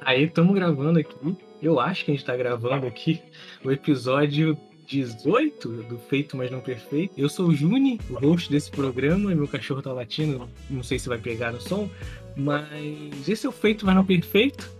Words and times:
Aí, 0.00 0.24
estamos 0.24 0.54
gravando 0.54 0.98
aqui. 0.98 1.14
Eu 1.60 1.80
acho 1.80 2.04
que 2.04 2.10
a 2.10 2.14
gente 2.14 2.24
tá 2.24 2.36
gravando 2.36 2.86
aqui 2.86 3.20
o 3.64 3.70
episódio 3.70 4.56
18 4.86 5.68
do 5.82 5.98
Feito 5.98 6.36
Mas 6.36 6.50
Não 6.50 6.60
Perfeito. 6.60 7.12
Eu 7.16 7.28
sou 7.28 7.48
o 7.48 7.54
Juni, 7.54 8.00
o 8.08 8.14
host 8.14 8.50
desse 8.50 8.70
programa, 8.70 9.30
e 9.30 9.34
meu 9.34 9.46
cachorro 9.46 9.82
tá 9.82 9.92
latindo, 9.92 10.48
não 10.70 10.82
sei 10.82 10.98
se 10.98 11.08
vai 11.08 11.18
pegar 11.18 11.52
no 11.52 11.60
som, 11.60 11.90
mas 12.36 13.28
esse 13.28 13.44
é 13.44 13.48
o 13.48 13.52
Feito 13.52 13.84
Mas 13.84 13.94
Não 13.94 14.04
Perfeito, 14.04 14.70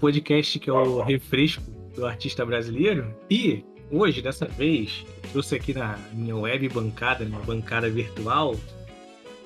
podcast 0.00 0.58
que 0.58 0.70
é 0.70 0.72
o 0.72 1.02
refresco 1.02 1.62
do 1.94 2.06
artista 2.06 2.46
brasileiro. 2.46 3.14
E 3.28 3.62
hoje, 3.90 4.22
dessa 4.22 4.46
vez, 4.46 5.04
trouxe 5.32 5.56
aqui 5.56 5.74
na 5.74 5.98
minha 6.14 6.36
web 6.36 6.68
bancada, 6.70 7.24
minha 7.24 7.40
bancada 7.40 7.90
virtual, 7.90 8.56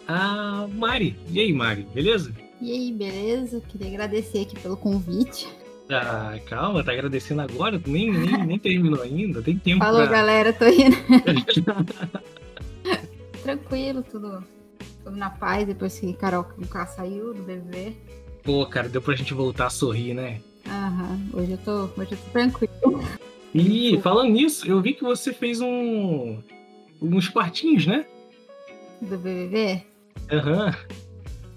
a 0.07 0.69
Mari. 0.73 1.17
E 1.31 1.41
aí, 1.41 1.53
Mari, 1.53 1.87
beleza? 1.93 2.33
E 2.63 2.71
aí, 2.71 2.93
beleza? 2.93 3.61
Queria 3.61 3.89
agradecer 3.89 4.43
aqui 4.43 4.57
pelo 4.61 4.77
convite. 4.77 5.49
Ah, 5.91 6.39
calma, 6.47 6.85
tá 6.85 6.93
agradecendo 6.93 7.43
agora? 7.43 7.83
Nem, 7.85 8.13
nem, 8.13 8.47
nem 8.47 8.57
terminou 8.57 9.03
ainda, 9.03 9.43
tem 9.43 9.59
tempo 9.59 9.85
Falou, 9.85 10.03
pra... 10.03 10.13
galera, 10.13 10.53
tô 10.53 10.67
indo. 10.67 10.97
Tranquilo, 13.43 14.05
tudo, 14.05 14.45
tudo 15.03 15.17
na 15.17 15.29
paz, 15.29 15.67
depois 15.67 15.99
que 15.99 16.13
Carol 16.13 16.45
K 16.45 16.87
saiu 16.87 17.35
do 17.35 17.43
BBB. 17.43 17.97
Pô, 18.45 18.65
cara, 18.65 18.89
deu 18.89 19.03
pra 19.03 19.17
gente 19.17 19.35
voltar 19.35 19.67
a 19.67 19.71
sorrir, 19.71 20.15
né? 20.15 20.41
Aham, 20.65 21.21
hoje 21.33 21.51
eu 21.51 21.59
tô, 21.59 22.01
hoje 22.01 22.13
eu 22.13 22.19
tô 22.19 22.31
tranquilo. 22.31 23.03
E 23.53 23.99
falando 24.03 24.31
nisso, 24.31 24.69
eu 24.69 24.81
vi 24.81 24.95
que 24.95 25.03
você 25.03 25.33
fez 25.33 25.61
um 25.61 26.39
uns 27.03 27.29
quartinhos, 27.29 27.87
né? 27.87 28.07
Do 29.01 29.19
BBB? 29.19 29.83
Aham. 30.31 30.73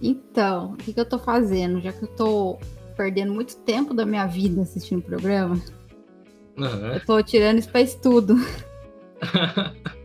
Então, 0.02 0.73
o 0.73 0.77
que, 0.77 0.94
que 0.94 0.99
eu 0.99 1.05
tô 1.05 1.17
fazendo? 1.17 1.81
Já 1.81 1.91
que 1.91 2.03
eu 2.03 2.08
tô 2.09 2.59
perdendo 2.95 3.34
muito 3.34 3.58
tempo 3.58 3.94
da 3.94 4.06
minha 4.06 4.25
vida 4.25 4.61
assistindo 4.61 5.00
o 5.00 5.03
programa, 5.03 5.61
Aham. 6.58 6.94
eu 6.94 7.06
tô 7.06 7.22
tirando 7.22 7.59
isso 7.59 7.70
pra 7.70 7.81
estudo. 7.81 8.36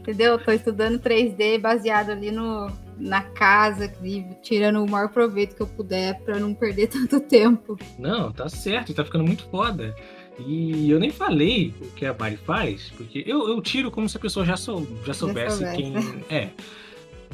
Entendeu? 0.00 0.32
Eu 0.32 0.38
tô 0.38 0.50
estudando 0.50 0.98
3D 0.98 1.60
baseado 1.60 2.10
ali 2.10 2.30
no, 2.30 2.70
na 2.98 3.22
casa, 3.22 3.92
tirando 4.42 4.82
o 4.82 4.90
maior 4.90 5.10
proveito 5.10 5.54
que 5.54 5.62
eu 5.62 5.66
puder 5.66 6.20
pra 6.22 6.38
não 6.38 6.54
perder 6.54 6.88
tanto 6.92 7.20
tempo. 7.20 7.78
Não, 7.98 8.32
tá 8.32 8.48
certo, 8.48 8.94
tá 8.94 9.04
ficando 9.04 9.24
muito 9.24 9.44
foda. 9.50 9.94
E 10.46 10.90
eu 10.90 10.98
nem 10.98 11.10
falei 11.10 11.74
o 11.80 11.86
que 11.88 12.06
a 12.06 12.14
Mari 12.14 12.36
faz, 12.38 12.90
porque 12.96 13.22
eu, 13.26 13.48
eu 13.48 13.60
tiro 13.60 13.90
como 13.90 14.08
se 14.08 14.16
a 14.16 14.20
pessoa 14.20 14.44
já, 14.44 14.56
sou, 14.56 14.86
já 15.04 15.12
soubesse 15.12 15.58
soubesse. 15.58 15.76
quem 15.76 15.94
é. 16.30 16.50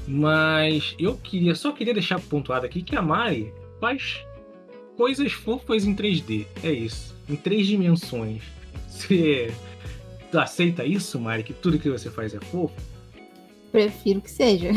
Mas 0.06 0.94
eu 0.98 1.16
queria, 1.16 1.54
só 1.54 1.72
queria 1.72 1.92
deixar 1.94 2.20
pontuado 2.20 2.64
aqui 2.66 2.82
que 2.82 2.94
a 2.94 3.02
Mari 3.02 3.52
faz 3.80 4.20
coisas 4.96 5.32
fofas 5.32 5.84
em 5.84 5.94
3D. 5.94 6.46
É 6.62 6.70
isso. 6.70 7.14
Em 7.28 7.34
três 7.36 7.66
dimensões. 7.66 8.42
Você 8.88 9.52
aceita 10.32 10.84
isso, 10.84 11.18
Mari? 11.18 11.42
Que 11.42 11.52
tudo 11.52 11.78
que 11.78 11.90
você 11.90 12.10
faz 12.10 12.34
é 12.34 12.40
fofo? 12.40 12.74
Prefiro 13.72 14.20
que 14.20 14.30
seja. 14.30 14.70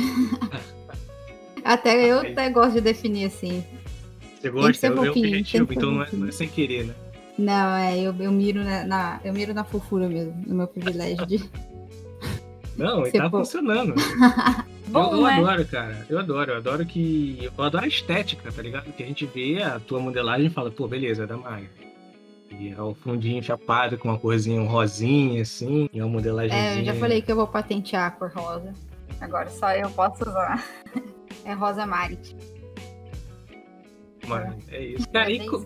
até 1.63 2.05
eu 2.09 2.19
até 2.19 2.49
gosto 2.49 2.73
de 2.73 2.81
definir 2.81 3.25
assim. 3.25 3.63
Você 4.39 4.49
gosta? 4.49 4.73
ser 4.73 4.87
Eu, 4.87 4.91
eu 4.91 5.05
fofinho, 5.07 5.25
objetivo, 5.27 5.67
tem 5.67 5.67
que 5.67 5.73
ser 5.73 5.79
então 5.79 5.91
não 5.91 6.03
é, 6.03 6.07
não 6.13 6.27
é 6.27 6.31
sem 6.31 6.47
querer, 6.49 6.85
né? 6.85 6.95
Não, 7.37 7.75
é, 7.77 7.97
eu, 7.99 8.13
eu 8.19 8.31
miro 8.31 8.63
na, 8.63 8.83
na- 8.83 9.21
eu 9.23 9.31
miro 9.31 9.53
na 9.53 9.63
fofura 9.63 10.09
mesmo, 10.09 10.33
no 10.45 10.55
meu 10.55 10.67
privilégio 10.67 11.25
de. 11.25 11.41
Não, 12.75 13.05
e 13.07 13.11
tá 13.11 13.29
pô- 13.29 13.39
funcionando. 13.39 13.93
Bom, 14.89 15.11
eu, 15.13 15.17
eu 15.17 15.23
né? 15.23 15.33
adoro, 15.37 15.65
cara. 15.65 16.05
Eu 16.09 16.19
adoro. 16.19 16.51
Eu 16.51 16.57
adoro 16.57 16.85
que. 16.85 17.39
Eu 17.57 17.63
adoro 17.63 17.85
a 17.85 17.87
estética, 17.87 18.51
tá 18.51 18.61
ligado? 18.61 18.91
Que 18.91 19.03
a 19.03 19.05
gente 19.05 19.25
vê 19.25 19.61
a 19.61 19.79
tua 19.79 19.99
modelagem 19.99 20.47
e 20.47 20.49
fala, 20.49 20.71
pô, 20.71 20.87
beleza, 20.87 21.23
é 21.23 21.27
da 21.27 21.37
Maia. 21.37 21.69
E 22.51 22.69
é 22.69 22.81
o 22.81 22.93
fundinho 22.95 23.41
chapado 23.43 23.97
com 23.97 24.09
uma 24.09 24.17
corzinha 24.17 24.59
um 24.59 24.65
rosinha, 24.65 25.41
assim, 25.41 25.87
e 25.93 26.01
uma 26.01 26.09
modelagem. 26.09 26.57
É, 26.57 26.79
eu 26.79 26.85
já 26.85 26.95
falei 26.95 27.21
que 27.21 27.31
eu 27.31 27.35
vou 27.35 27.47
patentear 27.47 28.07
a 28.07 28.11
cor 28.11 28.31
rosa. 28.33 28.73
Agora 29.21 29.49
só 29.49 29.71
eu 29.73 29.89
posso 29.91 30.23
usar. 30.23 30.63
É 31.45 31.53
rosa 31.53 31.85
Marit. 31.85 32.35
É 34.67 34.83
isso. 34.83 35.09
Cara, 35.09 35.31
e, 35.31 35.47
co- 35.47 35.65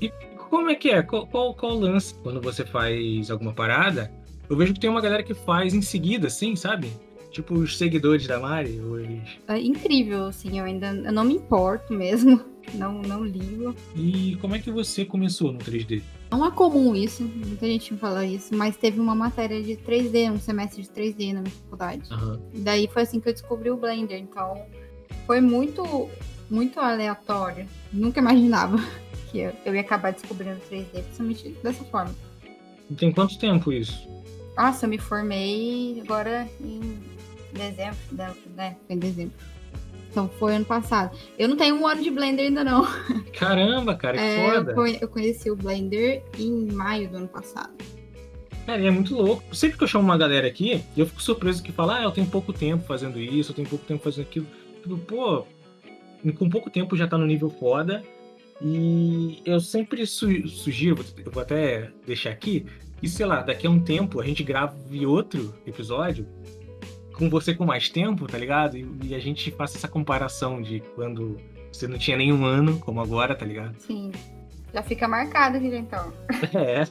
e 0.00 0.08
como 0.48 0.70
é 0.70 0.74
que 0.74 0.90
é? 0.90 1.02
Qual, 1.02 1.26
qual, 1.26 1.54
qual 1.54 1.72
o 1.72 1.78
lance 1.80 2.14
quando 2.22 2.40
você 2.40 2.64
faz 2.64 3.30
alguma 3.30 3.52
parada? 3.52 4.10
Eu 4.48 4.56
vejo 4.56 4.72
que 4.74 4.80
tem 4.80 4.90
uma 4.90 5.00
galera 5.00 5.22
que 5.22 5.34
faz 5.34 5.74
em 5.74 5.82
seguida, 5.82 6.26
assim, 6.26 6.56
sabe? 6.56 6.90
Tipo 7.30 7.54
os 7.54 7.78
seguidores 7.78 8.26
da 8.26 8.40
Mari, 8.40 8.80
os... 8.80 9.38
É 9.46 9.58
incrível, 9.58 10.26
assim, 10.26 10.58
eu 10.58 10.64
ainda 10.64 10.88
eu 10.88 11.12
não 11.12 11.24
me 11.24 11.34
importo 11.34 11.92
mesmo. 11.92 12.40
Não, 12.74 13.00
não 13.02 13.24
ligo. 13.24 13.74
E 13.96 14.36
como 14.36 14.54
é 14.54 14.58
que 14.58 14.70
você 14.70 15.04
começou 15.04 15.50
no 15.50 15.58
3D? 15.58 16.02
Não 16.30 16.46
é 16.46 16.50
comum 16.50 16.94
isso, 16.94 17.24
muita 17.24 17.66
gente 17.66 17.94
me 17.94 17.98
fala 17.98 18.24
isso, 18.24 18.54
mas 18.54 18.76
teve 18.76 19.00
uma 19.00 19.14
matéria 19.14 19.60
de 19.60 19.76
3D, 19.76 20.30
um 20.30 20.38
semestre 20.38 20.82
de 20.82 20.88
3D 20.88 21.32
na 21.32 21.40
minha 21.40 21.54
faculdade. 21.64 22.02
Aham. 22.12 22.40
E 22.54 22.60
daí 22.60 22.86
foi 22.86 23.02
assim 23.02 23.18
que 23.18 23.28
eu 23.28 23.32
descobri 23.32 23.70
o 23.70 23.76
Blender, 23.76 24.20
então 24.20 24.62
foi 25.26 25.40
muito, 25.40 26.08
muito 26.48 26.78
aleatório. 26.78 27.66
Nunca 27.92 28.20
imaginava 28.20 28.76
que 29.32 29.38
eu, 29.40 29.52
eu 29.64 29.74
ia 29.74 29.80
acabar 29.80 30.12
descobrindo 30.12 30.60
3D, 30.70 30.84
principalmente 30.92 31.48
dessa 31.62 31.82
forma. 31.84 32.14
Tem 32.96 33.10
quanto 33.10 33.38
tempo 33.38 33.72
isso? 33.72 34.06
Nossa, 34.56 34.86
eu 34.86 34.90
me 34.90 34.98
formei 34.98 36.00
agora 36.04 36.46
em 36.60 37.00
dezembro, 37.58 37.96
né? 38.12 38.34
né? 38.56 38.76
Foi 38.86 38.96
em 38.96 38.98
dezembro. 38.98 39.32
Então 40.10 40.28
foi 40.38 40.56
ano 40.56 40.64
passado. 40.64 41.16
Eu 41.38 41.48
não 41.48 41.56
tenho 41.56 41.76
um 41.76 41.86
ano 41.86 42.02
de 42.02 42.10
Blender 42.10 42.46
ainda 42.46 42.64
não. 42.64 42.84
Caramba, 43.38 43.94
cara, 43.94 44.16
que 44.18 44.22
É, 44.24 44.56
eu, 44.56 44.64
foda! 44.64 44.74
eu 45.00 45.08
conheci 45.08 45.50
o 45.50 45.56
Blender 45.56 46.22
em 46.38 46.66
maio 46.72 47.08
do 47.08 47.16
ano 47.18 47.28
passado. 47.28 47.70
Cara, 48.66 48.82
e 48.82 48.86
é 48.86 48.90
muito 48.90 49.14
louco. 49.14 49.54
Sempre 49.54 49.78
que 49.78 49.84
eu 49.84 49.88
chamo 49.88 50.04
uma 50.04 50.18
galera 50.18 50.46
aqui, 50.48 50.82
eu 50.96 51.06
fico 51.06 51.22
surpreso 51.22 51.62
que 51.62 51.70
fala, 51.72 51.98
ah, 51.98 52.02
eu 52.02 52.10
tenho 52.10 52.26
pouco 52.26 52.52
tempo 52.52 52.84
fazendo 52.84 53.18
isso, 53.20 53.52
eu 53.52 53.56
tenho 53.56 53.68
pouco 53.68 53.84
tempo 53.84 54.02
fazendo 54.02 54.22
aquilo. 54.26 54.46
Tipo, 54.82 54.98
pô, 54.98 55.46
com 56.38 56.48
pouco 56.50 56.68
tempo 56.70 56.96
já 56.96 57.06
tá 57.06 57.16
no 57.16 57.26
nível 57.26 57.48
foda. 57.48 58.02
E 58.62 59.40
eu 59.44 59.58
sempre 59.60 60.04
su- 60.06 60.46
sugiro, 60.48 61.02
eu 61.24 61.30
vou 61.32 61.42
até 61.42 61.90
deixar 62.06 62.30
aqui, 62.30 62.66
que, 63.00 63.08
sei 63.08 63.24
lá, 63.24 63.40
daqui 63.42 63.66
a 63.66 63.70
um 63.70 63.80
tempo 63.80 64.20
a 64.20 64.24
gente 64.24 64.42
grave 64.42 65.06
outro 65.06 65.54
episódio 65.66 66.26
com 67.20 67.28
você 67.28 67.54
com 67.54 67.66
mais 67.66 67.90
tempo, 67.90 68.26
tá 68.26 68.38
ligado? 68.38 68.76
E, 68.78 68.88
e 69.04 69.14
a 69.14 69.18
gente 69.20 69.50
faça 69.50 69.76
essa 69.76 69.86
comparação 69.86 70.62
de 70.62 70.80
quando 70.94 71.36
você 71.70 71.86
não 71.86 71.98
tinha 71.98 72.16
nenhum 72.16 72.44
ano, 72.44 72.78
como 72.80 73.00
agora, 73.00 73.34
tá 73.34 73.44
ligado? 73.44 73.76
Sim. 73.78 74.10
Já 74.72 74.82
fica 74.82 75.06
marcado 75.06 75.58
aqui, 75.58 75.66
então. 75.76 76.12
É. 76.54 76.86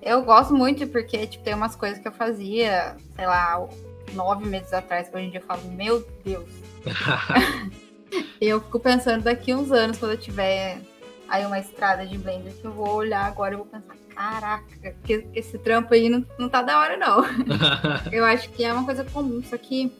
Eu 0.00 0.22
gosto 0.22 0.54
muito 0.54 0.86
porque, 0.86 1.26
tipo, 1.26 1.44
tem 1.44 1.54
umas 1.54 1.74
coisas 1.74 1.98
que 1.98 2.06
eu 2.06 2.12
fazia, 2.12 2.96
sei 3.16 3.26
lá, 3.26 3.66
nove 4.14 4.46
meses 4.46 4.72
atrás, 4.72 5.08
que 5.08 5.16
hoje 5.16 5.26
em 5.26 5.30
dia 5.30 5.40
eu 5.40 5.44
falo, 5.44 5.62
meu 5.72 6.06
Deus. 6.24 6.48
Eu 8.38 8.60
fico 8.60 8.78
pensando 8.78 9.22
daqui 9.22 9.54
uns 9.54 9.72
anos, 9.72 9.96
quando 9.96 10.12
eu 10.12 10.18
tiver 10.18 10.78
aí 11.28 11.46
uma 11.46 11.58
estrada 11.58 12.04
de 12.04 12.18
Blender, 12.18 12.52
que 12.52 12.64
eu 12.64 12.72
vou 12.72 12.90
olhar 12.90 13.24
agora 13.24 13.54
e 13.54 13.56
vou 13.56 13.64
pensar, 13.64 13.94
caraca, 14.14 14.64
que, 15.04 15.18
que 15.22 15.38
esse 15.38 15.58
trampo 15.58 15.92
aí 15.94 16.08
não, 16.08 16.24
não 16.38 16.48
tá 16.48 16.62
da 16.62 16.78
hora, 16.80 16.96
não. 16.96 17.22
Eu 18.12 18.24
acho 18.24 18.48
que 18.50 18.64
é 18.64 18.72
uma 18.72 18.84
coisa 18.84 19.04
comum, 19.04 19.42
só 19.42 19.56
que 19.56 19.92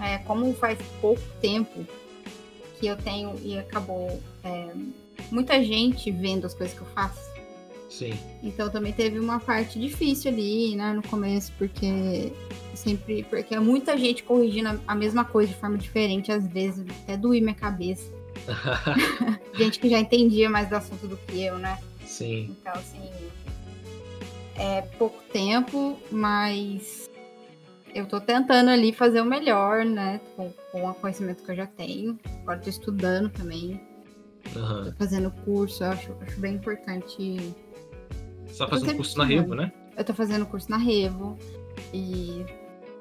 é, 0.00 0.18
como 0.18 0.52
faz 0.54 0.78
pouco 1.00 1.22
tempo 1.40 1.86
que 2.78 2.86
eu 2.86 2.96
tenho 2.96 3.34
e 3.42 3.58
acabou 3.58 4.22
é, 4.44 4.68
muita 5.32 5.62
gente 5.62 6.10
vendo 6.12 6.46
as 6.46 6.54
coisas 6.54 6.76
que 6.76 6.82
eu 6.82 6.86
faço. 6.88 7.28
Sim. 7.90 8.16
Então 8.42 8.70
também 8.70 8.92
teve 8.92 9.18
uma 9.18 9.40
parte 9.40 9.80
difícil 9.80 10.30
ali, 10.30 10.76
né, 10.76 10.92
no 10.92 11.02
começo, 11.02 11.52
porque 11.58 12.32
sempre, 12.74 13.24
porque 13.24 13.54
é 13.54 13.58
muita 13.60 13.98
gente 13.98 14.22
corrigindo 14.22 14.80
a- 14.86 14.94
mesma 14.94 15.24
coisa 15.24 15.52
de 15.52 15.58
forma 15.58 15.76
diferente, 15.76 16.30
às 16.30 16.46
vezes 16.46 16.84
até 17.02 17.16
doía 17.16 17.40
minha 17.40 17.54
cabeça. 17.54 18.08
Gente 19.58 19.80
que 19.80 19.88
já 19.88 19.98
entendia 19.98 20.48
mais 20.48 20.68
do 20.68 20.76
assunto 20.76 21.08
do 21.08 21.16
que 21.16 21.42
eu, 21.42 21.58
né? 21.58 21.78
Sim. 22.08 22.56
Então, 22.60 22.72
assim, 22.72 23.10
é 24.56 24.82
pouco 24.98 25.22
tempo, 25.30 25.98
mas 26.10 27.08
eu 27.94 28.06
tô 28.06 28.20
tentando 28.20 28.70
ali 28.70 28.92
fazer 28.92 29.20
o 29.20 29.24
melhor, 29.24 29.84
né? 29.84 30.20
Com, 30.34 30.50
com 30.72 30.88
o 30.88 30.94
conhecimento 30.94 31.44
que 31.44 31.52
eu 31.52 31.56
já 31.56 31.66
tenho. 31.66 32.18
Agora 32.42 32.58
tô 32.58 32.70
estudando 32.70 33.28
também, 33.28 33.80
Aham. 34.56 34.84
tô 34.86 34.92
fazendo 34.92 35.30
curso, 35.44 35.84
eu 35.84 35.90
acho, 35.90 36.16
acho 36.22 36.40
bem 36.40 36.54
importante. 36.54 37.54
Só 38.48 38.66
fazendo 38.66 38.86
sempre 38.86 38.96
curso 38.96 39.18
na. 39.18 39.24
Revo, 39.24 39.54
né? 39.54 39.72
Eu 39.96 40.04
tô 40.04 40.14
fazendo 40.14 40.46
curso 40.46 40.70
na 40.70 40.78
Revo 40.78 41.36
e 41.92 42.44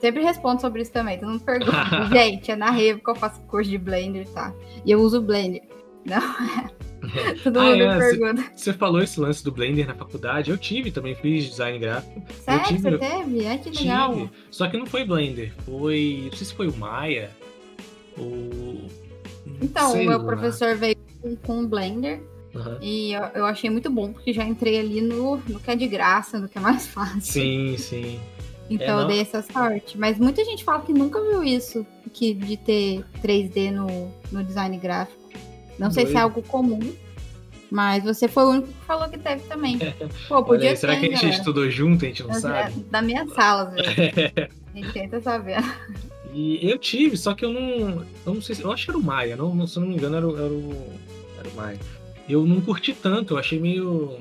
sempre 0.02 0.22
respondo 0.22 0.60
sobre 0.60 0.82
isso 0.82 0.92
também. 0.92 1.18
Todo 1.18 1.30
mundo 1.30 1.44
pergunta, 1.44 1.72
gente, 2.12 2.52
é 2.52 2.56
na 2.56 2.72
Revo 2.72 3.02
que 3.02 3.10
eu 3.10 3.16
faço 3.16 3.40
curso 3.44 3.70
de 3.70 3.78
Blender, 3.78 4.28
tá? 4.30 4.54
E 4.86 4.92
eu 4.92 5.00
uso 5.00 5.22
Blender. 5.22 5.64
Não, 6.06 6.22
todo 7.44 7.60
Ah, 7.60 7.64
mundo 7.64 7.84
é, 7.84 7.94
me 7.94 8.00
pergunta. 8.00 8.52
Você 8.56 8.74
falou 8.74 9.02
esse 9.02 9.20
lance 9.20 9.44
do 9.44 9.52
Blender 9.52 9.88
na 9.88 9.96
faculdade. 9.96 10.52
Eu 10.52 10.58
tive 10.58 10.92
também, 10.92 11.16
fiz 11.16 11.46
design 11.50 11.80
gráfico. 11.80 12.22
Sério, 12.44 12.66
tive- 12.66 12.92
você 12.92 12.98
teve? 12.98 13.48
Ai, 13.48 13.58
que 13.60 13.70
legal. 13.70 14.14
Tive. 14.14 14.30
Só 14.52 14.68
que 14.68 14.78
não 14.78 14.86
foi 14.86 15.06
Blender. 15.06 15.54
Foi. 15.66 16.24
Não 16.30 16.38
sei 16.38 16.48
se 16.48 16.54
foi 16.54 16.68
o 16.68 16.76
Maia. 16.78 17.30
Ou. 18.18 18.88
Então, 19.62 19.92
sei 19.92 20.06
o 20.06 20.10
meu 20.10 20.18
lá. 20.20 20.26
professor 20.26 20.76
veio 20.76 20.98
com, 21.22 21.36
com 21.38 21.64
o 21.64 21.68
Blender 21.68 22.22
Uhum. 22.58 22.78
E 22.82 23.14
eu, 23.14 23.22
eu, 23.36 23.46
achei 23.46 23.70
muito 23.70 23.90
bom, 23.90 24.12
porque 24.14 24.34
já 24.34 24.44
entrei 24.44 24.80
ali 24.80 25.00
no, 25.02 25.38
no 25.48 25.60
que 25.60 25.70
é 25.70 25.76
de 25.76 25.88
graça, 25.88 26.40
no 26.40 26.50
que 26.50 26.58
é 26.58 26.62
mais 26.62 26.88
fácil. 26.88 27.22
Sim, 27.22 27.78
sim. 27.78 28.20
Então 28.70 29.00
é, 29.00 29.04
eu 29.04 29.08
dei 29.08 29.22
essa 29.22 29.42
sorte. 29.42 29.98
Mas 29.98 30.18
muita 30.18 30.44
gente 30.44 30.64
fala 30.64 30.82
que 30.82 30.92
nunca 30.92 31.22
viu 31.22 31.44
isso, 31.44 31.86
que 32.14 32.34
de 32.34 32.58
ter 32.58 33.06
3D 33.24 33.72
no, 33.72 34.12
no 34.32 34.44
design 34.44 34.78
gráfico. 34.78 35.27
Não 35.78 35.92
sei 35.92 36.08
se 36.08 36.16
é 36.16 36.20
algo 36.20 36.42
comum, 36.42 36.80
mas 37.70 38.04
você 38.04 38.28
foi 38.28 38.44
o 38.46 38.50
único 38.50 38.68
que 38.68 38.86
falou 38.86 39.10
que 39.10 39.18
teve 39.18 39.44
também. 39.44 39.78
Pô, 40.28 40.44
podia 40.44 40.70
Olha, 40.70 40.76
será 40.76 40.94
ter, 40.94 41.00
que 41.00 41.06
a 41.06 41.10
gente 41.10 41.22
galera. 41.22 41.38
estudou 41.40 41.70
junto 41.70 42.06
a 42.06 42.08
gente 42.08 42.24
não 42.24 42.34
sabe? 42.34 42.84
Da 42.90 43.02
minha 43.02 43.28
sala, 43.28 43.66
velho. 43.66 43.88
a 44.74 44.78
gente 44.78 44.94
tenta 44.94 45.22
saber. 45.22 45.58
E 46.34 46.70
eu 46.70 46.78
tive, 46.78 47.18
só 47.18 47.34
que 47.34 47.46
eu 47.46 47.52
não. 47.52 48.06
Eu 48.26 48.34
não 48.34 48.42
sei 48.42 48.56
se. 48.56 48.62
Eu 48.62 48.72
acho 48.72 48.86
que 48.86 48.92
era 48.92 48.98
o 48.98 49.04
Maia, 49.04 49.36
não, 49.36 49.68
se 49.68 49.78
eu 49.78 49.82
não 49.82 49.90
me 49.90 49.96
engano, 49.96 50.18
era, 50.18 50.26
era, 50.26 50.54
o, 50.54 50.94
era 51.40 51.50
o 51.50 51.56
Maia. 51.56 51.80
Eu 52.28 52.46
não 52.46 52.60
curti 52.62 52.94
tanto, 52.94 53.34
eu 53.34 53.38
achei 53.38 53.60
meio 53.60 54.20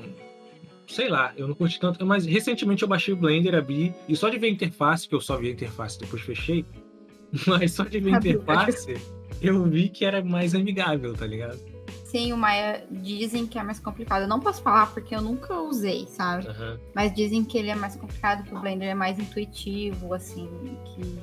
sei 0.87 1.09
lá, 1.09 1.33
eu 1.37 1.47
não 1.47 1.53
curti 1.53 1.79
tanto. 1.79 2.05
Mas 2.05 2.25
recentemente 2.25 2.81
eu 2.81 2.87
baixei 2.87 3.13
o 3.13 3.17
Blender, 3.17 3.53
abri, 3.53 3.93
e 4.07 4.15
só 4.15 4.29
de 4.29 4.37
ver 4.37 4.47
a 4.47 4.51
interface, 4.51 5.07
que 5.07 5.13
eu 5.13 5.21
só 5.21 5.37
vi 5.37 5.49
a 5.49 5.51
interface 5.51 5.99
depois 5.99 6.21
fechei, 6.21 6.65
mas 7.45 7.73
só 7.73 7.83
de 7.83 7.99
ver 7.99 8.15
a 8.15 8.17
interface, 8.17 8.95
eu 9.41 9.63
vi 9.65 9.89
que 9.89 10.05
era 10.05 10.23
mais 10.23 10.55
amigável, 10.55 11.13
tá 11.13 11.25
ligado? 11.25 11.59
Sim, 12.05 12.31
o 12.31 12.37
Maya 12.37 12.85
dizem 12.89 13.45
que 13.45 13.59
é 13.59 13.63
mais 13.63 13.79
complicado. 13.79 14.21
Eu 14.21 14.27
não 14.29 14.39
posso 14.39 14.61
falar 14.61 14.87
porque 14.93 15.13
eu 15.13 15.21
nunca 15.21 15.59
usei, 15.59 16.07
sabe? 16.07 16.47
Uhum. 16.47 16.77
Mas 16.95 17.13
dizem 17.13 17.43
que 17.43 17.57
ele 17.57 17.69
é 17.69 17.75
mais 17.75 17.97
complicado, 17.97 18.43
que 18.43 18.55
o 18.55 18.59
Blender 18.59 18.87
é 18.87 18.93
mais 18.93 19.19
intuitivo, 19.19 20.13
assim, 20.13 20.49
que 20.85 21.19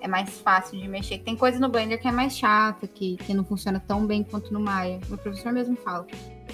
é 0.00 0.06
mais 0.06 0.38
fácil 0.40 0.78
de 0.78 0.86
mexer. 0.86 1.18
Tem 1.18 1.36
coisa 1.36 1.58
no 1.58 1.68
Blender 1.68 2.00
que 2.00 2.06
é 2.06 2.12
mais 2.12 2.38
chata, 2.38 2.86
que, 2.86 3.16
que 3.16 3.34
não 3.34 3.44
funciona 3.44 3.80
tão 3.80 4.06
bem 4.06 4.22
quanto 4.22 4.52
no 4.52 4.60
Maya. 4.60 5.00
O 5.10 5.18
professor 5.18 5.52
mesmo 5.52 5.76
fala. 5.76 6.06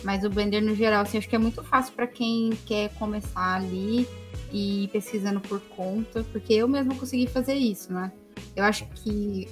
Mas 0.02 0.24
o 0.24 0.30
Blender, 0.30 0.62
no 0.62 0.74
geral, 0.74 1.02
assim, 1.02 1.18
acho 1.18 1.28
que 1.28 1.36
é 1.36 1.38
muito 1.38 1.62
fácil 1.62 1.92
para 1.92 2.06
quem 2.06 2.50
quer 2.64 2.90
começar 2.94 3.56
ali 3.56 4.08
e 4.50 4.84
ir 4.84 4.88
pesquisando 4.88 5.40
por 5.40 5.60
conta, 5.60 6.24
porque 6.32 6.54
eu 6.54 6.66
mesmo 6.66 6.94
consegui 6.94 7.26
fazer 7.26 7.54
isso, 7.54 7.92
né? 7.92 8.10
Eu 8.56 8.64
acho 8.64 8.86
que 8.94 9.46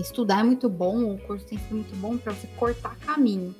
estudar 0.00 0.40
é 0.40 0.42
muito 0.42 0.68
bom, 0.68 1.14
o 1.14 1.18
curso 1.18 1.44
tem 1.46 1.58
sido 1.58 1.74
muito 1.74 1.96
bom 1.96 2.16
para 2.16 2.32
você 2.32 2.46
cortar 2.56 2.96
caminho. 2.96 3.54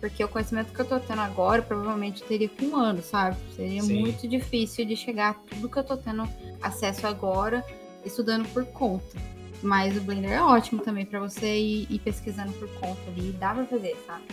Porque 0.00 0.22
o 0.24 0.28
conhecimento 0.28 0.72
que 0.72 0.80
eu 0.80 0.84
tô 0.84 0.98
tendo 0.98 1.20
agora, 1.20 1.62
provavelmente 1.62 2.24
teria 2.24 2.48
com 2.48 2.66
um 2.66 2.76
ano, 2.76 3.02
sabe? 3.02 3.36
Seria 3.54 3.82
Sim. 3.82 4.00
muito 4.00 4.26
difícil 4.26 4.84
de 4.84 4.96
chegar 4.96 5.30
a 5.30 5.34
tudo 5.34 5.68
que 5.68 5.78
eu 5.78 5.84
tô 5.84 5.96
tendo 5.96 6.28
acesso 6.60 7.06
agora, 7.06 7.64
estudando 8.04 8.48
por 8.48 8.64
conta. 8.66 9.16
Mas 9.62 9.96
o 9.96 10.00
Blender 10.00 10.32
é 10.32 10.42
ótimo 10.42 10.82
também 10.82 11.06
para 11.06 11.20
você 11.20 11.56
ir, 11.56 11.86
ir, 11.88 12.00
pesquisando 12.00 12.52
por 12.54 12.68
conta 12.80 13.00
ali. 13.08 13.30
Dá 13.38 13.54
pra 13.54 13.64
fazer, 13.64 13.96
sabe? 14.04 14.24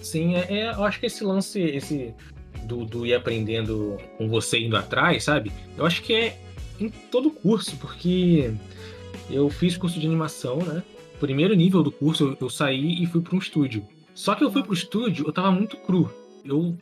Sim, 0.00 0.36
é, 0.36 0.46
é, 0.48 0.70
eu 0.70 0.84
acho 0.84 1.00
que 1.00 1.06
esse 1.06 1.24
lance, 1.24 1.60
esse 1.60 2.14
do, 2.62 2.84
do 2.84 3.04
ir 3.04 3.14
aprendendo 3.14 3.98
com 4.16 4.28
você 4.28 4.60
indo 4.60 4.76
atrás, 4.76 5.24
sabe? 5.24 5.50
Eu 5.76 5.84
acho 5.84 6.02
que 6.02 6.14
é 6.14 6.38
em 6.78 6.88
todo 6.88 7.30
curso, 7.30 7.76
porque 7.78 8.54
eu 9.32 9.48
fiz 9.48 9.76
curso 9.76 9.98
de 9.98 10.06
animação, 10.06 10.58
né? 10.58 10.82
Primeiro 11.18 11.54
nível 11.54 11.82
do 11.82 11.90
curso, 11.90 12.28
eu, 12.28 12.36
eu 12.40 12.50
saí 12.50 13.02
e 13.02 13.06
fui 13.06 13.20
para 13.20 13.34
um 13.34 13.38
estúdio. 13.38 13.86
Só 14.14 14.34
que 14.34 14.44
eu 14.44 14.50
fui 14.50 14.62
pro 14.62 14.74
estúdio, 14.74 15.26
eu 15.26 15.32
tava 15.32 15.50
muito 15.50 15.76
cru. 15.76 16.10
Eu, 16.44 16.76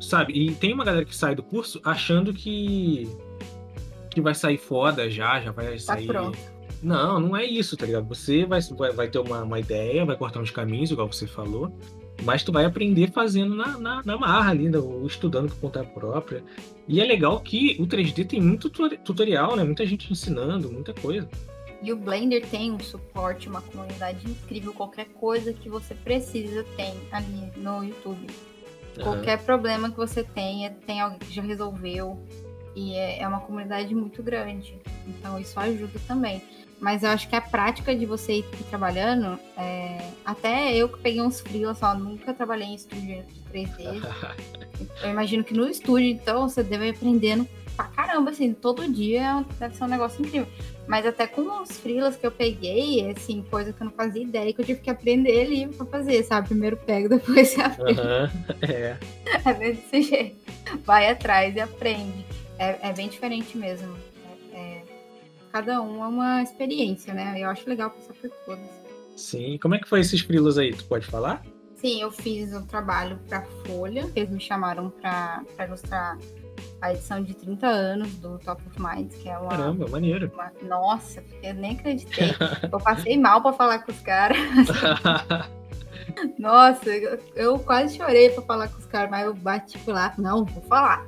sabe, 0.00 0.32
e 0.32 0.54
tem 0.54 0.72
uma 0.72 0.84
galera 0.84 1.04
que 1.04 1.14
sai 1.14 1.34
do 1.34 1.42
curso 1.42 1.80
achando 1.84 2.32
que 2.32 3.08
que 4.10 4.20
vai 4.20 4.34
sair 4.34 4.58
foda 4.58 5.08
já, 5.08 5.40
já 5.40 5.52
vai 5.52 5.72
tá 5.72 5.78
sair. 5.78 6.06
Pronto. 6.06 6.38
Não, 6.82 7.20
não 7.20 7.36
é 7.36 7.44
isso, 7.44 7.76
tá 7.76 7.86
ligado? 7.86 8.06
Você 8.08 8.44
vai, 8.44 8.60
vai, 8.60 8.92
vai 8.92 9.08
ter 9.08 9.18
uma, 9.18 9.42
uma 9.42 9.58
ideia, 9.58 10.04
vai 10.04 10.16
cortar 10.16 10.40
uns 10.40 10.50
caminhos, 10.50 10.90
igual 10.90 11.10
você 11.10 11.26
falou, 11.26 11.72
mas 12.22 12.42
tu 12.42 12.52
vai 12.52 12.64
aprender 12.64 13.10
fazendo 13.10 13.54
na, 13.54 13.78
na, 13.78 14.02
na 14.04 14.16
marra 14.16 14.50
ali, 14.50 14.68
né? 14.68 14.78
estudando 15.06 15.48
por 15.50 15.60
conta 15.60 15.84
própria. 15.84 16.42
E 16.86 17.00
é 17.00 17.04
legal 17.04 17.40
que 17.40 17.76
o 17.80 17.86
3D 17.86 18.26
tem 18.26 18.40
muito 18.40 18.70
tutorial, 18.70 19.56
né? 19.56 19.64
Muita 19.64 19.84
gente 19.84 20.10
ensinando, 20.12 20.70
muita 20.70 20.92
coisa. 20.94 21.28
E 21.80 21.92
o 21.92 21.96
Blender 21.96 22.44
tem 22.46 22.72
um 22.72 22.80
suporte, 22.80 23.48
uma 23.48 23.62
comunidade 23.62 24.28
incrível. 24.28 24.72
Qualquer 24.72 25.06
coisa 25.06 25.52
que 25.52 25.68
você 25.68 25.94
precisa 25.94 26.64
tem 26.76 26.94
ali 27.12 27.52
no 27.56 27.84
YouTube. 27.84 28.26
Uhum. 28.96 29.04
Qualquer 29.04 29.38
problema 29.38 29.90
que 29.90 29.96
você 29.96 30.24
tenha, 30.24 30.70
tem 30.86 31.00
alguém 31.00 31.18
que 31.18 31.32
já 31.32 31.42
resolveu. 31.42 32.18
E 32.74 32.94
é, 32.94 33.20
é 33.22 33.28
uma 33.28 33.40
comunidade 33.40 33.94
muito 33.94 34.22
grande. 34.22 34.76
Então 35.06 35.38
isso 35.38 35.58
ajuda 35.58 36.00
também. 36.06 36.42
Mas 36.80 37.02
eu 37.02 37.10
acho 37.10 37.28
que 37.28 37.34
a 37.34 37.40
prática 37.40 37.94
de 37.94 38.06
você 38.06 38.34
ir 38.34 38.44
trabalhando, 38.70 39.38
é... 39.56 39.98
até 40.24 40.72
eu 40.76 40.88
que 40.88 41.00
peguei 41.00 41.20
uns 41.20 41.40
frios, 41.40 41.78
só 41.78 41.92
nunca 41.94 42.32
trabalhei 42.32 42.68
em 42.68 42.74
estúdio 42.74 43.24
de 43.24 43.40
3D. 43.52 44.00
eu 45.02 45.10
imagino 45.10 45.42
que 45.42 45.54
no 45.54 45.68
estúdio, 45.68 46.08
então, 46.08 46.48
você 46.48 46.62
deve 46.62 46.86
ir 46.86 46.90
aprendendo 46.90 47.48
pra 47.78 47.86
caramba, 47.86 48.30
assim, 48.30 48.52
todo 48.52 48.92
dia 48.92 49.44
deve 49.58 49.74
ser 49.74 49.84
um 49.84 49.88
negócio 49.88 50.20
incrível. 50.20 50.48
Mas 50.86 51.06
até 51.06 51.26
com 51.26 51.62
os 51.62 51.78
frilas 51.78 52.16
que 52.16 52.26
eu 52.26 52.30
peguei, 52.30 53.10
assim, 53.10 53.44
coisa 53.50 53.72
que 53.72 53.80
eu 53.80 53.86
não 53.86 53.92
fazia 53.92 54.22
ideia, 54.22 54.52
que 54.52 54.60
eu 54.60 54.64
tive 54.64 54.80
que 54.80 54.90
aprender 54.90 55.46
ali 55.46 55.66
pra 55.68 55.86
fazer, 55.86 56.22
sabe? 56.24 56.48
Primeiro 56.48 56.76
pego, 56.76 57.08
depois 57.10 57.48
você 57.48 57.60
aprende. 57.60 58.00
Uhum, 58.00 58.28
é. 58.68 58.96
É 59.44 59.54
desse 59.54 60.02
jeito. 60.02 60.36
Vai 60.84 61.08
atrás 61.10 61.54
e 61.56 61.60
aprende. 61.60 62.26
É, 62.58 62.88
é 62.88 62.92
bem 62.92 63.08
diferente 63.08 63.56
mesmo 63.56 63.96
cada 65.52 65.80
um 65.82 66.04
é 66.04 66.06
uma 66.06 66.42
experiência, 66.42 67.12
né? 67.12 67.34
Eu 67.36 67.48
acho 67.48 67.68
legal 67.68 67.90
passar 67.90 68.14
por 68.14 68.30
todas. 68.46 68.68
Sim, 69.16 69.58
como 69.60 69.74
é 69.74 69.78
que 69.78 69.88
foi 69.88 70.00
esses 70.00 70.20
frilos 70.20 70.58
aí? 70.58 70.72
Tu 70.72 70.84
pode 70.84 71.06
falar? 71.06 71.42
Sim, 71.74 72.00
eu 72.00 72.10
fiz 72.10 72.52
um 72.54 72.64
trabalho 72.64 73.18
para 73.28 73.42
Folha, 73.66 74.08
eles 74.14 74.30
me 74.30 74.40
chamaram 74.40 74.90
para 74.90 75.44
ilustrar 75.66 76.18
a 76.80 76.92
edição 76.92 77.22
de 77.22 77.34
30 77.34 77.66
anos 77.66 78.14
do 78.16 78.38
Top 78.38 78.62
of 78.66 78.80
Minds, 78.80 79.16
que 79.16 79.28
é 79.28 79.38
uma. 79.38 79.48
Caramba, 79.48 79.88
maneiro. 79.88 80.30
Uma, 80.34 80.52
nossa, 80.62 81.22
eu 81.42 81.54
nem 81.54 81.72
acreditei. 81.72 82.30
eu 82.70 82.78
passei 82.78 83.18
mal 83.18 83.42
para 83.42 83.52
falar 83.52 83.78
com 83.80 83.92
os 83.92 84.00
caras. 84.00 84.38
nossa, 86.38 86.88
eu, 86.88 87.18
eu, 87.34 87.58
quase 87.58 87.96
chorei 87.96 88.30
para 88.30 88.42
falar 88.42 88.68
com 88.68 88.78
os 88.78 88.86
caras, 88.86 89.10
mas 89.10 89.24
eu 89.26 89.34
bati 89.34 89.78
por 89.78 89.94
lá, 89.94 90.14
não, 90.18 90.44
vou 90.44 90.62
falar. 90.64 91.06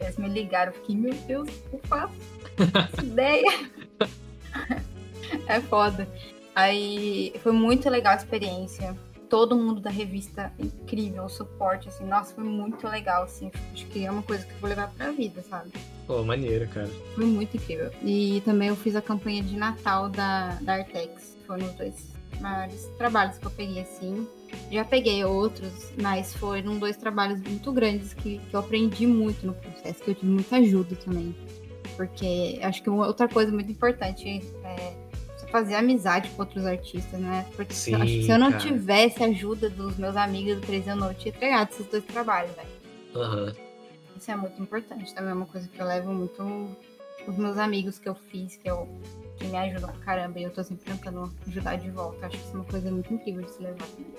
Eles 0.00 0.16
me 0.16 0.28
ligaram, 0.28 0.72
eu 0.72 0.78
fiquei, 0.78 0.96
meu 0.96 1.14
Deus, 1.14 1.48
o 1.48 1.70
que 1.70 1.74
eu 1.76 1.80
faço? 1.84 2.14
Ideia. 3.02 3.70
é 5.46 5.60
foda. 5.60 6.08
Aí 6.54 7.32
foi 7.42 7.52
muito 7.52 7.88
legal 7.88 8.12
a 8.12 8.16
experiência. 8.16 8.96
Todo 9.32 9.56
mundo 9.56 9.80
da 9.80 9.88
revista, 9.88 10.52
incrível, 10.58 11.24
o 11.24 11.28
suporte, 11.30 11.88
assim, 11.88 12.04
nossa, 12.04 12.34
foi 12.34 12.44
muito 12.44 12.86
legal, 12.86 13.22
assim. 13.22 13.50
Acho 13.72 13.86
que 13.86 14.04
é 14.04 14.10
uma 14.10 14.22
coisa 14.22 14.44
que 14.44 14.52
eu 14.52 14.58
vou 14.58 14.68
levar 14.68 14.92
pra 14.92 15.10
vida, 15.10 15.40
sabe? 15.40 15.72
Pô, 16.06 16.22
maneira, 16.22 16.66
cara. 16.66 16.90
Foi 17.14 17.24
muito 17.24 17.56
incrível. 17.56 17.90
E 18.02 18.42
também 18.44 18.68
eu 18.68 18.76
fiz 18.76 18.94
a 18.94 19.00
campanha 19.00 19.42
de 19.42 19.56
Natal 19.56 20.10
da, 20.10 20.50
da 20.60 20.74
Artex. 20.74 21.34
Foram 21.46 21.64
os 21.64 21.72
dois 21.72 21.94
maiores 22.42 22.90
trabalhos 22.98 23.38
que 23.38 23.46
eu 23.46 23.50
peguei, 23.50 23.80
assim. 23.80 24.28
Já 24.70 24.84
peguei 24.84 25.24
outros, 25.24 25.72
mas 25.98 26.34
foram 26.34 26.78
dois 26.78 26.98
trabalhos 26.98 27.40
muito 27.40 27.72
grandes 27.72 28.12
que, 28.12 28.36
que 28.36 28.54
eu 28.54 28.60
aprendi 28.60 29.06
muito 29.06 29.46
no 29.46 29.54
processo, 29.54 30.02
que 30.02 30.10
eu 30.10 30.14
tive 30.14 30.30
muita 30.30 30.56
ajuda 30.56 30.94
também. 30.96 31.34
Porque 31.96 32.60
acho 32.62 32.82
que 32.82 32.90
outra 32.90 33.26
coisa 33.26 33.50
muito 33.50 33.72
importante 33.72 34.28
é 34.62 35.01
fazer 35.52 35.74
amizade 35.74 36.30
com 36.30 36.42
outros 36.42 36.64
artistas, 36.64 37.20
né? 37.20 37.46
Porque 37.54 37.74
Sim, 37.74 37.94
acho 37.94 38.06
que 38.06 38.24
se 38.24 38.30
eu 38.30 38.38
não 38.38 38.50
cara. 38.50 38.64
tivesse 38.64 39.22
a 39.22 39.26
ajuda 39.26 39.68
dos 39.68 39.98
meus 39.98 40.16
amigos 40.16 40.56
do 40.56 40.62
3 40.62 40.88
eu 40.88 40.96
não 40.96 41.12
tinha 41.12 41.32
entregado 41.32 41.70
esses 41.70 41.86
dois 41.86 42.02
trabalhos, 42.04 42.50
velho. 42.56 42.68
Uhum. 43.14 43.52
Isso 44.16 44.30
é 44.30 44.36
muito 44.36 44.60
importante. 44.62 45.14
Também 45.14 45.30
é 45.30 45.34
uma 45.34 45.46
coisa 45.46 45.68
que 45.68 45.78
eu 45.78 45.86
levo 45.86 46.12
muito 46.12 46.42
os 47.28 47.36
meus 47.36 47.58
amigos 47.58 47.98
que 47.98 48.08
eu 48.08 48.14
fiz, 48.14 48.56
que, 48.56 48.68
eu, 48.68 48.88
que 49.36 49.44
me 49.46 49.56
ajudam 49.58 49.90
pra 49.90 50.00
caramba. 50.00 50.40
E 50.40 50.44
eu 50.44 50.50
tô 50.50 50.64
sempre 50.64 50.86
tentando 50.86 51.30
ajudar 51.46 51.76
de 51.76 51.90
volta. 51.90 52.26
Acho 52.26 52.38
que 52.38 52.44
isso 52.44 52.52
é 52.52 52.56
uma 52.56 52.64
coisa 52.64 52.90
muito 52.90 53.12
incrível 53.12 53.42
de 53.42 53.50
se 53.50 53.62
levar 53.62 53.86
também. 53.88 54.12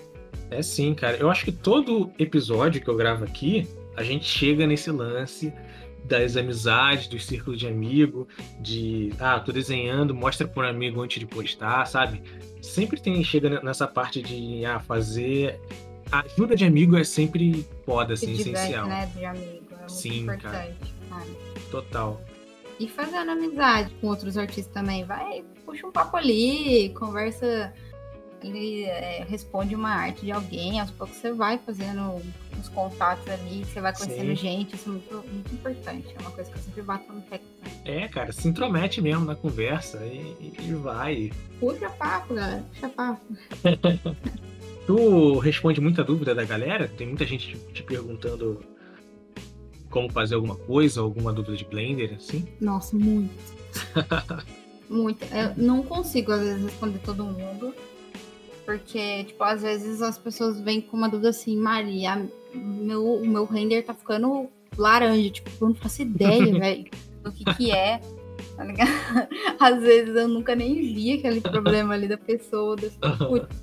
É 0.51 0.61
sim, 0.61 0.93
cara. 0.93 1.17
Eu 1.17 1.31
acho 1.31 1.43
que 1.43 1.51
todo 1.51 2.11
episódio 2.19 2.79
que 2.79 2.87
eu 2.87 2.95
gravo 2.95 3.23
aqui, 3.23 3.67
a 3.97 4.03
gente 4.03 4.25
chega 4.25 4.67
nesse 4.67 4.91
lance 4.91 5.51
das 6.05 6.35
amizades, 6.35 7.07
dos 7.07 7.25
círculos 7.25 7.59
de 7.59 7.67
amigo, 7.67 8.27
de 8.59 9.13
ah, 9.19 9.39
tô 9.39 9.51
desenhando, 9.51 10.13
mostra 10.13 10.47
para 10.47 10.67
um 10.67 10.69
amigo 10.69 11.01
antes 11.01 11.19
de 11.19 11.25
postar, 11.25 11.85
sabe? 11.85 12.21
Sempre 12.61 12.99
tem 12.99 13.23
chega 13.23 13.61
nessa 13.61 13.87
parte 13.87 14.21
de 14.21 14.65
ah, 14.65 14.79
fazer 14.79 15.59
a 16.13 16.19
ajuda 16.19 16.55
de 16.55 16.63
amigo 16.63 16.95
é 16.95 17.03
sempre 17.03 17.65
foda, 17.85 18.13
assim, 18.13 18.33
essencial. 18.33 18.85
Né, 18.85 19.09
de 19.15 19.25
amigo, 19.25 19.65
é 19.83 19.89
Sim, 19.89 20.21
importante, 20.21 20.43
cara. 20.49 20.75
cara. 21.09 21.25
Total. 21.71 22.21
E 22.79 22.87
fazendo 22.87 23.31
amizade 23.31 23.91
com 23.99 24.07
outros 24.07 24.37
artistas 24.37 24.71
também, 24.71 25.03
vai, 25.05 25.43
puxa 25.65 25.87
um 25.87 25.91
papo 25.91 26.15
ali, 26.15 26.89
conversa 26.89 27.73
ele 28.43 28.83
é, 28.83 29.25
responde 29.27 29.75
uma 29.75 29.89
arte 29.89 30.25
de 30.25 30.31
alguém, 30.31 30.79
aos 30.79 30.91
poucos 30.91 31.17
você 31.17 31.31
vai 31.31 31.57
fazendo 31.57 32.21
os 32.59 32.69
contatos 32.69 33.27
ali, 33.29 33.63
você 33.65 33.81
vai 33.81 33.93
conhecendo 33.93 34.29
Sim. 34.29 34.35
gente, 34.35 34.75
isso 34.75 34.89
é 34.89 34.91
muito, 34.91 35.29
muito 35.31 35.53
importante. 35.53 36.07
É 36.15 36.21
uma 36.21 36.31
coisa 36.31 36.51
que 36.51 36.57
eu 36.57 36.61
sempre 36.61 36.81
bato 36.81 37.11
no 37.11 37.21
pé. 37.21 37.39
É, 37.85 38.07
cara, 38.07 38.31
se 38.31 38.47
intromete 38.47 39.01
mesmo 39.01 39.25
na 39.25 39.35
conversa 39.35 39.97
e, 40.05 40.53
e 40.59 40.73
vai. 40.73 41.31
Puxa 41.59 41.89
papo, 41.89 42.33
galera, 42.33 42.63
puxa 42.73 42.89
papo. 42.89 43.21
Tu 44.85 45.39
responde 45.39 45.79
muita 45.79 46.03
dúvida 46.03 46.35
da 46.35 46.43
galera? 46.43 46.89
Tem 46.89 47.07
muita 47.07 47.25
gente 47.25 47.57
te 47.73 47.83
perguntando 47.83 48.61
como 49.89 50.11
fazer 50.11 50.35
alguma 50.35 50.55
coisa, 50.55 50.99
alguma 50.99 51.31
dúvida 51.31 51.55
de 51.55 51.63
Blender, 51.63 52.15
assim? 52.15 52.45
Nossa, 52.59 52.97
muito. 52.97 53.33
muito. 54.89 55.23
Eu 55.33 55.53
não 55.55 55.83
consigo, 55.83 56.33
às 56.33 56.41
vezes, 56.41 56.63
responder 56.63 56.99
todo 56.99 57.23
mundo. 57.23 57.73
Porque, 58.65 59.25
tipo, 59.25 59.43
às 59.43 59.61
vezes 59.61 60.01
as 60.01 60.17
pessoas 60.17 60.59
vêm 60.59 60.81
com 60.81 60.95
uma 60.95 61.09
dúvida 61.09 61.29
assim, 61.29 61.57
Maria, 61.57 62.27
meu, 62.53 63.15
o 63.15 63.27
meu 63.27 63.45
render 63.45 63.83
tá 63.83 63.93
ficando 63.93 64.49
laranja. 64.77 65.29
Tipo, 65.29 65.49
eu 65.61 65.67
não 65.69 65.75
faço 65.75 66.01
ideia, 66.01 66.53
velho, 66.59 66.85
do 67.23 67.31
que 67.31 67.43
que 67.55 67.71
é. 67.71 67.99
Tá 68.55 68.63
ligado? 68.63 68.89
Às 69.59 69.81
vezes 69.81 70.15
eu 70.15 70.27
nunca 70.27 70.55
nem 70.55 70.75
vi 70.75 71.13
aquele 71.13 71.41
problema 71.41 71.93
ali 71.93 72.07
da 72.07 72.17
pessoa. 72.17 72.75
Desse, 72.75 72.97
putz, 72.99 73.62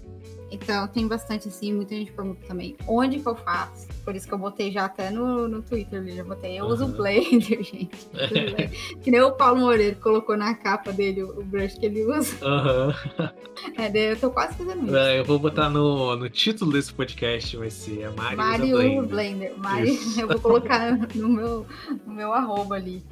então, 0.50 0.88
tem 0.88 1.07
bastante, 1.07 1.49
assim, 1.49 1.73
muita 1.73 1.95
gente 1.95 2.11
pergunta 2.11 2.40
também, 2.47 2.76
onde 2.87 3.21
que 3.21 3.28
eu 3.28 3.37
faço? 3.37 3.87
Por 4.04 4.16
isso 4.16 4.26
que 4.26 4.35
eu 4.35 4.38
botei 4.38 4.73
já 4.73 4.87
até 4.87 5.11
no, 5.11 5.47
no 5.47 5.62
Twitter, 5.62 6.04
já 6.09 6.25
botei, 6.25 6.59
eu 6.59 6.64
uhum. 6.64 6.73
uso 6.73 6.85
o 6.87 6.88
Blender, 6.88 7.62
gente. 7.62 8.09
É. 8.14 8.66
que 9.00 9.11
nem 9.11 9.21
o 9.21 9.33
Paulo 9.33 9.61
Moreira 9.61 9.95
colocou 9.97 10.37
na 10.37 10.54
capa 10.54 10.92
dele 10.92 11.23
o, 11.23 11.45
brush 11.45 11.78
que 11.78 11.87
ele 11.87 12.04
usa. 12.04 12.37
Uhum. 12.45 13.30
É, 13.78 14.12
eu 14.12 14.19
tô 14.19 14.30
quase 14.30 14.57
fazendo 14.57 14.87
isso. 14.87 14.97
É, 14.97 15.21
eu 15.21 15.25
vou 15.25 15.38
botar 15.38 15.71
no, 15.71 16.16
no 16.16 16.28
título 16.28 16.73
desse 16.73 16.92
podcast, 16.92 17.57
vai 17.57 17.71
ser 17.71 18.11
Mari 18.12 18.37
Mari 18.37 18.75
usa 18.75 18.83
Blender. 18.83 19.09
Blender. 19.09 19.59
Mari, 19.59 19.99
eu 20.19 20.26
vou 20.26 20.40
colocar 20.40 20.92
no 21.14 21.28
meu, 21.28 21.66
no 22.07 22.12
meu 22.12 22.33
arroba 22.33 22.75
ali. 22.75 23.04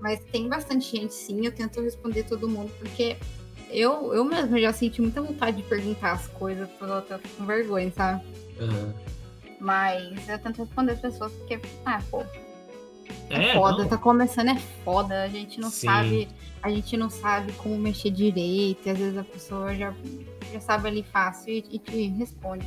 Mas 0.00 0.24
tem 0.32 0.48
bastante 0.48 0.96
gente, 0.96 1.12
sim, 1.12 1.44
eu 1.44 1.52
tento 1.52 1.82
responder 1.82 2.22
todo 2.22 2.48
mundo, 2.48 2.72
porque 2.78 3.18
eu, 3.72 4.12
eu 4.14 4.24
mesmo 4.24 4.58
já 4.58 4.72
senti 4.72 5.00
muita 5.00 5.22
vontade 5.22 5.58
de 5.58 5.62
perguntar 5.62 6.12
as 6.12 6.26
coisas, 6.28 6.68
porque 6.78 6.92
eu 6.92 7.02
tô 7.02 7.28
com 7.36 7.46
vergonha, 7.46 7.90
sabe? 7.92 8.24
Uhum. 8.60 8.92
Mas 9.60 10.28
eu 10.28 10.38
tento 10.38 10.58
responder 10.58 10.92
as 10.92 11.00
pessoas 11.00 11.32
porque, 11.32 11.60
ah, 11.84 12.00
pô. 12.10 12.22
É, 13.28 13.50
é 13.50 13.54
foda, 13.54 13.82
não. 13.82 13.88
tá 13.88 13.98
começando, 13.98 14.48
é 14.48 14.58
foda. 14.84 15.22
A 15.22 15.28
gente 15.28 15.60
não 15.60 15.70
Sim. 15.70 15.86
sabe, 15.86 16.28
a 16.62 16.70
gente 16.70 16.96
não 16.96 17.10
sabe 17.10 17.52
como 17.52 17.76
mexer 17.78 18.10
direito, 18.10 18.86
e 18.86 18.90
às 18.90 18.98
vezes 18.98 19.18
a 19.18 19.24
pessoa 19.24 19.74
já, 19.74 19.94
já 20.52 20.60
sabe 20.60 20.88
ali 20.88 21.02
fácil 21.02 21.52
e, 21.52 21.64
e 21.70 21.78
te 21.78 22.08
responde. 22.08 22.66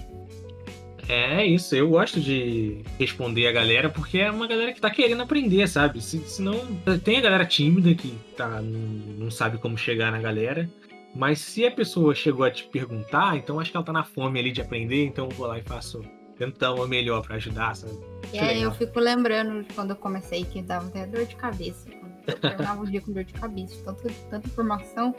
É 1.07 1.45
isso, 1.45 1.75
eu 1.75 1.89
gosto 1.89 2.19
de 2.21 2.81
responder 2.97 3.47
a 3.47 3.51
galera 3.51 3.89
porque 3.89 4.19
é 4.19 4.31
uma 4.31 4.47
galera 4.47 4.71
que 4.71 4.79
tá 4.79 4.89
querendo 4.89 5.21
aprender, 5.21 5.67
sabe? 5.67 6.01
Se, 6.01 6.19
senão 6.19 6.55
tem 7.03 7.17
a 7.17 7.21
galera 7.21 7.45
tímida 7.45 7.93
que 7.93 8.15
tá, 8.37 8.61
não, 8.61 8.79
não 9.25 9.31
sabe 9.31 9.57
como 9.57 9.77
chegar 9.77 10.11
na 10.11 10.19
galera. 10.19 10.69
Mas 11.15 11.39
se 11.39 11.65
a 11.65 11.71
pessoa 11.71 12.15
chegou 12.15 12.43
a 12.43 12.51
te 12.51 12.63
perguntar, 12.65 13.37
então 13.37 13.59
acho 13.59 13.69
que 13.69 13.77
ela 13.77 13.85
tá 13.85 13.93
na 13.93 14.03
fome 14.03 14.39
ali 14.39 14.51
de 14.51 14.61
aprender, 14.61 15.05
então 15.05 15.25
eu 15.25 15.31
vou 15.31 15.47
lá 15.47 15.59
e 15.59 15.61
faço 15.61 16.01
tentar 16.37 16.73
uma 16.73 16.87
melhor 16.87 17.21
para 17.21 17.35
ajudar, 17.35 17.75
sabe? 17.75 17.93
é, 18.33 18.57
eu 18.57 18.71
fico 18.71 18.99
lembrando 18.99 19.63
de 19.63 19.73
quando 19.73 19.91
eu 19.91 19.95
comecei 19.95 20.43
que 20.43 20.61
dava 20.61 20.87
até 20.87 21.05
dor 21.05 21.25
de 21.25 21.35
cabeça. 21.35 21.87
Eu 22.25 22.39
terminava 22.39 22.81
o 22.81 22.85
dia 22.89 23.01
com 23.01 23.11
dor 23.11 23.23
de 23.23 23.33
cabeça, 23.33 23.75
tanto, 23.83 24.09
tanta 24.29 24.47
informação. 24.47 25.13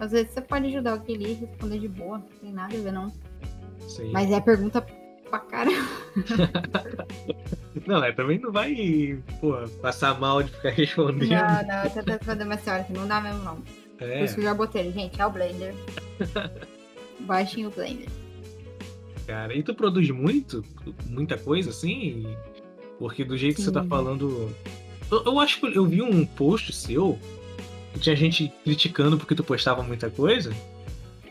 Às 0.00 0.12
vezes 0.12 0.32
você 0.32 0.40
pode 0.40 0.66
ajudar 0.66 0.94
ali 0.94 1.32
e 1.32 1.34
responder 1.34 1.78
de 1.80 1.88
boa, 1.88 2.18
não 2.18 2.26
tem 2.40 2.52
nada 2.52 2.74
a 2.74 2.80
ver, 2.80 2.92
não. 2.92 3.12
Sim. 3.88 4.10
Mas 4.12 4.30
é 4.30 4.40
pergunta 4.40 4.80
pra 5.28 5.40
caramba. 5.40 5.88
não, 7.86 8.02
é, 8.04 8.12
também 8.12 8.38
não 8.38 8.52
vai, 8.52 9.18
pô, 9.40 9.54
passar 9.82 10.18
mal 10.18 10.42
de 10.42 10.50
ficar 10.52 10.70
respondendo. 10.74 11.30
Não, 11.30 11.66
não, 11.66 11.84
eu 11.84 11.90
tentando 11.90 12.24
fazer 12.24 12.44
uma 12.44 12.56
que 12.56 12.92
não 12.92 13.06
dá 13.06 13.20
mesmo, 13.20 13.42
não. 13.42 13.62
É. 13.98 14.18
Por 14.18 14.24
isso 14.24 14.34
que 14.34 14.40
eu 14.40 14.44
já 14.44 14.54
botei, 14.54 14.92
gente, 14.92 15.20
é 15.20 15.26
o 15.26 15.30
Blender. 15.30 15.74
Baixem 17.20 17.66
o 17.66 17.70
Blender. 17.70 18.08
Cara, 19.26 19.54
e 19.54 19.62
tu 19.62 19.74
produz 19.74 20.08
muito? 20.10 20.64
Muita 21.06 21.36
coisa 21.36 21.70
assim? 21.70 22.36
Porque 22.98 23.24
do 23.24 23.36
jeito 23.36 23.56
Sim. 23.56 23.62
que 23.62 23.68
você 23.68 23.72
tá 23.72 23.84
falando. 23.84 24.50
Eu, 25.10 25.24
eu, 25.24 25.40
acho 25.40 25.60
que 25.60 25.66
eu 25.76 25.84
vi 25.84 26.00
um 26.02 26.24
post 26.24 26.72
seu 26.72 27.18
que 27.92 28.00
tinha 28.00 28.14
gente 28.14 28.52
criticando 28.62 29.18
porque 29.18 29.34
tu 29.34 29.42
postava 29.42 29.82
muita 29.82 30.10
coisa. 30.10 30.52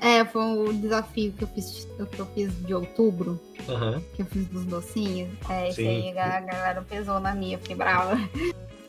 É, 0.01 0.25
foi 0.25 0.41
o 0.41 0.73
desafio 0.73 1.31
que 1.31 1.43
eu 1.43 1.47
fiz, 1.47 1.87
que 2.13 2.19
eu 2.19 2.25
fiz 2.27 2.51
de 2.65 2.73
outubro. 2.73 3.39
Uhum. 3.67 4.01
Que 4.15 4.21
eu 4.21 4.25
fiz 4.25 4.45
dos 4.47 4.65
docinhos. 4.65 5.29
É, 5.49 5.69
esse 5.69 5.87
aí 5.87 6.17
a 6.17 6.41
galera 6.41 6.81
pesou 6.87 7.19
na 7.19 7.33
minha, 7.33 7.57
fiquei 7.57 7.75
brava. 7.75 8.17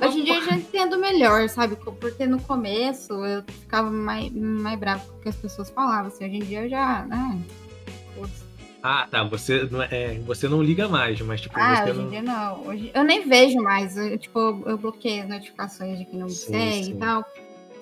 Hoje 0.00 0.20
em 0.20 0.24
dia 0.24 0.34
eu 0.34 0.44
já 0.44 0.52
entendo 0.52 0.98
melhor, 0.98 1.48
sabe? 1.48 1.76
Porque 1.76 2.26
no 2.26 2.40
começo 2.40 3.12
eu 3.12 3.42
ficava 3.42 3.90
mais, 3.90 4.30
mais 4.32 4.78
bravo 4.78 5.06
com 5.06 5.18
o 5.18 5.20
que 5.20 5.28
as 5.28 5.36
pessoas 5.36 5.70
falavam. 5.70 6.08
Assim, 6.08 6.26
hoje 6.26 6.36
em 6.36 6.44
dia 6.44 6.64
eu 6.64 6.68
já. 6.68 7.04
Né? 7.06 7.42
Ah, 8.82 9.08
tá. 9.10 9.24
Você 9.24 9.66
não, 9.70 9.82
é, 9.82 10.18
você 10.20 10.48
não 10.48 10.62
liga 10.62 10.88
mais, 10.88 11.20
mas 11.20 11.40
tipo. 11.40 11.58
Ah, 11.58 11.84
hoje 11.84 11.92
não... 11.94 12.06
em 12.06 12.10
dia 12.10 12.22
não. 12.22 12.66
Hoje, 12.66 12.90
eu 12.94 13.02
nem 13.02 13.28
vejo 13.28 13.60
mais. 13.60 13.96
Eu, 13.96 14.18
tipo, 14.18 14.38
eu 14.66 14.78
bloqueei 14.78 15.22
as 15.22 15.28
notificações 15.28 15.98
de 15.98 16.04
quem 16.04 16.20
não 16.20 16.26
me 16.26 16.32
segue 16.32 16.90
e 16.90 16.94
tal. 16.94 17.24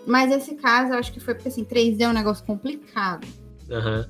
Mas 0.06 0.30
esse 0.33 0.54
caso 0.54 0.92
eu 0.92 0.99
acho 0.99 1.12
que 1.12 1.21
foi 1.21 1.35
porque 1.35 1.49
assim, 1.49 1.64
3D 1.64 2.00
é 2.00 2.09
um 2.09 2.12
negócio 2.12 2.44
complicado. 2.44 3.26
Uhum. 3.68 4.04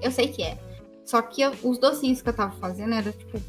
Eu 0.00 0.10
sei 0.10 0.28
que 0.28 0.42
é. 0.42 0.58
Só 1.04 1.20
que 1.20 1.42
eu, 1.42 1.52
os 1.62 1.78
docinhos 1.78 2.22
que 2.22 2.28
eu 2.28 2.32
tava 2.32 2.52
fazendo 2.56 2.94
era 2.94 3.12
tipo 3.12 3.40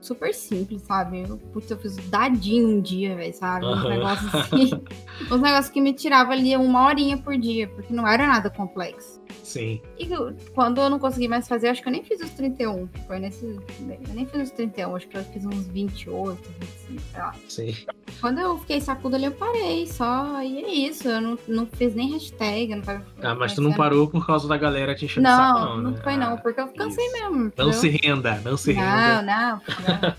super 0.00 0.32
simples, 0.32 0.82
sabe? 0.82 1.24
Eu, 1.28 1.36
putz, 1.36 1.70
eu 1.70 1.78
fiz 1.78 1.96
dadinho 2.08 2.68
um 2.68 2.80
dia, 2.80 3.16
velho, 3.16 3.34
sabe? 3.34 3.66
Uns 3.66 3.82
uhum. 3.82 3.88
negócios 3.88 4.34
assim. 4.34 4.70
uns 5.30 5.40
negócios 5.40 5.68
que 5.68 5.80
me 5.80 5.92
tiravam 5.92 6.32
ali 6.32 6.56
uma 6.56 6.86
horinha 6.86 7.18
por 7.18 7.36
dia, 7.36 7.68
porque 7.68 7.92
não 7.92 8.06
era 8.06 8.26
nada 8.26 8.50
complexo. 8.50 9.20
Sim. 9.48 9.80
E 9.98 10.06
quando 10.54 10.78
eu 10.78 10.90
não 10.90 10.98
consegui 10.98 11.26
mais 11.26 11.48
fazer, 11.48 11.68
acho 11.68 11.80
que 11.80 11.88
eu 11.88 11.92
nem 11.92 12.04
fiz 12.04 12.20
os 12.20 12.28
31. 12.32 12.86
Foi 13.06 13.18
nesse. 13.18 13.46
Eu 13.46 14.14
nem 14.14 14.26
fiz 14.26 14.42
os 14.42 14.50
31, 14.50 14.94
acho 14.94 15.08
que 15.08 15.16
eu 15.16 15.24
fiz 15.24 15.46
uns 15.46 15.66
28, 15.68 16.38
25, 16.60 17.02
sei 17.10 17.20
lá. 17.20 17.34
Sim. 17.48 17.76
Quando 18.20 18.40
eu 18.40 18.58
fiquei 18.58 18.78
sacuda 18.78 19.16
ali, 19.16 19.24
eu 19.24 19.32
parei 19.32 19.86
só. 19.86 20.42
E 20.42 20.62
é 20.62 20.70
isso. 20.70 21.08
Eu 21.08 21.22
não, 21.22 21.38
não 21.48 21.66
fiz 21.66 21.94
nem 21.94 22.12
hashtag. 22.12 22.74
Não 22.74 22.82
ah, 23.22 23.34
mas 23.34 23.54
tu 23.54 23.62
não 23.62 23.72
parou 23.72 24.06
por 24.06 24.26
causa 24.26 24.46
da 24.46 24.58
galera 24.58 24.94
te 24.94 25.06
enchendo 25.06 25.26
não, 25.26 25.36
saco, 25.38 25.60
não, 25.60 25.76
não 25.78 25.90
né? 25.92 26.00
foi 26.04 26.16
não, 26.18 26.36
porque 26.36 26.60
eu 26.60 26.68
cansei 26.68 27.06
isso. 27.06 27.14
mesmo. 27.14 27.36
Não 27.36 27.46
entendeu? 27.46 27.72
se 27.72 27.88
renda, 27.88 28.42
não 28.44 28.56
se 28.58 28.74
não, 28.74 28.82
renda. 28.82 29.22
Não, 29.22 29.22
não. 29.22 29.62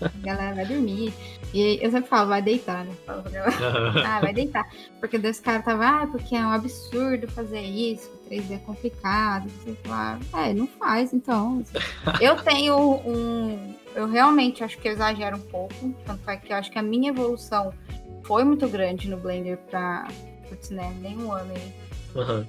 A 0.00 0.26
galera 0.26 0.54
vai 0.56 0.66
dormir. 0.66 1.14
E 1.54 1.78
eu 1.80 1.90
sempre 1.90 2.08
falo, 2.08 2.28
vai 2.28 2.42
deitar, 2.42 2.84
né? 2.84 2.92
ah, 4.04 4.20
vai 4.20 4.32
deitar. 4.32 4.68
Porque 4.98 5.18
Deus 5.18 5.38
cara 5.38 5.62
tava, 5.62 5.86
ah, 5.86 6.06
porque 6.08 6.34
é 6.34 6.40
um 6.40 6.50
absurdo 6.50 7.28
fazer 7.28 7.60
isso 7.60 8.19
3D 8.30 8.52
é 8.52 8.58
complicado. 8.58 9.50
Você 9.50 9.74
fala, 9.84 10.20
é, 10.34 10.54
não 10.54 10.66
faz, 10.66 11.12
então. 11.12 11.62
Eu 12.20 12.36
tenho 12.36 12.78
um. 12.78 13.74
Eu 13.94 14.06
realmente 14.06 14.62
acho 14.62 14.78
que 14.78 14.86
eu 14.86 14.92
exagero 14.92 15.36
um 15.36 15.40
pouco. 15.40 15.92
Tanto 16.06 16.30
é 16.30 16.36
que 16.36 16.52
eu 16.52 16.56
acho 16.56 16.70
que 16.70 16.78
a 16.78 16.82
minha 16.82 17.10
evolução 17.10 17.74
foi 18.22 18.44
muito 18.44 18.68
grande 18.68 19.08
no 19.08 19.16
Blender 19.16 19.58
pra. 19.68 20.06
Putz, 20.48 20.70
né? 20.70 20.94
Nem 21.00 21.18
um 21.18 21.32
ano 21.32 21.52
aí. 21.52 21.72
Uhum. 22.14 22.46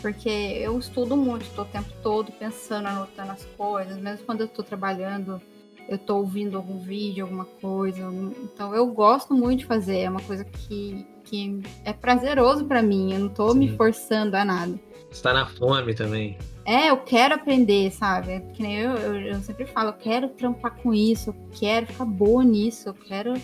Porque 0.00 0.28
eu 0.28 0.76
estudo 0.78 1.16
muito, 1.16 1.48
tô 1.54 1.62
o 1.62 1.66
tempo 1.66 1.88
todo 2.02 2.32
pensando, 2.32 2.88
anotando 2.88 3.30
as 3.30 3.44
coisas, 3.44 3.96
mesmo 3.98 4.24
quando 4.24 4.40
eu 4.40 4.48
tô 4.48 4.62
trabalhando, 4.62 5.40
eu 5.88 5.98
tô 5.98 6.16
ouvindo 6.16 6.56
algum 6.56 6.78
vídeo, 6.78 7.24
alguma 7.24 7.44
coisa. 7.44 8.00
Então 8.42 8.74
eu 8.74 8.86
gosto 8.86 9.34
muito 9.34 9.60
de 9.60 9.66
fazer, 9.66 9.98
é 9.98 10.10
uma 10.10 10.22
coisa 10.22 10.44
que, 10.44 11.06
que 11.24 11.62
é 11.84 11.92
prazeroso 11.92 12.64
para 12.64 12.82
mim, 12.82 13.12
eu 13.12 13.20
não 13.20 13.28
tô 13.28 13.52
Sim. 13.52 13.58
me 13.58 13.76
forçando 13.76 14.36
a 14.36 14.44
nada. 14.44 14.74
Está 15.12 15.32
na 15.34 15.46
fome 15.46 15.94
também. 15.94 16.38
É, 16.64 16.90
eu 16.90 16.96
quero 16.96 17.34
aprender, 17.34 17.90
sabe? 17.92 18.40
Que 18.54 18.62
nem 18.62 18.78
eu, 18.78 18.92
eu, 18.92 19.14
eu, 19.20 19.40
sempre 19.40 19.66
falo, 19.66 19.90
eu 19.90 19.94
quero 19.94 20.28
trampar 20.30 20.74
com 20.76 20.94
isso, 20.94 21.30
eu 21.30 21.36
quero 21.52 21.86
ficar 21.86 22.04
boa 22.04 22.42
nisso, 22.42 22.88
eu 22.88 22.94
quero. 22.94 23.34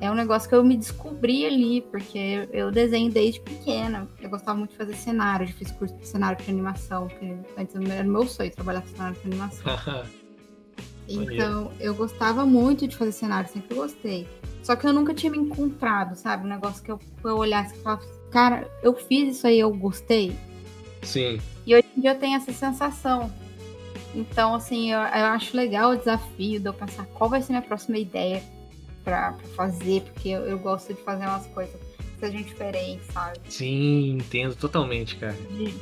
É 0.00 0.10
um 0.10 0.14
negócio 0.14 0.48
que 0.48 0.54
eu 0.54 0.62
me 0.62 0.76
descobri 0.76 1.46
ali, 1.46 1.80
porque 1.80 2.48
eu 2.52 2.70
desenho 2.70 3.10
desde 3.10 3.40
pequena. 3.40 4.08
Eu 4.20 4.28
gostava 4.28 4.58
muito 4.58 4.72
de 4.72 4.76
fazer 4.76 4.94
cenário, 4.94 5.48
eu 5.48 5.52
fiz 5.52 5.70
curso 5.70 5.96
de 5.96 6.06
cenário 6.06 6.44
de 6.44 6.50
animação, 6.50 7.06
porque 7.06 7.36
antes 7.56 7.74
era 7.74 8.04
meu 8.04 8.26
sonho 8.26 8.50
trabalhar 8.50 8.82
com 8.82 8.88
cenário 8.88 9.16
de 9.16 9.26
animação. 9.26 9.64
então, 11.08 11.72
eu 11.80 11.94
gostava 11.94 12.44
muito 12.44 12.86
de 12.86 12.96
fazer 12.96 13.12
cenário, 13.12 13.48
sempre 13.48 13.74
gostei. 13.74 14.28
Só 14.62 14.74
que 14.74 14.86
eu 14.86 14.92
nunca 14.92 15.14
tinha 15.14 15.30
me 15.30 15.38
encontrado, 15.38 16.16
sabe? 16.16 16.44
Um 16.44 16.48
negócio 16.48 16.82
que 16.82 16.90
eu, 16.90 16.98
eu 17.24 17.36
olhasse 17.36 17.74
e 17.74 17.78
falasse, 17.78 18.08
cara, 18.30 18.68
eu 18.82 18.94
fiz 18.94 19.36
isso 19.36 19.46
aí, 19.46 19.60
eu 19.60 19.72
gostei 19.72 20.36
Sim. 21.04 21.40
E 21.66 21.74
hoje 21.74 21.86
em 21.96 22.00
dia 22.00 22.10
eu 22.10 22.18
tenho 22.18 22.36
essa 22.36 22.52
sensação. 22.52 23.30
Então, 24.14 24.54
assim, 24.54 24.92
eu, 24.92 24.98
eu 24.98 25.26
acho 25.26 25.56
legal 25.56 25.90
o 25.90 25.96
desafio 25.96 26.60
de 26.60 26.66
eu 26.66 26.72
pensar 26.72 27.04
qual 27.06 27.28
vai 27.28 27.42
ser 27.42 27.52
minha 27.52 27.62
próxima 27.62 27.98
ideia 27.98 28.42
para 29.02 29.34
fazer, 29.56 30.02
porque 30.02 30.28
eu, 30.28 30.42
eu, 30.42 30.58
gosto 30.58 30.94
de 30.94 31.02
fazer 31.02 31.26
umas 31.26 31.46
coisas 31.48 31.74
que 31.74 32.20
sejam 32.20 32.42
diferentes, 32.42 33.06
sabe? 33.12 33.38
Sim, 33.48 34.16
entendo 34.16 34.54
totalmente, 34.54 35.16
cara. 35.16 35.36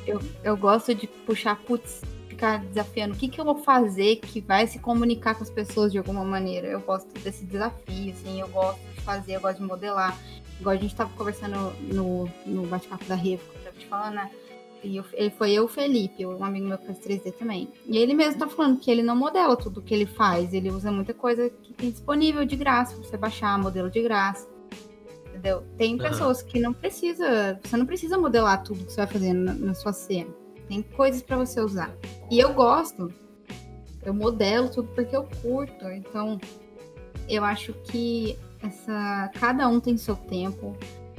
eu, 0.07 0.21
eu 0.43 0.57
gosto 0.57 0.95
de 0.95 1.07
puxar, 1.07 1.57
putz, 1.57 2.01
ficar 2.29 2.59
desafiando 2.65 3.15
o 3.15 3.17
que, 3.17 3.29
que 3.29 3.41
eu 3.41 3.45
vou 3.45 3.57
fazer 3.57 4.17
que 4.17 4.41
vai 4.41 4.67
se 4.67 4.79
comunicar 4.81 5.35
com 5.37 5.45
as 5.45 5.51
pessoas 5.51 5.93
de 5.93 5.99
alguma 5.99 6.25
maneira. 6.25 6.67
Eu 6.67 6.81
gosto 6.81 7.09
desse 7.21 7.45
desafio, 7.45 8.13
assim, 8.13 8.41
eu 8.41 8.49
gosto 8.49 8.81
de 8.95 9.01
fazer, 9.03 9.37
eu 9.37 9.41
gosto 9.41 9.59
de 9.59 9.65
modelar. 9.65 10.19
Igual 10.59 10.75
a 10.75 10.79
gente 10.79 10.95
tava 10.95 11.11
conversando 11.17 11.73
no, 11.93 12.29
no 12.45 12.67
bate-papo 12.67 13.05
da 13.05 13.15
Revo, 13.15 13.43
que 13.51 13.59
eu 13.59 13.63
tava 13.63 13.77
te 13.77 13.87
falando, 13.87 14.15
né? 14.15 14.31
E 14.83 14.97
eu, 14.97 15.05
ele 15.13 15.31
foi 15.31 15.53
eu, 15.53 15.69
Felipe, 15.69 16.27
um 16.27 16.45
amigo 16.45 16.67
meu 16.67 16.79
que 16.79 16.87
faz 16.87 16.99
3D 16.99 17.33
também. 17.33 17.69
E 17.87 17.97
ele 17.97 18.15
mesmo 18.15 18.41
tá 18.41 18.49
falando 18.49 18.81
que 18.81 18.91
ele 18.91 19.03
não 19.03 19.15
modela 19.15 19.57
tudo 19.57 19.81
que 19.81 19.95
ele 19.95 20.07
faz. 20.07 20.53
Ele 20.53 20.71
usa 20.71 20.91
muita 20.91 21.15
coisa 21.15 21.49
que 21.49 21.73
tem 21.73 21.91
disponível 21.91 22.45
de 22.45 22.57
graça, 22.57 22.95
pra 22.95 23.05
você 23.05 23.17
baixar 23.17 23.59
modelo 23.59 23.91
de 23.91 24.03
graça. 24.03 24.49
Entendeu? 25.29 25.63
Tem 25.77 25.97
pessoas 25.97 26.43
que 26.43 26.61
não 26.61 26.73
precisa. 26.73 27.59
Você 27.63 27.77
não 27.77 27.87
precisa 27.87 28.19
modelar 28.19 28.63
tudo 28.63 28.85
que 28.85 28.93
você 28.93 28.99
vai 28.99 29.07
fazer 29.07 29.33
na, 29.33 29.55
na 29.55 29.75
sua 29.75 29.93
cena. 29.93 30.31
Tem 30.69 30.83
coisas 30.83 31.23
para 31.23 31.37
você 31.37 31.61
usar. 31.61 31.95
E 32.31 32.39
eu 32.39 32.53
gosto. 32.53 33.13
Eu 34.05 34.13
modelo 34.13 34.69
tudo 34.69 34.89
porque 34.95 35.15
eu 35.15 35.25
curto. 35.43 35.85
Então, 35.87 36.41
eu 37.29 37.45
acho 37.45 37.73
que 37.85 38.37
essa. 38.63 39.31
Cada 39.39 39.69
um 39.69 39.81
tem 39.81 39.97
seu 39.97 40.17
tempo, 40.17 40.77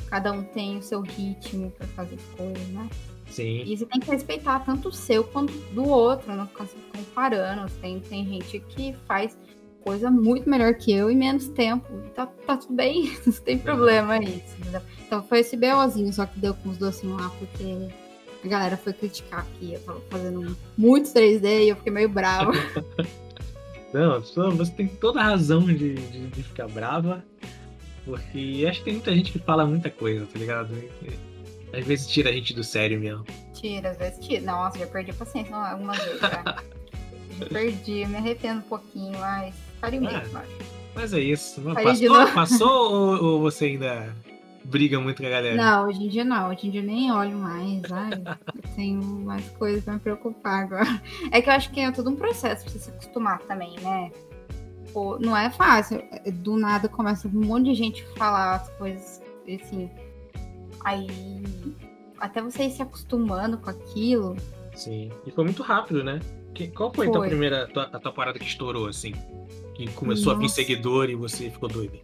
cada 0.09 0.31
um 0.31 0.43
tem 0.43 0.77
o 0.77 0.83
seu 0.83 1.01
ritmo 1.01 1.71
para 1.71 1.87
fazer 1.87 2.17
coisas, 2.37 2.67
né? 2.69 2.89
Sim. 3.33 3.63
E 3.65 3.75
você 3.75 3.85
tem 3.87 3.99
que 3.99 4.11
respeitar 4.11 4.59
tanto 4.59 4.89
o 4.89 4.91
seu 4.91 5.23
quanto 5.23 5.53
do 5.73 5.83
outro, 5.87 6.31
não 6.35 6.45
ficar 6.45 6.67
se 6.67 6.75
comparando. 6.95 7.71
Tem, 7.81 7.99
tem 7.99 8.25
gente 8.25 8.59
que 8.59 8.95
faz 9.07 9.35
coisa 9.83 10.11
muito 10.11 10.47
melhor 10.47 10.75
que 10.75 10.93
eu 10.93 11.09
em 11.09 11.17
menos 11.17 11.47
tempo. 11.47 11.91
Tá, 12.15 12.27
tá 12.27 12.57
tudo 12.57 12.75
bem, 12.75 13.11
não 13.25 13.33
tem 13.33 13.57
problema 13.57 14.19
isso. 14.19 14.55
Entendeu? 14.59 14.81
Então 15.05 15.23
foi 15.23 15.39
esse 15.39 15.57
BOzinho 15.57 16.13
só 16.13 16.27
que 16.27 16.39
deu 16.39 16.53
com 16.53 16.69
os 16.69 16.77
docinhos 16.77 17.19
lá, 17.19 17.31
porque 17.39 17.89
a 18.43 18.47
galera 18.47 18.77
foi 18.77 18.93
criticar 18.93 19.47
que 19.59 19.73
eu 19.73 19.79
tava 19.79 20.01
fazendo 20.11 20.55
muito 20.77 21.09
3D 21.09 21.65
e 21.65 21.69
eu 21.69 21.75
fiquei 21.75 21.91
meio 21.91 22.09
brava. 22.09 22.51
não, 23.91 24.21
você 24.21 24.71
tem 24.73 24.87
toda 24.87 25.21
a 25.21 25.23
razão 25.23 25.65
de, 25.65 25.95
de, 25.95 26.27
de 26.27 26.43
ficar 26.43 26.67
brava. 26.67 27.23
Porque 28.05 28.65
acho 28.69 28.79
que 28.79 28.85
tem 28.85 28.93
muita 28.95 29.15
gente 29.15 29.31
que 29.31 29.39
fala 29.39 29.65
muita 29.65 29.89
coisa, 29.89 30.25
tá 30.25 30.37
ligado? 30.37 30.75
Às 31.73 31.85
vezes 31.85 32.07
tira 32.07 32.29
a 32.29 32.33
gente 32.33 32.53
do 32.53 32.63
sério 32.63 32.99
mesmo. 32.99 33.25
Tira, 33.53 33.89
às 33.89 33.97
vezes 33.97 34.19
tira. 34.19 34.41
Nossa, 34.41 34.77
já 34.77 34.85
perdi 34.85 35.11
a 35.11 35.13
paciência 35.15 35.55
algumas 35.55 35.97
vezes 35.97 36.21
já. 36.21 36.29
já 37.39 37.45
perdi, 37.47 38.05
me 38.05 38.17
arrependo 38.17 38.59
um 38.59 38.69
pouquinho, 38.69 39.17
mas 39.19 39.55
faria 39.81 39.99
o 39.99 40.03
mesmo, 40.03 40.37
acho. 40.37 40.73
Mas 40.95 41.13
é 41.13 41.19
isso. 41.19 41.61
Passou, 41.61 42.33
passou 42.33 42.93
ou, 42.93 43.23
ou, 43.23 43.41
você 43.41 43.65
ainda 43.65 44.15
briga 44.63 44.99
muito 44.99 45.21
com 45.21 45.27
a 45.27 45.31
galera? 45.31 45.55
Não, 45.55 45.87
hoje 45.87 46.03
em 46.03 46.07
dia 46.07 46.23
não. 46.23 46.51
Hoje 46.51 46.67
em 46.67 46.69
dia 46.69 46.81
eu 46.81 46.85
nem 46.85 47.11
olho 47.11 47.35
mais. 47.35 47.81
Ai, 47.91 48.11
tenho 48.75 49.01
mais 49.01 49.47
coisas 49.49 49.83
pra 49.83 49.95
me 49.95 49.99
preocupar 49.99 50.65
agora. 50.65 51.01
É 51.31 51.41
que 51.41 51.49
eu 51.49 51.53
acho 51.53 51.71
que 51.71 51.79
é 51.79 51.91
todo 51.91 52.11
um 52.11 52.15
processo 52.15 52.63
pra 52.63 52.71
você 52.71 52.79
se 52.79 52.89
acostumar 52.91 53.39
também, 53.39 53.75
né? 53.79 54.11
Pô, 54.93 55.17
não 55.17 55.35
é 55.35 55.49
fácil. 55.49 56.03
Do 56.33 56.55
nada 56.55 56.87
começa 56.87 57.27
um 57.27 57.31
monte 57.31 57.65
de 57.65 57.73
gente 57.73 58.05
falar 58.15 58.57
as 58.57 58.69
coisas 58.77 59.23
assim 59.47 59.89
Aí 60.83 61.07
até 62.19 62.41
você 62.41 62.63
ir 62.63 62.71
se 62.71 62.81
acostumando 62.81 63.57
com 63.57 63.69
aquilo. 63.69 64.35
Sim. 64.75 65.11
E 65.25 65.31
foi 65.31 65.43
muito 65.43 65.61
rápido, 65.61 66.03
né? 66.03 66.19
Que, 66.53 66.67
qual 66.67 66.93
foi, 66.93 67.07
foi. 67.07 67.15
a 67.15 67.19
tua 67.19 67.27
primeira 67.27 67.67
tua, 67.67 67.83
a 67.83 67.99
tua 67.99 68.11
parada 68.11 68.39
que 68.39 68.45
estourou, 68.45 68.87
assim? 68.87 69.13
Que 69.75 69.89
começou 69.91 70.33
Nossa. 70.33 70.37
a 70.37 70.41
vir 70.41 70.49
seguidor 70.49 71.09
e 71.09 71.15
você 71.15 71.49
ficou 71.49 71.67
doido? 71.67 71.99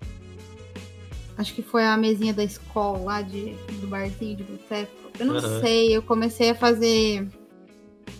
Acho 1.38 1.53
que 1.53 1.62
foi 1.62 1.86
a 1.86 1.95
mesinha 1.95 2.33
da 2.33 2.43
escola 2.43 2.98
lá 2.98 3.21
de, 3.21 3.53
do 3.79 3.88
barzinho 3.88 4.36
de 4.36 4.43
boteco. 4.43 4.91
Eu 5.17 5.25
não 5.25 5.36
uhum. 5.36 5.62
sei, 5.62 5.95
eu 5.95 6.01
comecei 6.01 6.50
a 6.50 6.55
fazer 6.55 7.27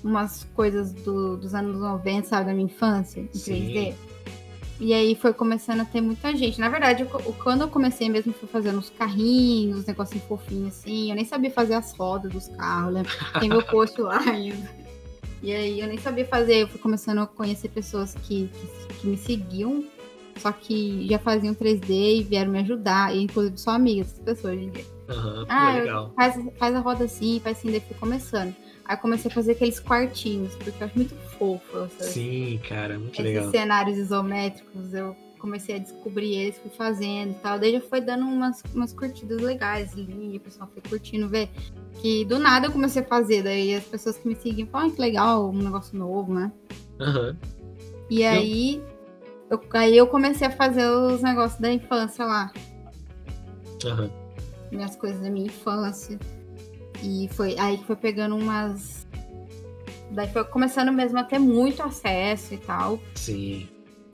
umas 0.04 0.46
coisas 0.56 0.94
do, 0.94 1.36
dos 1.36 1.54
anos 1.54 1.78
90, 1.78 2.28
sabe, 2.28 2.46
da 2.46 2.54
minha 2.54 2.66
infância, 2.66 3.20
em 3.20 3.30
Sim. 3.34 3.74
3D. 3.74 3.96
E 4.80 4.94
aí 4.94 5.14
foi 5.14 5.34
começando 5.34 5.82
a 5.82 5.86
ter 5.86 6.00
muita 6.00 6.34
gente. 6.36 6.60
Na 6.60 6.70
verdade, 6.70 7.04
eu, 7.04 7.10
quando 7.44 7.62
eu 7.62 7.68
comecei 7.68 8.08
mesmo, 8.08 8.32
fui 8.32 8.48
fazendo 8.48 8.80
os 8.80 8.90
carrinhos, 8.90 9.86
negocinho 9.86 10.22
fofinho 10.22 10.68
assim. 10.68 11.10
Eu 11.10 11.16
nem 11.16 11.26
sabia 11.26 11.52
fazer 11.52 11.74
as 11.74 11.94
rodas 11.94 12.32
dos 12.32 12.48
carros, 12.48 12.94
né? 12.94 13.04
Tem 13.40 13.50
meu 13.50 13.62
post 13.62 14.00
lá 14.00 14.20
ainda. 14.20 14.70
E 15.44 15.54
aí 15.54 15.82
eu 15.82 15.88
nem 15.88 15.98
sabia 15.98 16.26
fazer. 16.26 16.64
Eu 16.64 16.68
fui 16.70 16.80
começando 16.80 17.20
a 17.20 17.28
conhecer 17.28 17.68
pessoas 17.70 18.16
que, 18.16 18.48
que, 18.48 18.94
que 18.96 19.08
me 19.08 19.18
seguiam, 19.18 19.84
só 20.38 20.52
que 20.52 21.06
já 21.10 21.20
faziam 21.20 21.54
3D 21.54 22.20
e 22.20 22.24
vieram 22.24 22.52
me 22.52 22.60
ajudar. 22.60 23.14
E 23.14 23.22
inclusive 23.22 23.58
sou 23.58 23.74
amiga 23.74 24.04
dessas 24.04 24.20
pessoas 24.20 24.54
hoje 24.54 24.64
em 24.64 24.70
dia. 24.70 24.86
Uhum, 25.10 25.46
ah, 25.50 25.74
legal. 25.74 26.14
Faz, 26.16 26.36
faz 26.58 26.76
a 26.76 26.80
roda 26.80 27.04
assim, 27.04 27.42
faz 27.44 27.58
assim, 27.58 27.72
daí 27.72 27.82
fui 27.82 27.98
começando. 27.98 28.56
Aí 28.86 28.96
comecei 28.96 29.30
a 29.30 29.34
fazer 29.34 29.52
aqueles 29.52 29.80
quartinhos, 29.80 30.56
porque 30.56 30.82
eu 30.82 30.88
acho 30.88 30.96
muito 30.96 31.16
fofo. 31.40 31.88
Sim, 32.00 32.60
cara, 32.68 33.00
muito 33.00 33.14
esses 33.14 33.26
legal. 33.26 33.44
Esses 33.44 33.60
cenários 33.60 33.98
isométricos, 33.98 34.94
eu 34.94 35.16
comecei 35.40 35.76
a 35.76 35.80
descobrir 35.80 36.36
eles, 36.36 36.58
fui 36.60 36.70
fazendo 36.70 37.32
e 37.32 37.36
tal. 37.36 37.58
Daí 37.58 37.72
já 37.72 37.82
foi 37.82 38.02
dando 38.02 38.26
umas, 38.26 38.62
umas 38.76 38.94
curtidas 38.94 39.42
legais 39.42 39.94
ali, 39.94 40.38
o 40.38 40.40
pessoal 40.42 40.70
foi 40.72 40.84
curtindo 40.88 41.28
ver. 41.28 41.50
Que 42.02 42.24
do 42.26 42.38
nada 42.38 42.68
eu 42.68 42.72
comecei 42.72 43.02
a 43.02 43.06
fazer, 43.06 43.42
daí 43.42 43.74
as 43.74 43.86
pessoas 43.86 44.18
que 44.18 44.28
me 44.28 44.36
seguem 44.36 44.68
falam, 44.68 44.90
ah, 44.90 44.92
que 44.92 45.02
legal, 45.02 45.50
um 45.50 45.58
negócio 45.58 45.98
novo, 45.98 46.34
né? 46.34 46.52
Uhum. 47.00 47.36
E 48.10 48.24
aí 48.24 48.84
eu, 49.50 49.62
aí 49.74 49.98
eu 49.98 50.08
comecei 50.08 50.48
a 50.48 50.52
fazer 50.52 50.88
os 50.88 51.22
negócios 51.22 51.60
da 51.60 51.72
infância 51.72 52.24
lá. 52.24 52.52
Uhum. 53.84 54.10
Minhas 54.72 54.96
coisas 54.96 55.20
da 55.22 55.30
minha 55.30 55.48
infância. 55.48 56.20
E 57.02 57.28
foi 57.32 57.58
aí 57.58 57.78
que 57.78 57.86
foi 57.86 57.96
pegando 57.96 58.36
umas. 58.36 59.08
Daí 60.12 60.28
foi 60.32 60.44
começando 60.44 60.92
mesmo 60.92 61.20
a 61.20 61.24
ter 61.24 61.40
muito 61.40 61.84
acesso 61.84 62.54
e 62.54 62.58
tal. 62.58 63.00
Sim. 63.16 63.68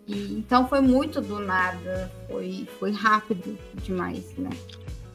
E, 0.08 0.38
então 0.38 0.68
foi 0.68 0.82
muito 0.82 1.22
do 1.22 1.40
nada, 1.40 2.12
foi, 2.28 2.68
foi 2.80 2.92
rápido 2.92 3.58
demais, 3.76 4.36
né? 4.38 4.50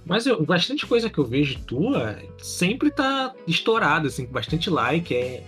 Mas 0.05 0.27
eu, 0.27 0.43
bastante 0.45 0.87
coisa 0.87 1.09
que 1.09 1.19
eu 1.19 1.25
vejo 1.25 1.61
tua 1.61 2.19
sempre 2.39 2.91
tá 2.91 3.33
estourada, 3.47 4.09
assim, 4.09 4.27
com 4.27 4.33
bastante 4.33 4.69
like. 4.69 5.15
É, 5.15 5.45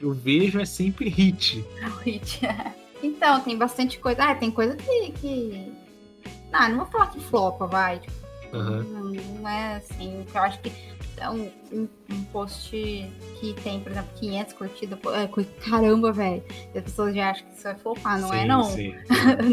eu 0.00 0.12
vejo 0.12 0.60
é 0.60 0.64
sempre 0.64 1.08
hit. 1.08 1.64
hit, 2.04 2.46
é. 2.46 2.72
Então, 3.02 3.40
tem 3.40 3.56
bastante 3.56 3.98
coisa. 3.98 4.22
Ah, 4.22 4.34
tem 4.34 4.50
coisa 4.50 4.76
que. 4.76 5.12
que... 5.20 5.72
Ah, 6.52 6.68
não 6.68 6.78
vou 6.78 6.86
falar 6.86 7.08
que 7.08 7.18
flopa, 7.18 7.66
vai. 7.66 7.98
Tipo, 7.98 8.56
uhum. 8.56 8.82
não, 8.84 9.04
não, 9.04 9.48
é 9.48 9.76
assim. 9.76 10.24
Eu 10.32 10.42
acho 10.42 10.60
que 10.60 10.70
um, 11.30 11.50
um, 11.72 11.88
um, 12.10 12.24
post 12.24 12.70
que 12.70 13.54
tem, 13.62 13.80
por 13.80 13.92
exemplo, 13.92 14.10
500 14.18 14.52
curtidas, 14.54 14.98
é, 14.98 15.44
caramba, 15.68 16.12
velho. 16.12 16.42
As 16.74 16.82
pessoas 16.82 17.14
já 17.14 17.30
acham 17.30 17.46
que 17.46 17.54
isso 17.54 17.62
vai 17.62 17.74
flopar, 17.74 18.20
não 18.20 18.32
é 18.32 18.38
sim, 18.38 18.42
é 18.42 18.46
não. 18.46 18.64
Sim. 18.64 18.94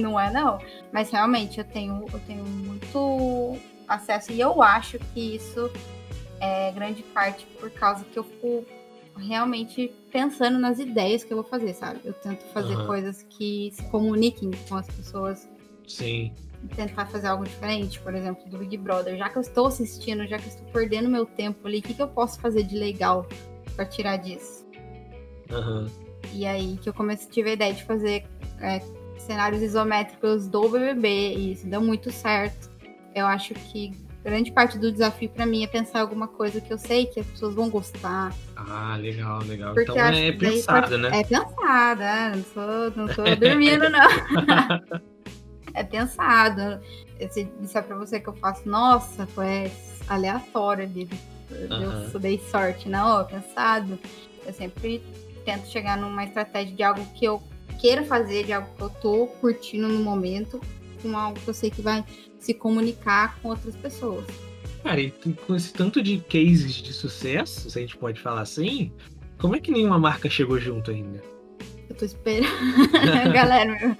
não 0.02 0.20
é 0.20 0.32
não. 0.32 0.60
Mas 0.92 1.10
realmente 1.10 1.60
eu 1.60 1.66
tenho, 1.66 2.06
eu 2.12 2.20
tenho 2.28 2.44
muito 2.44 3.58
acesso 3.88 4.32
e 4.32 4.40
eu 4.40 4.62
acho 4.62 5.00
que 5.14 5.36
isso 5.36 5.70
é 6.40 6.72
grande 6.72 7.04
parte 7.04 7.46
por 7.60 7.70
causa 7.72 8.06
que 8.06 8.18
eu 8.18 8.24
fico 8.24 8.66
realmente 9.18 9.92
pensando 10.12 10.58
nas 10.58 10.80
ideias 10.80 11.24
que 11.24 11.34
eu 11.34 11.38
vou 11.38 11.46
fazer, 11.46 11.74
sabe? 11.74 12.00
Eu 12.06 12.14
tento 12.14 12.44
fazer 12.54 12.76
uhum. 12.76 12.88
coisas 12.88 13.24
que 13.24 13.72
se 13.74 13.84
comuniquem 13.90 14.52
com 14.68 14.76
as 14.76 14.88
pessoas. 14.88 15.48
Sim 15.86 16.34
tentar 16.76 17.06
fazer 17.08 17.28
algo 17.28 17.44
diferente, 17.44 18.00
por 18.00 18.14
exemplo, 18.14 18.48
do 18.50 18.58
Big 18.58 18.78
Brother. 18.78 19.18
Já 19.18 19.30
que 19.30 19.38
eu 19.38 19.42
estou 19.42 19.68
assistindo, 19.68 20.28
já 20.28 20.38
que 20.38 20.46
eu 20.46 20.50
estou 20.50 20.68
perdendo 20.68 21.10
meu 21.10 21.26
tempo 21.26 21.68
ali, 21.68 21.80
o 21.80 21.82
que, 21.82 21.94
que 21.94 22.02
eu 22.02 22.08
posso 22.08 22.40
fazer 22.40 22.64
de 22.64 22.78
legal 22.78 23.28
para 23.76 23.86
tirar 23.86 24.18
disso? 24.18 24.68
Uhum. 25.52 25.86
E 26.34 26.46
aí 26.46 26.78
que 26.82 26.90
eu 26.90 26.94
comecei, 26.94 27.30
tive 27.30 27.52
a 27.52 27.54
ideia 27.54 27.74
de 27.74 27.84
fazer 27.84 28.26
é, 28.62 28.82
cenários 29.18 29.62
isométricos 29.62 30.48
do 30.48 30.70
BBB 30.70 31.36
e 31.36 31.52
isso 31.54 31.68
deu 31.68 31.82
muito 31.82 32.12
certo. 32.12 32.70
Eu 33.16 33.26
acho 33.26 33.54
que 33.54 33.92
grande 34.24 34.52
parte 34.52 34.78
do 34.78 34.92
desafio 34.92 35.30
para 35.30 35.46
mim 35.46 35.64
é 35.64 35.68
pensar 35.68 36.02
alguma 36.02 36.28
coisa 36.28 36.62
que 36.62 36.72
eu 36.72 36.78
sei 36.78 37.06
que 37.06 37.20
as 37.20 37.26
pessoas 37.26 37.56
vão 37.56 37.70
gostar. 37.70 38.34
Ah, 38.56 38.98
legal, 39.00 39.42
legal. 39.44 39.74
Porque 39.74 39.92
então 39.92 40.06
é 40.06 40.32
pensado, 40.32 40.98
né? 40.98 41.10
É 41.14 41.24
pensada, 41.24 42.36
não 42.36 42.44
sou, 42.44 42.92
não 42.96 43.08
tô 43.08 43.24
dormindo, 43.36 43.90
não. 43.90 45.00
é 45.74 45.84
pensado. 45.84 46.80
Se 47.32 47.44
disser 47.60 47.84
pra 47.84 47.96
você 47.98 48.20
que 48.20 48.28
eu 48.28 48.34
faço, 48.34 48.68
nossa, 48.68 49.26
foi 49.28 49.72
aleatório 50.08 50.86
ali. 50.86 51.10
Eu 51.52 52.10
só 52.12 52.20
dei 52.20 52.40
sorte. 52.52 52.88
Não, 52.88 53.22
é 53.22 53.24
pensado. 53.24 54.00
Eu 54.46 54.54
sempre 54.54 55.04
tento 55.46 55.68
chegar 55.68 55.98
numa 55.98 56.24
estratégia 56.24 56.76
de 56.76 56.84
algo 56.84 57.06
que 57.14 57.26
eu 57.26 57.42
queira 57.80 58.04
fazer, 58.04 58.46
de 58.46 58.54
algo 58.54 58.68
que 58.76 58.84
eu 58.84 58.90
tô 58.90 59.28
curtindo 59.40 59.88
no 59.88 60.00
momento, 60.04 60.62
com 61.02 61.18
algo 61.18 61.40
que 61.40 61.48
eu 61.48 61.54
sei 61.54 61.70
que 61.70 61.82
vai 61.82 62.04
se 62.40 62.54
comunicar 62.54 63.40
com 63.42 63.50
outras 63.50 63.76
pessoas. 63.76 64.26
Cara, 64.84 65.02
e 65.02 65.12
com 65.12 65.56
esse 65.56 65.74
tanto 65.74 66.02
de 66.02 66.20
cases 66.20 66.76
de 66.76 66.94
sucesso, 66.94 67.70
se 67.70 67.78
a 67.78 67.82
gente 67.82 67.98
pode 67.98 68.22
falar 68.22 68.42
assim, 68.42 68.92
como 69.38 69.56
é 69.56 69.60
que 69.60 69.72
nenhuma 69.72 70.00
marca 70.00 70.30
chegou 70.30 70.60
junto 70.60 70.92
ainda? 70.92 71.22
Tô 72.00 72.06
esperando. 72.06 72.48
Galera, 73.34 73.98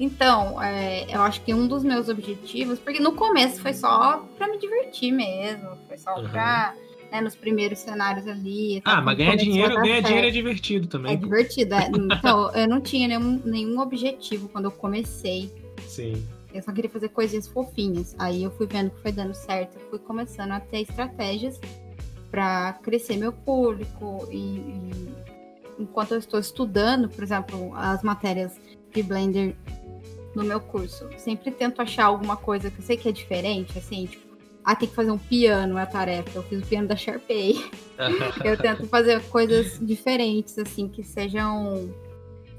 então, 0.00 0.60
é, 0.60 1.06
eu 1.14 1.22
acho 1.22 1.40
que 1.42 1.54
um 1.54 1.68
dos 1.68 1.84
meus 1.84 2.08
objetivos, 2.08 2.80
porque 2.80 2.98
no 2.98 3.12
começo 3.12 3.60
foi 3.60 3.72
só 3.72 4.26
pra 4.36 4.48
me 4.48 4.58
divertir 4.58 5.12
mesmo, 5.12 5.78
foi 5.86 5.96
só 5.96 6.16
uhum. 6.18 6.28
pra. 6.28 6.74
Né, 7.12 7.20
nos 7.20 7.36
primeiros 7.36 7.78
cenários 7.78 8.26
ali. 8.26 8.82
Ah, 8.84 9.00
mas 9.00 9.16
ganhar 9.16 9.36
dinheiro, 9.36 9.76
ganhar 9.76 10.00
dinheiro 10.00 10.26
é 10.26 10.30
divertido 10.30 10.88
também. 10.88 11.12
É 11.12 11.16
divertido, 11.16 11.74
é. 11.74 11.88
Então, 12.18 12.50
eu 12.52 12.66
não 12.66 12.80
tinha 12.80 13.06
nenhum, 13.06 13.40
nenhum 13.44 13.78
objetivo 13.78 14.48
quando 14.48 14.64
eu 14.64 14.72
comecei. 14.72 15.48
Sim. 15.86 16.26
Eu 16.52 16.60
só 16.62 16.72
queria 16.72 16.90
fazer 16.90 17.10
coisinhas 17.10 17.46
fofinhas. 17.46 18.16
Aí 18.18 18.42
eu 18.42 18.50
fui 18.50 18.66
vendo 18.66 18.90
que 18.90 19.00
foi 19.00 19.12
dando 19.12 19.34
certo, 19.34 19.78
fui 19.90 20.00
começando 20.00 20.50
a 20.52 20.58
ter 20.58 20.80
estratégias 20.80 21.60
para 22.32 22.72
crescer 22.82 23.16
meu 23.16 23.32
público 23.32 24.26
e, 24.28 24.36
e, 24.36 25.14
enquanto 25.78 26.12
eu 26.12 26.18
estou 26.18 26.38
estudando, 26.38 27.08
por 27.08 27.22
exemplo, 27.22 27.72
as 27.74 28.02
matérias 28.02 28.52
de 28.92 29.02
Blender 29.02 29.56
no 30.34 30.44
meu 30.44 30.60
curso, 30.60 31.08
sempre 31.16 31.50
tento 31.50 31.80
achar 31.80 32.06
alguma 32.06 32.36
coisa 32.36 32.70
que 32.70 32.78
eu 32.78 32.84
sei 32.84 32.96
que 32.96 33.08
é 33.08 33.12
diferente, 33.12 33.78
assim, 33.78 34.06
tipo, 34.06 34.24
ah, 34.64 34.74
tem 34.74 34.88
que 34.88 34.94
fazer 34.94 35.10
um 35.10 35.18
piano, 35.18 35.76
é 35.76 35.82
a 35.82 35.86
tarefa. 35.86 36.30
Eu 36.34 36.42
fiz 36.42 36.62
o 36.62 36.66
piano 36.66 36.88
da 36.88 36.96
Sharpay. 36.96 37.54
eu 38.42 38.56
tento 38.56 38.86
fazer 38.86 39.22
coisas 39.28 39.78
diferentes, 39.78 40.58
assim, 40.58 40.88
que 40.88 41.04
sejam 41.04 41.90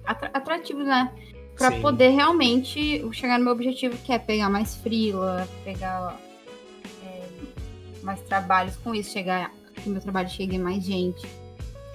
atrativos, 0.05 0.85
né? 0.85 1.11
Pra 1.57 1.71
Sim. 1.71 1.81
poder 1.81 2.09
realmente 2.09 3.03
chegar 3.11 3.39
no 3.39 3.45
meu 3.45 3.53
objetivo, 3.53 3.97
que 3.97 4.13
é 4.13 4.19
pegar 4.19 4.49
mais 4.49 4.75
freela, 4.75 5.47
pegar 5.63 6.19
é, 7.03 7.23
mais 8.03 8.21
trabalhos 8.21 8.75
com 8.77 8.93
isso, 8.93 9.11
chegar 9.11 9.51
que 9.73 9.89
o 9.89 9.91
meu 9.91 10.01
trabalho 10.01 10.29
chegue 10.29 10.59
mais 10.59 10.83
gente. 10.83 11.25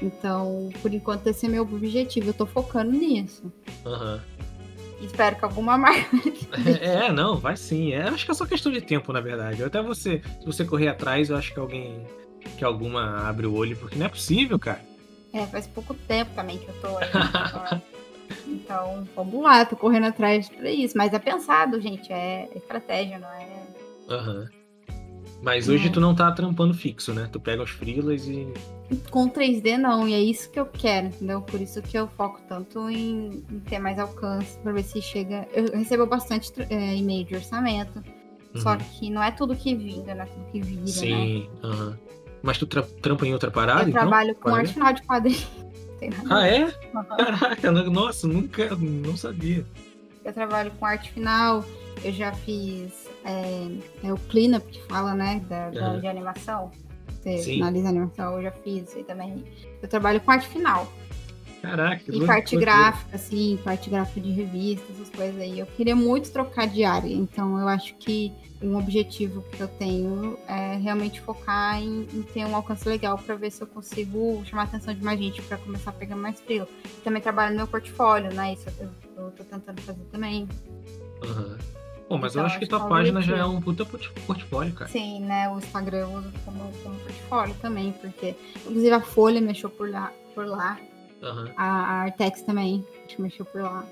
Então, 0.02 0.70
por 0.80 0.92
enquanto, 0.92 1.26
esse 1.26 1.46
é 1.46 1.48
meu 1.48 1.62
objetivo. 1.62 2.30
Eu 2.30 2.34
tô 2.34 2.46
focando 2.46 2.90
nisso. 2.90 3.52
Uhum. 3.84 4.20
Espero 5.02 5.36
que 5.36 5.44
alguma 5.44 5.78
marca. 5.78 6.08
é, 6.80 7.06
é, 7.06 7.12
não, 7.12 7.36
vai 7.36 7.56
sim. 7.56 7.92
É, 7.92 8.02
acho 8.02 8.24
que 8.24 8.30
é 8.30 8.34
só 8.34 8.46
questão 8.46 8.70
de 8.70 8.80
tempo, 8.80 9.12
na 9.12 9.20
verdade. 9.20 9.62
Até 9.62 9.82
você, 9.82 10.22
se 10.40 10.46
você 10.46 10.64
correr 10.64 10.88
atrás, 10.88 11.30
eu 11.30 11.36
acho 11.36 11.52
que 11.52 11.60
alguém. 11.60 12.06
Que 12.56 12.64
alguma 12.64 13.28
abre 13.28 13.46
o 13.46 13.54
olho, 13.54 13.76
porque 13.76 13.98
não 13.98 14.06
é 14.06 14.08
possível, 14.08 14.58
cara. 14.58 14.80
É, 15.32 15.46
faz 15.46 15.66
pouco 15.66 15.94
tempo 15.94 16.30
também 16.34 16.58
que 16.58 16.68
eu 16.68 16.74
tô 16.80 16.96
aí. 16.96 17.80
então, 18.46 19.06
vamos 19.14 19.42
lá, 19.42 19.64
tô 19.64 19.76
correndo 19.76 20.06
atrás 20.06 20.48
pra 20.48 20.70
isso. 20.70 20.96
Mas 20.96 21.12
é 21.12 21.18
pensado, 21.18 21.80
gente. 21.80 22.10
É 22.12 22.48
estratégia, 22.56 23.18
não 23.18 23.28
é. 23.28 23.66
Aham. 24.08 24.38
Uhum. 24.38 24.60
Mas 25.42 25.68
hoje 25.68 25.88
é. 25.88 25.90
tu 25.90 26.00
não 26.00 26.14
tá 26.14 26.31
trampando 26.33 26.74
fixo, 26.74 27.14
né? 27.14 27.29
Tu 27.33 27.40
pega 27.40 27.62
os 27.62 27.70
freelas 27.70 28.26
e. 28.26 28.46
Com 29.11 29.29
3D 29.29 29.79
não, 29.79 30.07
e 30.07 30.12
é 30.12 30.20
isso 30.20 30.50
que 30.50 30.61
eu 30.61 30.66
quero, 30.66 31.07
entendeu? 31.07 31.40
Por 31.40 31.61
isso 31.61 31.81
que 31.81 31.96
eu 31.96 32.09
foco 32.09 32.40
tanto 32.48 32.90
em, 32.90 33.44
em 33.50 33.61
ter 33.61 33.79
mais 33.79 33.98
alcance, 33.98 34.59
pra 34.59 34.72
ver 34.72 34.83
se 34.83 35.00
chega. 35.00 35.48
Eu 35.53 35.72
recebo 35.72 36.07
bastante 36.07 36.53
é, 36.68 36.96
e-mail 36.96 37.24
de 37.24 37.37
orçamento. 37.37 38.03
Uhum. 38.55 38.61
Só 38.61 38.76
que 38.76 39.09
não 39.09 39.22
é 39.22 39.31
tudo 39.31 39.57
que 39.57 39.74
vinga, 39.74 40.14
não 40.14 40.22
é 40.24 40.26
tudo 40.26 40.44
que 40.50 40.61
vira, 40.61 40.87
Sim, 40.87 41.48
né? 41.62 41.68
Uhum. 41.68 41.96
Mas 42.42 42.59
tu 42.59 42.66
tra 42.66 42.83
trampa 42.83 43.26
em 43.26 43.33
outra 43.33 43.50
parada? 43.50 43.85
Eu 43.85 43.88
então? 43.88 44.00
trabalho 44.03 44.35
com 44.35 44.55
arte 44.55 44.74
final 44.74 44.92
de 44.92 45.03
quadrinhos. 45.03 45.48
Ah, 46.31 46.48
é? 46.48 46.64
Uhum. 46.64 47.05
Caraca, 47.05 47.70
nossa, 47.70 48.26
nunca, 48.26 48.74
não 48.74 49.18
sabia. 49.18 49.66
Eu 50.24 50.33
trabalho 50.33 50.70
com 50.81 50.87
arte 50.87 51.12
final, 51.12 51.62
eu 52.03 52.11
já 52.11 52.33
fiz 52.33 53.10
é, 53.24 54.06
é 54.09 54.12
o 54.12 54.16
cleanup 54.16 54.66
que 54.66 54.83
fala, 54.87 55.14
né, 55.14 55.42
da, 55.48 55.70
da 55.70 55.96
de 55.96 56.06
animação. 56.06 56.70
Você 57.09 57.38
Sim. 57.38 57.54
finaliza 57.54 57.88
a 57.88 57.90
animação, 57.90 58.37
eu 58.37 58.42
já 58.44 58.50
fiz 58.50 58.88
isso 58.88 58.98
aí 58.98 59.04
também. 59.04 59.44
Eu 59.83 59.88
trabalho 59.88 60.20
com 60.20 60.30
arte 60.30 60.48
final. 60.48 60.90
Caraca, 61.61 62.02
E 62.09 62.26
parte 62.26 62.56
gráfica, 62.56 63.16
assim, 63.16 63.59
parte 63.62 63.90
gráfica 63.90 64.20
de 64.20 64.30
revistas, 64.30 64.88
essas 64.96 65.11
coisas 65.11 65.38
aí. 65.38 65.59
Eu 65.59 65.66
queria 65.66 65.94
muito 65.94 66.30
trocar 66.33 66.66
de 66.66 66.85
área, 66.85 67.12
então 67.12 67.59
eu 67.59 67.68
acho 67.68 67.94
que 67.96 68.33
um 68.62 68.76
objetivo 68.76 69.42
que 69.52 69.61
eu 69.61 69.68
tenho 69.68 70.38
é 70.46 70.76
realmente 70.76 71.20
focar 71.20 71.80
em, 71.80 72.06
em 72.12 72.22
ter 72.22 72.46
um 72.46 72.56
alcance 72.56 72.88
legal 72.88 73.18
para 73.18 73.35
ver 73.35 73.50
se 73.50 73.62
eu 73.62 73.66
consigo 73.66 74.42
chamar 74.44 74.62
a 74.62 74.64
atenção 74.66 74.94
de 74.94 75.02
mais 75.02 75.18
gente 75.18 75.40
para 75.42 75.59
começar 75.59 75.90
a 75.90 75.92
pegar 75.94 76.16
mais 76.16 76.40
frio. 76.40 76.66
Também 77.04 77.20
trabalho 77.20 77.50
no 77.50 77.56
meu 77.59 77.66
portfólio, 77.66 78.33
né? 78.33 78.54
Isso 78.54 78.66
eu, 78.78 78.88
eu 79.16 79.30
tô 79.33 79.44
tentando 79.44 79.80
fazer 79.83 80.04
também. 80.11 80.48
Uhum. 81.22 81.59
Pô, 82.11 82.18
mas 82.18 82.33
então, 82.33 82.42
eu 82.42 82.46
acho 82.46 82.59
que 82.59 82.66
tua 82.66 82.88
página 82.88 83.23
já 83.23 83.37
é 83.37 83.44
um 83.44 83.61
puta 83.61 83.87
portfólio, 83.87 84.73
cara. 84.73 84.90
Sim, 84.90 85.20
né? 85.20 85.49
O 85.49 85.59
Instagram 85.59 85.99
eu 85.99 86.09
uso 86.09 86.33
como, 86.44 86.73
como 86.83 86.99
portfólio 86.99 87.55
também, 87.62 87.92
porque 87.92 88.35
inclusive 88.66 88.90
a 88.90 89.01
Folha 89.01 89.40
mexeu 89.40 89.70
por 89.70 89.88
lá. 89.88 90.12
Por 90.35 90.44
lá. 90.44 90.77
Uhum. 91.23 91.53
A, 91.57 91.64
a 91.64 91.92
Artex 92.03 92.42
também 92.42 92.85
mexeu 93.16 93.44
por 93.44 93.62
lá. 93.62 93.87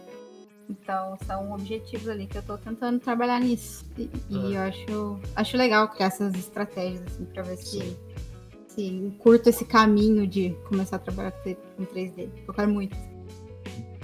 Então, 0.69 1.17
são 1.29 1.53
objetivos 1.53 2.09
ali 2.09 2.27
que 2.27 2.37
eu 2.37 2.43
tô 2.43 2.59
tentando 2.59 2.99
trabalhar 2.99 3.39
nisso. 3.39 3.87
E, 3.97 4.11
uhum. 4.35 4.51
e 4.51 4.55
eu 4.57 4.63
acho, 4.63 5.21
acho 5.37 5.57
legal 5.57 5.89
criar 5.89 6.07
essas 6.09 6.35
estratégias, 6.35 7.03
assim, 7.07 7.25
pra 7.25 7.45
ver 7.45 7.57
se, 7.57 7.97
se 8.67 9.13
curto 9.21 9.49
esse 9.49 9.65
caminho 9.65 10.27
de 10.27 10.57
começar 10.69 10.97
a 10.97 10.99
trabalhar 10.99 11.31
com 11.31 11.87
3D. 11.87 12.29
Eu 12.49 12.53
quero 12.53 12.69
muito. 12.69 12.97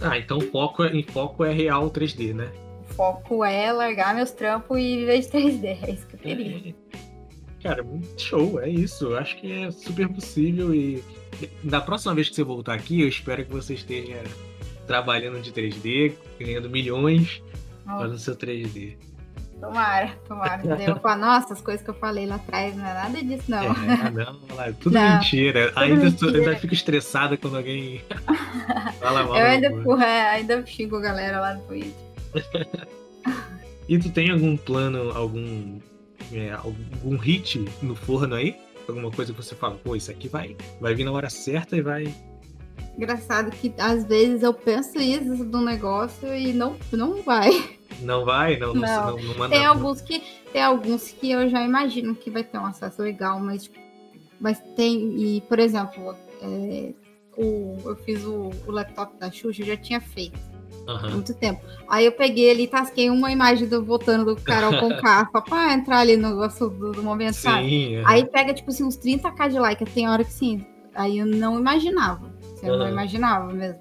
Ah, 0.00 0.16
então 0.16 0.40
foco, 0.40 0.84
é, 0.84 0.94
em 0.94 1.02
foco 1.02 1.44
é 1.44 1.52
real 1.52 1.90
3D, 1.90 2.32
né? 2.32 2.52
Foco 2.96 3.44
é 3.44 3.72
largar 3.72 4.14
meus 4.14 4.30
trampos 4.30 4.78
e 4.78 4.98
viver 4.98 5.20
de 5.20 5.28
3D. 5.28 5.78
É 5.82 5.90
isso 5.90 6.06
que 6.06 6.14
eu 6.14 6.18
queria. 6.18 6.70
É, 6.70 7.62
cara, 7.62 7.86
show, 8.16 8.60
é 8.60 8.68
isso. 8.68 9.06
Eu 9.06 9.18
acho 9.18 9.36
que 9.36 9.52
é 9.52 9.70
super 9.70 10.08
possível 10.08 10.74
e 10.74 11.04
da 11.62 11.80
próxima 11.80 12.14
vez 12.14 12.28
que 12.28 12.34
você 12.34 12.44
voltar 12.44 12.74
aqui, 12.74 13.02
eu 13.02 13.08
espero 13.08 13.44
que 13.44 13.52
você 13.52 13.74
esteja 13.74 14.22
trabalhando 14.86 15.40
de 15.40 15.52
3D, 15.52 16.12
ganhando 16.38 16.70
milhões 16.70 17.42
fazendo 17.84 18.18
seu 18.18 18.36
3D. 18.36 18.96
Tomara, 19.60 20.10
tomara. 20.28 20.62
eu 20.82 20.96
falo, 20.96 21.20
nossa, 21.20 21.54
as 21.54 21.60
coisas 21.60 21.82
que 21.82 21.90
eu 21.90 21.94
falei 21.94 22.26
lá 22.26 22.36
atrás 22.36 22.76
não 22.76 22.86
é 22.86 22.94
nada 22.94 23.22
disso, 23.22 23.44
não. 23.48 23.62
É, 23.62 24.10
não, 24.10 24.62
é 24.62 24.72
tudo 24.78 24.94
não, 24.94 25.14
mentira. 25.14 25.68
Tudo 25.68 25.78
ainda, 25.78 26.04
mentira. 26.04 26.38
ainda 26.38 26.56
fico 26.56 26.74
estressada 26.74 27.36
quando 27.36 27.56
alguém 27.56 28.02
fala 29.00 29.24
mal. 29.24 29.36
Eu 29.36 29.46
ainda, 29.46 29.70
porra, 29.82 30.06
é, 30.06 30.28
ainda 30.30 30.66
xingo 30.66 30.96
a 30.96 31.00
galera 31.00 31.40
lá 31.40 31.54
no 31.54 31.62
Twitter. 31.62 32.03
e 33.88 33.98
tu 33.98 34.10
tem 34.10 34.30
algum 34.30 34.56
plano, 34.56 35.10
algum, 35.12 35.78
é, 36.32 36.52
algum 36.52 37.16
hit 37.16 37.64
no 37.82 37.94
forno 37.94 38.34
aí? 38.34 38.56
Alguma 38.86 39.10
coisa 39.10 39.32
que 39.32 39.42
você 39.42 39.54
fala, 39.54 39.76
pô, 39.76 39.96
isso 39.96 40.10
aqui 40.10 40.28
vai, 40.28 40.56
vai 40.80 40.94
vir 40.94 41.04
na 41.04 41.12
hora 41.12 41.30
certa 41.30 41.76
e 41.76 41.80
vai. 41.80 42.14
Engraçado 42.96 43.50
que 43.50 43.72
às 43.78 44.04
vezes 44.04 44.42
eu 44.42 44.52
penso 44.52 44.98
isso 45.00 45.44
do 45.44 45.60
negócio 45.60 46.32
e 46.34 46.52
não, 46.52 46.76
não 46.92 47.22
vai. 47.22 47.78
Não 48.00 48.24
vai? 48.24 48.56
Não, 48.56 48.74
não. 48.74 48.82
não, 48.82 49.16
não, 49.16 49.38
manda, 49.38 49.56
tem, 49.56 49.64
alguns 49.64 50.00
que, 50.00 50.22
tem 50.52 50.62
alguns 50.62 51.08
que 51.08 51.30
eu 51.30 51.48
já 51.48 51.62
imagino 51.62 52.14
que 52.14 52.30
vai 52.30 52.44
ter 52.44 52.58
um 52.58 52.66
acesso 52.66 53.02
legal, 53.02 53.40
mas, 53.40 53.70
mas 54.40 54.60
tem. 54.76 55.16
E, 55.16 55.40
por 55.42 55.58
exemplo, 55.58 56.14
é, 56.42 56.92
o, 57.36 57.78
eu 57.84 57.96
fiz 57.96 58.24
o, 58.24 58.50
o 58.66 58.70
laptop 58.70 59.16
da 59.18 59.30
Xuxa, 59.30 59.62
eu 59.62 59.66
já 59.66 59.76
tinha 59.76 60.00
feito. 60.00 60.38
Uhum. 60.86 61.10
Muito 61.12 61.34
tempo. 61.34 61.62
Aí 61.88 62.04
eu 62.04 62.12
peguei 62.12 62.50
ali 62.50 62.64
e 62.64 62.68
tasquei 62.68 63.08
uma 63.08 63.30
imagem 63.32 63.66
do 63.66 63.84
voltando 63.84 64.24
do 64.24 64.40
Carol 64.40 64.78
com 64.78 64.90
K, 65.00 65.28
só 65.32 65.40
pra 65.40 65.72
entrar 65.72 65.98
ali 65.98 66.16
no 66.16 66.30
negócio 66.30 66.68
do, 66.68 66.92
do 66.92 67.02
momento, 67.02 67.34
sim? 67.34 67.48
Uhum. 67.48 68.02
Aí 68.06 68.24
pega, 68.26 68.52
tipo 68.52 68.70
assim, 68.70 68.84
uns 68.84 68.98
30k 68.98 69.50
de 69.50 69.58
like. 69.58 69.84
Tem 69.86 70.08
hora 70.08 70.24
que 70.24 70.32
sim. 70.32 70.64
Aí 70.94 71.18
eu 71.18 71.26
não 71.26 71.58
imaginava. 71.58 72.30
Assim, 72.52 72.68
eu 72.68 72.78
não 72.78 72.88
imaginava 72.88 73.52
mesmo. 73.52 73.80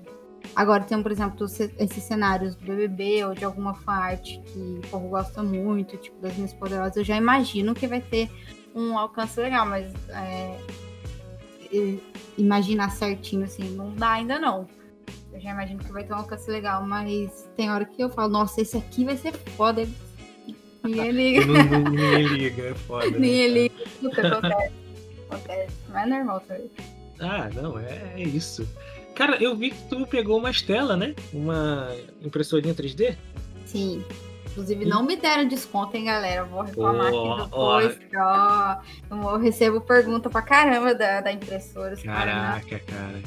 Agora 0.56 0.84
tem, 0.84 1.02
por 1.02 1.12
exemplo, 1.12 1.46
esses 1.46 2.04
cenários 2.04 2.56
do 2.56 2.66
BBB 2.66 3.26
ou 3.26 3.34
de 3.34 3.44
alguma 3.44 3.76
arte 3.88 4.40
que 4.46 4.60
o 4.60 4.88
povo 4.90 5.08
gosta 5.08 5.42
muito, 5.42 5.98
tipo 5.98 6.22
das 6.22 6.36
minhas 6.36 6.54
poderosas, 6.54 6.98
eu 6.98 7.04
já 7.04 7.16
imagino 7.16 7.74
que 7.74 7.88
vai 7.88 8.02
ter 8.02 8.30
um 8.76 8.98
alcance 8.98 9.40
legal, 9.40 9.66
mas 9.66 9.92
é, 10.10 10.58
imaginar 12.38 12.92
certinho 12.92 13.46
assim, 13.46 13.64
não 13.76 13.94
dá 13.96 14.12
ainda 14.12 14.40
não. 14.40 14.68
Já 15.44 15.52
imagino 15.52 15.84
que 15.84 15.92
vai 15.92 16.06
ter 16.06 16.14
um 16.14 16.18
alcance 16.18 16.50
legal, 16.50 16.86
mas 16.88 17.50
tem 17.58 17.70
hora 17.70 17.84
que 17.84 18.02
eu 18.02 18.10
falo, 18.10 18.32
nossa, 18.32 18.62
esse 18.62 18.78
aqui 18.78 19.04
vai 19.04 19.18
ser 19.18 19.34
foda. 19.58 19.86
Ninguém 20.82 21.12
liga. 21.12 21.46
ninguém 21.46 22.28
liga, 22.28 22.64
é 22.64 22.74
foda. 22.74 23.10
Né? 23.12 23.20
Ninguém 23.20 23.48
liga. 23.50 23.76
Puta, 24.02 24.28
acontece. 24.28 24.74
Acontece. 25.30 25.74
Mas 25.90 26.04
é 26.04 26.10
normal 26.10 26.40
também. 26.42 26.72
Ah, 27.20 27.50
não, 27.54 27.80
é, 27.80 28.14
é 28.16 28.22
isso. 28.22 28.68
Cara, 29.16 29.42
eu 29.42 29.56
vi 29.56 29.72
que 29.72 29.82
tu 29.88 30.06
pegou 30.08 30.40
uma 30.40 30.50
estela, 30.50 30.98
né? 30.98 31.16
Uma 31.34 31.90
impressorinha 32.22 32.74
3D? 32.74 33.16
Sim. 33.66 34.04
Inclusive, 34.52 34.86
não 34.86 35.04
me 35.04 35.16
deram 35.16 35.48
desconto, 35.48 35.96
hein, 35.96 36.06
galera? 36.06 36.42
Eu 36.42 36.48
vou 36.48 36.62
reclamar 36.64 37.14
oh, 37.14 37.34
aqui 37.34 37.44
depois. 37.44 38.00
Oh. 38.14 39.16
ó, 39.16 39.32
eu 39.34 39.40
recebo 39.40 39.82
pergunta 39.82 40.30
pra 40.30 40.42
caramba 40.42 40.94
da, 40.94 41.22
da 41.22 41.32
impressora. 41.32 41.96
Caraca, 41.98 42.80
cara. 42.80 43.22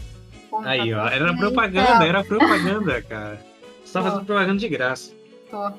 Aí, 0.64 0.92
ó. 0.92 1.06
Era 1.06 1.35
propaganda, 1.37 2.04
era 2.04 2.24
propaganda, 2.24 3.02
cara. 3.02 3.44
Você 3.85 3.92
tá 3.92 4.02
fazendo 4.02 4.24
propaganda 4.24 4.59
de 4.59 4.68
graça. 4.68 5.12
Tô. 5.50 5.72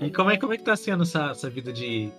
E 0.00 0.10
como 0.10 0.30
é, 0.30 0.36
como 0.36 0.52
é 0.52 0.56
que 0.56 0.64
tá 0.64 0.76
sendo 0.76 1.02
essa, 1.02 1.30
essa 1.30 1.48
vida 1.48 1.72
de, 1.72 2.10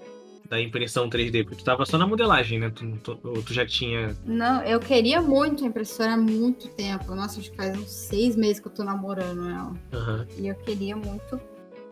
da 0.49 0.59
impressão 0.59 1.09
3D? 1.09 1.43
Porque 1.43 1.57
tu 1.57 1.63
tava 1.63 1.85
só 1.85 1.97
na 1.97 2.07
modelagem, 2.07 2.59
né? 2.59 2.71
Tu, 2.73 2.97
tu, 2.97 3.15
tu 3.15 3.53
já 3.53 3.65
tinha. 3.65 4.15
Não, 4.25 4.63
eu 4.63 4.79
queria 4.79 5.21
muito 5.21 5.63
a 5.63 5.67
impressora 5.67 6.13
há 6.13 6.17
muito 6.17 6.67
tempo. 6.69 7.13
Nossa, 7.15 7.39
acho 7.39 7.51
que 7.51 7.57
faz 7.57 7.77
uns 7.77 7.91
seis 7.91 8.35
meses 8.35 8.59
que 8.59 8.67
eu 8.67 8.71
tô 8.71 8.83
namorando 8.83 9.49
ela. 9.49 9.73
Uhum. 9.93 10.25
E 10.37 10.47
eu 10.47 10.55
queria 10.55 10.95
muito, 10.95 11.39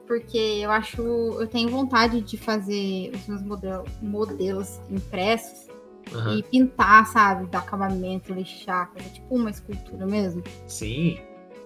porque 0.08 0.38
eu 0.38 0.71
acho. 0.71 1.02
Eu 1.02 1.47
tenho 1.47 1.69
vontade 1.69 2.21
de 2.21 2.38
fazer 2.38 3.12
os 3.13 3.28
meus 3.28 3.41
modelo, 3.43 3.86
modelos 4.02 4.80
impressos 4.89 5.71
Uhum. 6.12 6.38
E 6.38 6.43
pintar, 6.43 7.06
sabe? 7.08 7.47
Dar 7.47 7.60
acabamento, 7.60 8.34
lixar, 8.34 8.91
fazer 8.93 9.10
tipo 9.10 9.36
uma 9.36 9.50
escultura 9.50 10.06
mesmo. 10.06 10.43
Sim. 10.67 11.19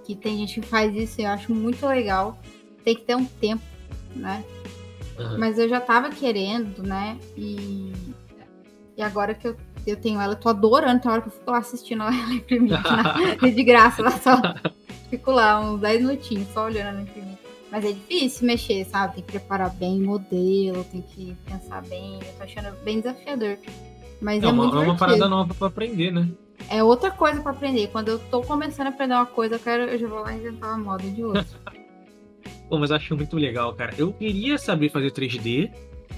Que 0.03 0.15
tem 0.15 0.37
gente 0.37 0.61
que 0.61 0.67
faz 0.67 0.95
isso 0.95 1.21
e 1.21 1.23
eu 1.23 1.29
acho 1.29 1.53
muito 1.53 1.85
legal. 1.87 2.37
Tem 2.83 2.95
que 2.95 3.01
ter 3.01 3.15
um 3.15 3.25
tempo, 3.25 3.63
né? 4.15 4.43
Uhum. 5.17 5.39
Mas 5.39 5.57
eu 5.57 5.67
já 5.67 5.81
tava 5.81 6.09
querendo, 6.09 6.83
né? 6.83 7.17
E, 7.35 7.91
e 8.95 9.01
agora 9.01 9.33
que 9.33 9.47
eu 9.47 9.55
eu 9.85 9.95
tenho 9.95 10.19
ela, 10.19 10.33
eu 10.33 10.39
tô 10.39 10.49
adorando, 10.49 11.01
tem 11.01 11.11
hora 11.11 11.21
que 11.21 11.27
eu 11.27 11.31
fico 11.31 11.51
lá 11.51 11.59
assistindo 11.59 12.03
ela 12.03 12.13
imprimir 12.33 12.79
de 13.39 13.63
graça, 13.63 14.01
lá 14.01 14.11
só. 14.11 14.41
Fico 15.09 15.31
lá 15.31 15.59
uns 15.59 15.79
10 15.79 16.01
minutinhos 16.01 16.47
só 16.53 16.65
olhando 16.65 16.89
ela 16.89 17.01
imprimir. 17.01 17.37
Mas 17.71 17.85
é 17.85 17.91
difícil 17.91 18.47
mexer, 18.47 18.85
sabe? 18.85 19.15
Tem 19.15 19.23
que 19.23 19.31
preparar 19.31 19.69
bem 19.69 20.01
o 20.01 20.05
modelo, 20.05 20.83
tem 20.85 21.01
que 21.01 21.35
pensar 21.45 21.81
bem. 21.83 22.15
Eu 22.15 22.33
tô 22.37 22.43
achando 22.43 22.75
bem 22.83 22.99
desafiador. 22.99 23.57
Mas 24.21 24.41
é, 24.41 24.45
é 24.45 24.49
uma, 24.49 24.63
muito 24.63 24.77
é 24.77 24.79
uma 24.79 24.97
parada 24.97 25.27
nova 25.27 25.53
pra 25.53 25.67
aprender, 25.67 26.11
né? 26.11 26.29
É 26.69 26.83
outra 26.83 27.11
coisa 27.11 27.41
pra 27.41 27.51
aprender. 27.51 27.87
Quando 27.87 28.09
eu 28.09 28.19
tô 28.19 28.41
começando 28.41 28.87
a 28.87 28.89
aprender 28.89 29.13
uma 29.13 29.25
coisa, 29.25 29.55
eu, 29.55 29.59
quero, 29.59 29.83
eu 29.83 29.97
já 29.97 30.07
vou 30.07 30.19
lá 30.19 30.33
inventar 30.33 30.71
uma 30.71 30.91
moda 30.91 31.09
de 31.09 31.23
outra. 31.23 31.45
Pô, 32.69 32.79
mas 32.79 32.89
eu 32.89 32.95
acho 32.95 33.15
muito 33.15 33.35
legal, 33.35 33.73
cara. 33.73 33.93
Eu 33.97 34.11
queria 34.13 34.57
saber 34.57 34.89
fazer 34.89 35.11
3D, 35.11 35.71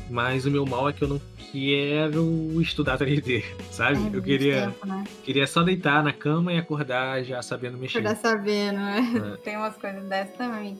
mas 0.09 0.45
o 0.45 0.51
meu 0.51 0.65
mal 0.65 0.87
é 0.87 0.93
que 0.93 1.03
eu 1.03 1.07
não 1.07 1.21
quero 1.51 2.61
estudar 2.61 2.97
3D, 2.97 3.43
sabe? 3.71 3.97
É 3.97 4.17
eu 4.17 4.21
queria, 4.21 4.61
tempo, 4.67 4.87
né? 4.87 5.03
queria 5.23 5.47
só 5.47 5.63
deitar 5.63 6.03
na 6.03 6.13
cama 6.13 6.53
e 6.53 6.57
acordar 6.57 7.23
já 7.23 7.41
sabendo 7.41 7.77
mexer. 7.77 7.99
Acordar 7.99 8.15
sabendo, 8.15 8.79
né? 8.79 9.33
É. 9.33 9.37
Tem 9.43 9.57
umas 9.57 9.75
coisas 9.75 10.03
dessas 10.05 10.35
também. 10.37 10.79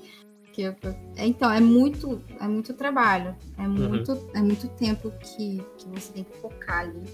Que 0.57 0.63
eu... 0.63 0.75
Então, 1.17 1.51
é 1.51 1.59
muito, 1.59 2.19
é 2.41 2.47
muito 2.47 2.73
trabalho. 2.73 3.35
É 3.59 3.61
uhum. 3.61 3.89
muito, 3.89 4.11
uhum. 4.13 4.29
é 4.33 4.41
muito 4.41 4.67
tempo 4.69 5.13
que, 5.19 5.63
que 5.77 5.87
você 5.89 6.13
tem 6.13 6.23
que 6.23 6.35
focar 6.37 6.79
ali 6.79 7.05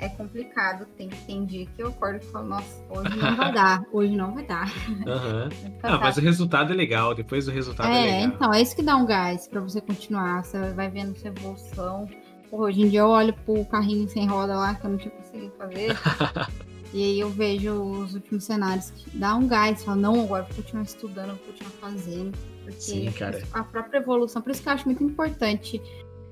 é 0.00 0.08
complicado. 0.08 0.86
Tem, 0.96 1.08
tem 1.08 1.44
dia 1.44 1.66
que 1.66 1.82
eu 1.82 1.88
acordo 1.88 2.22
e 2.22 2.26
falo, 2.26 2.48
nossa, 2.48 2.82
hoje 2.88 3.16
não 3.16 3.36
vai 3.36 3.52
dar, 3.52 3.82
hoje 3.92 4.16
não 4.16 4.34
vai 4.34 4.44
dar. 4.44 4.72
Uhum. 4.88 5.76
ah, 5.82 5.98
mas 5.98 6.16
o 6.16 6.20
resultado 6.20 6.72
é 6.72 6.74
legal, 6.76 7.14
depois 7.14 7.46
o 7.46 7.50
resultado 7.50 7.90
é, 7.90 7.98
é 7.98 8.02
legal. 8.02 8.18
É, 8.18 8.22
então, 8.22 8.54
é 8.54 8.62
isso 8.62 8.74
que 8.74 8.82
dá 8.82 8.96
um 8.96 9.04
gás 9.04 9.46
para 9.46 9.60
você 9.60 9.80
continuar. 9.80 10.42
Você 10.42 10.72
vai 10.72 10.88
vendo 10.88 11.14
sua 11.16 11.28
evolução. 11.28 12.08
hoje 12.50 12.80
em 12.80 12.88
dia 12.88 13.00
eu 13.00 13.08
olho 13.08 13.34
pro 13.44 13.62
carrinho 13.66 14.08
sem 14.08 14.26
roda 14.26 14.54
lá 14.54 14.74
que 14.74 14.86
eu 14.86 14.90
não 14.90 14.96
tinha 14.98 15.12
conseguido 15.12 15.52
fazer. 15.58 15.96
e 16.94 17.04
aí 17.04 17.20
eu 17.20 17.28
vejo 17.28 17.72
os 17.72 18.14
últimos 18.14 18.44
cenários 18.44 18.90
que 18.90 19.18
dá 19.18 19.36
um 19.36 19.46
gás, 19.46 19.84
fala, 19.84 19.98
não, 19.98 20.24
agora 20.24 20.44
vou 20.44 20.56
continuar 20.56 20.84
estudando, 20.84 21.28
vou 21.28 21.52
continuar 21.52 21.72
fazendo. 21.72 22.49
Porque 22.70 22.82
Sim, 22.82 23.12
a 23.52 23.64
própria 23.64 23.98
evolução, 23.98 24.40
por 24.40 24.50
isso 24.50 24.62
que 24.62 24.68
eu 24.68 24.72
acho 24.72 24.86
muito 24.86 25.02
importante 25.04 25.80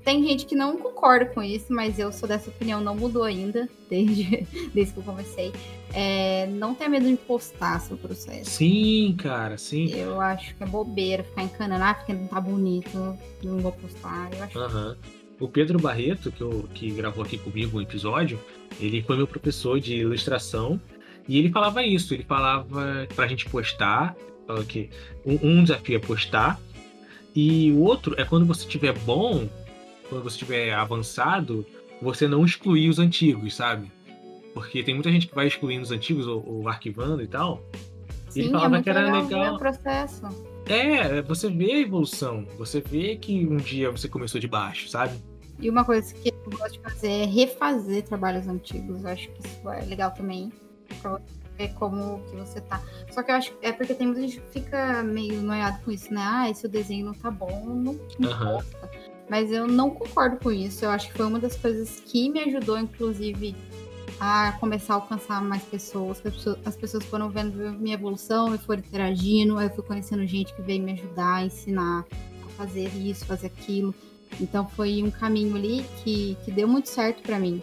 tem 0.03 0.25
gente 0.25 0.45
que 0.45 0.55
não 0.55 0.77
concorda 0.77 1.25
com 1.25 1.43
isso, 1.43 1.73
mas 1.73 1.99
eu 1.99 2.11
sou 2.11 2.27
dessa 2.27 2.49
opinião, 2.49 2.81
não 2.81 2.95
mudou 2.95 3.23
ainda, 3.23 3.69
desde, 3.89 4.47
desde 4.73 4.93
que 4.93 4.99
eu 4.99 5.03
comecei. 5.03 5.53
É, 5.93 6.47
não 6.47 6.73
tenha 6.73 6.89
medo 6.89 7.07
de 7.07 7.17
postar 7.17 7.79
seu 7.81 7.97
processo. 7.97 8.49
Sim, 8.49 9.15
cara, 9.17 9.57
sim. 9.57 9.91
Eu 9.91 10.21
acho 10.21 10.55
que 10.55 10.63
é 10.63 10.65
bobeira 10.65 11.23
ficar 11.23 11.43
encanando, 11.43 11.83
ah, 11.83 11.93
porque 11.93 12.13
não 12.13 12.27
tá 12.27 12.39
bonito, 12.39 13.17
não 13.43 13.59
vou 13.59 13.71
postar. 13.71 14.29
Eu 14.33 14.43
acho 14.43 14.59
uhum. 14.59 14.95
O 15.39 15.47
Pedro 15.47 15.79
Barreto, 15.79 16.31
que, 16.31 16.41
eu, 16.41 16.67
que 16.73 16.91
gravou 16.91 17.23
aqui 17.23 17.37
comigo 17.37 17.77
o 17.77 17.79
um 17.79 17.81
episódio, 17.81 18.39
ele 18.79 19.01
foi 19.01 19.15
meu 19.15 19.27
professor 19.27 19.79
de 19.79 19.95
ilustração 19.95 20.79
e 21.27 21.37
ele 21.37 21.49
falava 21.49 21.83
isso, 21.83 22.13
ele 22.13 22.23
falava 22.23 23.07
pra 23.15 23.27
gente 23.27 23.45
postar, 23.45 24.15
que 24.67 24.89
um, 25.25 25.39
um 25.41 25.63
desafio 25.63 25.95
é 25.95 25.99
postar, 25.99 26.59
e 27.35 27.71
o 27.71 27.79
outro 27.81 28.15
é 28.19 28.25
quando 28.25 28.45
você 28.45 28.67
tiver 28.67 28.97
bom, 28.99 29.47
quando 30.09 30.23
você 30.23 30.35
estiver 30.35 30.73
avançado, 30.73 31.65
você 32.01 32.27
não 32.27 32.43
excluir 32.43 32.89
os 32.89 32.99
antigos, 32.99 33.55
sabe? 33.55 33.91
Porque 34.53 34.83
tem 34.83 34.93
muita 34.93 35.11
gente 35.11 35.27
que 35.27 35.35
vai 35.35 35.47
excluindo 35.47 35.83
os 35.83 35.91
antigos 35.91 36.27
ou, 36.27 36.43
ou 36.45 36.67
arquivando 36.67 37.21
e 37.21 37.27
tal. 37.27 37.63
Sim, 38.29 38.41
e 38.41 38.49
falava 38.51 38.77
é 38.77 38.83
que 38.83 38.89
era 38.89 39.01
legal. 39.01 39.23
legal. 39.23 39.55
O 39.55 39.59
processo. 39.59 40.23
É, 40.65 41.21
você 41.21 41.49
vê 41.49 41.71
a 41.71 41.79
evolução. 41.79 42.45
Você 42.57 42.81
vê 42.81 43.15
que 43.15 43.45
um 43.45 43.57
dia 43.57 43.91
você 43.91 44.07
começou 44.07 44.39
de 44.39 44.47
baixo, 44.47 44.87
sabe? 44.89 45.17
E 45.59 45.69
uma 45.69 45.83
coisa 45.83 46.13
que 46.13 46.29
eu 46.29 46.57
gosto 46.57 46.73
de 46.73 46.79
fazer 46.79 47.09
é 47.09 47.25
refazer 47.25 48.03
trabalhos 48.03 48.47
antigos. 48.47 49.03
Eu 49.03 49.09
acho 49.09 49.29
que 49.29 49.47
isso 49.47 49.69
é 49.69 49.85
legal 49.85 50.11
também. 50.11 50.51
Pra 51.01 51.11
você 51.11 51.38
ver 51.59 51.73
como 51.73 52.23
que 52.23 52.35
você 52.37 52.61
tá. 52.61 52.81
Só 53.11 53.21
que 53.21 53.31
eu 53.31 53.35
acho 53.35 53.51
que 53.51 53.65
é 53.65 53.71
porque 53.73 53.93
tem 53.93 54.07
muita 54.07 54.21
gente 54.21 54.39
que 54.39 54.61
fica 54.61 55.03
meio 55.03 55.41
noiado 55.41 55.83
com 55.83 55.91
isso, 55.91 56.13
né? 56.13 56.21
Ah, 56.23 56.49
esse 56.49 56.67
desenho 56.67 57.05
não 57.05 57.13
tá 57.13 57.29
bom, 57.29 57.65
não, 57.65 57.99
não 58.17 58.31
uhum. 58.31 58.63
Mas 59.29 59.51
eu 59.51 59.67
não 59.67 59.89
concordo 59.91 60.37
com 60.37 60.51
isso. 60.51 60.85
Eu 60.85 60.89
acho 60.89 61.09
que 61.09 61.17
foi 61.17 61.25
uma 61.25 61.37
das 61.37 61.55
coisas 61.55 61.99
que 61.99 62.29
me 62.29 62.39
ajudou, 62.39 62.79
inclusive, 62.79 63.55
a 64.19 64.53
começar 64.53 64.93
a 64.93 64.97
alcançar 64.97 65.41
mais 65.41 65.61
pessoas. 65.63 66.21
As 66.65 66.75
pessoas 66.75 67.03
foram 67.05 67.29
vendo 67.29 67.71
minha 67.73 67.93
evolução 67.93 68.55
e 68.55 68.57
foram 68.57 68.79
interagindo. 68.79 69.61
Eu 69.61 69.69
fui 69.69 69.83
conhecendo 69.83 70.25
gente 70.25 70.53
que 70.55 70.61
veio 70.61 70.81
me 70.81 70.93
ajudar, 70.93 71.45
ensinar 71.45 72.05
a 72.43 72.49
fazer 72.57 72.87
isso, 72.95 73.25
fazer 73.25 73.47
aquilo. 73.47 73.93
Então 74.39 74.67
foi 74.67 75.03
um 75.03 75.11
caminho 75.11 75.55
ali 75.55 75.85
que, 76.03 76.35
que 76.43 76.51
deu 76.51 76.67
muito 76.67 76.89
certo 76.89 77.21
para 77.21 77.37
mim. 77.37 77.61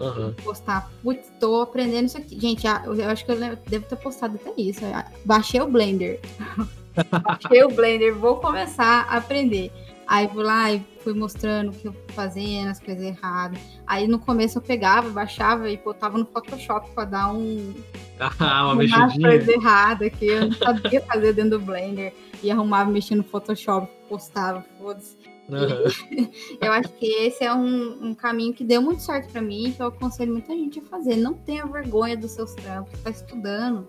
Uhum. 0.00 0.32
Postar, 0.44 0.90
putz, 1.02 1.30
tô 1.40 1.62
aprendendo 1.62 2.06
isso 2.06 2.18
aqui. 2.18 2.38
Gente, 2.38 2.66
eu 2.66 3.08
acho 3.08 3.24
que 3.24 3.32
eu 3.32 3.36
devo 3.36 3.86
ter 3.86 3.96
postado 3.96 4.36
até 4.36 4.60
isso. 4.60 4.80
Baixei 5.24 5.60
o 5.60 5.68
Blender. 5.68 6.20
Baixei 7.22 7.64
o 7.64 7.68
Blender, 7.68 8.14
vou 8.14 8.36
começar 8.36 9.06
a 9.08 9.16
aprender. 9.16 9.72
Aí 10.06 10.28
fui 10.28 10.44
lá 10.44 10.72
e 10.72 10.80
fui 11.00 11.12
mostrando 11.14 11.70
o 11.70 11.72
que 11.72 11.88
eu 11.88 11.94
fazendo, 12.08 12.68
as 12.68 12.78
coisas 12.78 13.02
erradas. 13.02 13.58
Aí 13.86 14.06
no 14.06 14.18
começo 14.18 14.58
eu 14.58 14.62
pegava, 14.62 15.08
baixava 15.10 15.68
e 15.68 15.76
botava 15.76 16.16
no 16.16 16.26
Photoshop 16.26 16.90
para 16.90 17.04
dar 17.04 17.32
um. 17.32 17.74
Ah, 18.40 18.64
uma 18.66 18.76
mexidinha. 18.76 19.28
coisa 19.28 19.52
errada 19.52 20.10
que 20.10 20.26
eu 20.26 20.46
não 20.46 20.52
sabia 20.52 21.00
fazer 21.02 21.32
dentro 21.34 21.58
do 21.58 21.60
Blender. 21.60 22.14
E 22.42 22.50
arrumava, 22.50 22.90
mexendo 22.90 23.18
no 23.18 23.24
Photoshop, 23.24 23.90
postava, 24.08 24.64
foda-se. 24.78 25.16
Uhum. 25.48 26.28
eu 26.60 26.72
acho 26.72 26.88
que 26.94 27.06
esse 27.06 27.44
é 27.44 27.52
um, 27.52 28.08
um 28.08 28.14
caminho 28.14 28.52
que 28.52 28.64
deu 28.64 28.82
muito 28.82 29.02
certo 29.02 29.30
para 29.30 29.40
mim, 29.40 29.72
que 29.74 29.82
eu 29.82 29.86
aconselho 29.86 30.32
muita 30.32 30.52
gente 30.52 30.80
a 30.80 30.82
fazer. 30.82 31.16
Não 31.16 31.34
tenha 31.34 31.66
vergonha 31.66 32.16
dos 32.16 32.32
seus 32.32 32.54
trampos, 32.54 32.98
tá 33.00 33.10
estudando. 33.10 33.86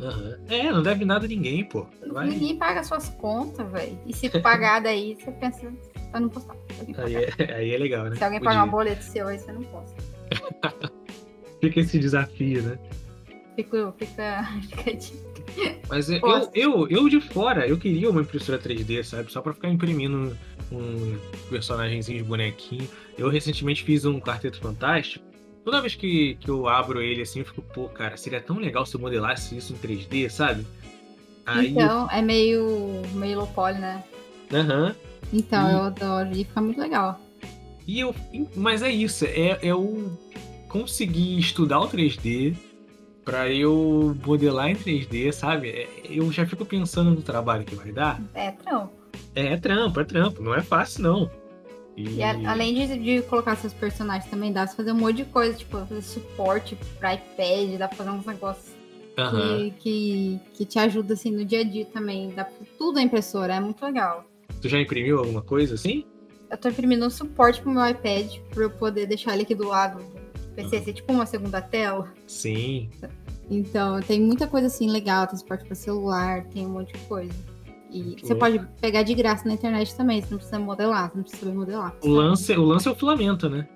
Uhum. 0.00 0.34
É, 0.48 0.72
não 0.72 0.82
deve 0.82 1.04
nada 1.04 1.26
a 1.26 1.28
ninguém, 1.28 1.64
pô. 1.64 1.86
Vai. 2.10 2.28
Ninguém 2.28 2.56
paga 2.56 2.82
suas 2.82 3.10
contas, 3.10 3.70
velho. 3.70 3.98
E 4.06 4.14
se 4.14 4.30
pagar 4.40 4.80
daí, 4.80 5.14
você 5.14 5.30
pensa 5.32 5.70
pra 6.10 6.20
não 6.20 6.28
postar. 6.30 6.56
Aí 6.96 7.16
é, 7.16 7.54
aí 7.54 7.74
é 7.74 7.78
legal, 7.78 8.06
né? 8.06 8.16
Se 8.16 8.24
alguém 8.24 8.40
pagar 8.40 8.64
um 8.64 8.70
boleto 8.70 9.04
seu, 9.04 9.28
aí 9.28 9.38
você 9.38 9.52
não 9.52 9.62
posta. 9.62 9.96
fica 11.60 11.80
esse 11.80 11.98
desafio, 11.98 12.62
né? 12.62 12.78
Fica, 13.56 13.92
fica, 13.98 14.44
fica 14.62 15.76
Mas 15.88 16.08
eu, 16.08 16.20
eu, 16.54 16.88
eu 16.88 17.08
de 17.08 17.20
fora, 17.20 17.66
eu 17.66 17.76
queria 17.76 18.08
uma 18.10 18.22
impressora 18.22 18.58
3D, 18.58 19.02
sabe? 19.02 19.30
Só 19.32 19.40
pra 19.40 19.52
ficar 19.52 19.68
imprimindo 19.68 20.36
um 20.72 21.18
personagemzinho 21.48 22.18
de 22.18 22.24
bonequinho. 22.24 22.88
Eu 23.18 23.28
recentemente 23.28 23.82
fiz 23.82 24.04
um 24.04 24.20
Quarteto 24.20 24.60
Fantástico 24.60 25.30
Toda 25.64 25.80
vez 25.80 25.94
que, 25.94 26.36
que 26.40 26.48
eu 26.48 26.66
abro 26.66 27.02
ele 27.02 27.22
assim, 27.22 27.40
eu 27.40 27.44
fico, 27.44 27.62
pô, 27.62 27.88
cara, 27.88 28.16
seria 28.16 28.40
tão 28.40 28.56
legal 28.58 28.86
se 28.86 28.96
eu 28.96 29.00
modelasse 29.00 29.56
isso 29.56 29.72
em 29.72 29.76
3D, 29.76 30.30
sabe? 30.30 30.66
Aí 31.44 31.68
então, 31.68 32.02
eu... 32.02 32.10
é 32.10 32.22
meio, 32.22 33.02
meio 33.14 33.38
low 33.38 33.46
poly, 33.48 33.78
né? 33.78 34.02
Aham. 34.52 34.86
Uhum. 34.86 34.94
Então, 35.32 35.68
e... 35.68 35.72
eu 35.72 35.82
adoro, 35.82 36.30
e 36.32 36.44
fica 36.44 36.60
muito 36.60 36.80
legal. 36.80 37.20
E 37.86 38.00
eu, 38.00 38.14
mas 38.56 38.82
é 38.82 38.90
isso, 38.90 39.24
é, 39.26 39.50
é 39.50 39.58
eu 39.62 40.10
conseguir 40.68 41.38
estudar 41.38 41.80
o 41.80 41.88
3D 41.88 42.56
para 43.24 43.50
eu 43.50 44.16
modelar 44.24 44.70
em 44.70 44.74
3D, 44.74 45.32
sabe? 45.32 45.68
É, 45.68 45.88
eu 46.04 46.30
já 46.32 46.46
fico 46.46 46.64
pensando 46.64 47.10
no 47.10 47.22
trabalho 47.22 47.64
que 47.64 47.74
vai 47.74 47.92
dar. 47.92 48.20
É 48.34 48.50
trampo. 48.50 48.92
É, 49.34 49.52
é 49.52 49.56
trampo, 49.56 50.00
é 50.00 50.04
trampo, 50.04 50.42
não 50.42 50.54
é 50.54 50.62
fácil 50.62 51.02
não. 51.02 51.30
E, 51.96 52.16
e 52.16 52.22
a, 52.22 52.50
além 52.50 52.74
de, 52.74 52.98
de, 52.98 53.22
colocar 53.22 53.56
seus 53.56 53.74
personagens 53.74 54.30
também, 54.30 54.52
dá 54.52 54.66
pra 54.66 54.74
fazer 54.74 54.92
um 54.92 54.96
monte 54.96 55.16
de 55.16 55.24
coisa, 55.26 55.56
tipo, 55.56 55.78
fazer 55.78 56.02
suporte 56.02 56.78
pra 56.98 57.14
iPad, 57.14 57.78
dá 57.78 57.88
pra 57.88 57.96
fazer 57.96 58.10
uns 58.10 58.26
negócios 58.26 58.74
que, 59.14 59.70
que, 59.78 60.40
que, 60.54 60.64
te 60.64 60.78
ajuda 60.78 61.14
assim 61.14 61.30
no 61.30 61.44
dia 61.44 61.60
a 61.60 61.64
dia 61.64 61.84
também. 61.84 62.30
Dá 62.30 62.44
pra, 62.44 62.54
tudo 62.78 62.98
a 62.98 63.02
impressora, 63.02 63.54
é 63.54 63.60
muito 63.60 63.84
legal. 63.84 64.24
Tu 64.60 64.68
já 64.68 64.80
imprimiu 64.80 65.18
alguma 65.18 65.42
coisa 65.42 65.74
assim? 65.74 66.04
Eu 66.50 66.56
tô 66.56 66.68
imprimindo 66.68 67.06
um 67.06 67.10
suporte 67.10 67.60
pro 67.60 67.70
meu 67.70 67.86
iPad 67.86 68.38
pra 68.50 68.64
eu 68.64 68.70
poder 68.70 69.06
deixar 69.06 69.34
ele 69.34 69.42
aqui 69.42 69.54
do 69.54 69.68
lado 69.68 70.02
do 70.02 70.19
PC, 70.50 70.76
uhum. 70.76 70.84
ser 70.84 70.92
tipo 70.92 71.12
uma 71.12 71.26
segunda 71.26 71.60
tela. 71.60 72.12
Sim. 72.26 72.90
Então, 73.50 74.00
tem 74.00 74.20
muita 74.20 74.46
coisa 74.46 74.68
assim 74.68 74.88
legal, 74.88 75.26
tem 75.26 75.38
suporte 75.38 75.64
para 75.64 75.74
celular, 75.74 76.44
tem 76.44 76.66
um 76.66 76.70
monte 76.70 76.92
de 76.92 77.00
coisa. 77.06 77.32
E 77.90 78.16
você 78.20 78.34
pode 78.34 78.60
pegar 78.80 79.02
de 79.02 79.14
graça 79.14 79.46
na 79.48 79.54
internet 79.54 79.94
também, 79.96 80.20
você 80.20 80.30
não 80.30 80.38
precisa 80.38 80.58
modelar, 80.60 81.10
você 81.10 81.16
não 81.16 81.22
precisa 81.24 81.44
saber 81.44 81.58
modelar. 81.58 81.96
O 82.02 82.08
lance, 82.08 82.52
o 82.52 82.62
lance 82.62 82.86
é 82.86 82.90
o 82.90 82.94
filamento, 82.94 83.48
né? 83.50 83.68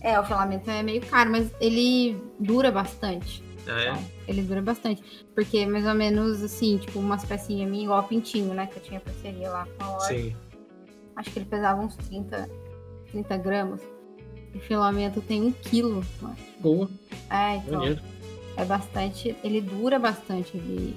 É, 0.00 0.18
o 0.18 0.24
filamento 0.24 0.70
é 0.70 0.82
meio 0.82 1.02
caro, 1.02 1.30
mas 1.30 1.50
ele 1.60 2.16
dura 2.38 2.70
bastante. 2.70 3.42
Ah, 3.68 3.82
é? 3.82 4.04
Ele 4.26 4.42
dura 4.42 4.62
bastante. 4.62 5.02
Porque 5.34 5.66
mais 5.66 5.86
ou 5.86 5.94
menos 5.94 6.42
assim, 6.42 6.78
tipo, 6.78 6.98
umas 6.98 7.22
pecinhas 7.24 7.70
minhas, 7.70 7.84
igual 7.84 8.02
pintinho, 8.04 8.54
né? 8.54 8.66
Que 8.66 8.78
eu 8.78 8.82
tinha 8.82 9.00
parceria 9.00 9.50
lá 9.50 9.68
com 9.76 9.84
a 9.84 9.92
loja. 9.92 10.06
Sim. 10.06 10.36
Acho 11.16 11.30
que 11.30 11.38
ele 11.40 11.46
pesava 11.46 11.82
uns 11.82 11.94
30, 11.96 12.48
30 13.10 13.36
gramas. 13.36 13.82
O 14.54 14.58
filamento 14.58 15.20
tem 15.20 15.42
um 15.42 15.52
quilo. 15.52 16.04
Boa. 16.58 16.88
É, 17.30 17.56
então. 17.56 17.78
Maneiro. 17.78 18.00
É 18.56 18.64
bastante. 18.64 19.36
Ele 19.42 19.60
dura 19.60 19.98
bastante. 19.98 20.56
Ele 20.56 20.96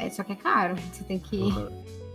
é, 0.00 0.08
só 0.08 0.24
que 0.24 0.32
é 0.32 0.36
caro. 0.36 0.74
Você 0.92 1.04
tem 1.04 1.18
que. 1.18 1.36
Uhum. 1.36 1.68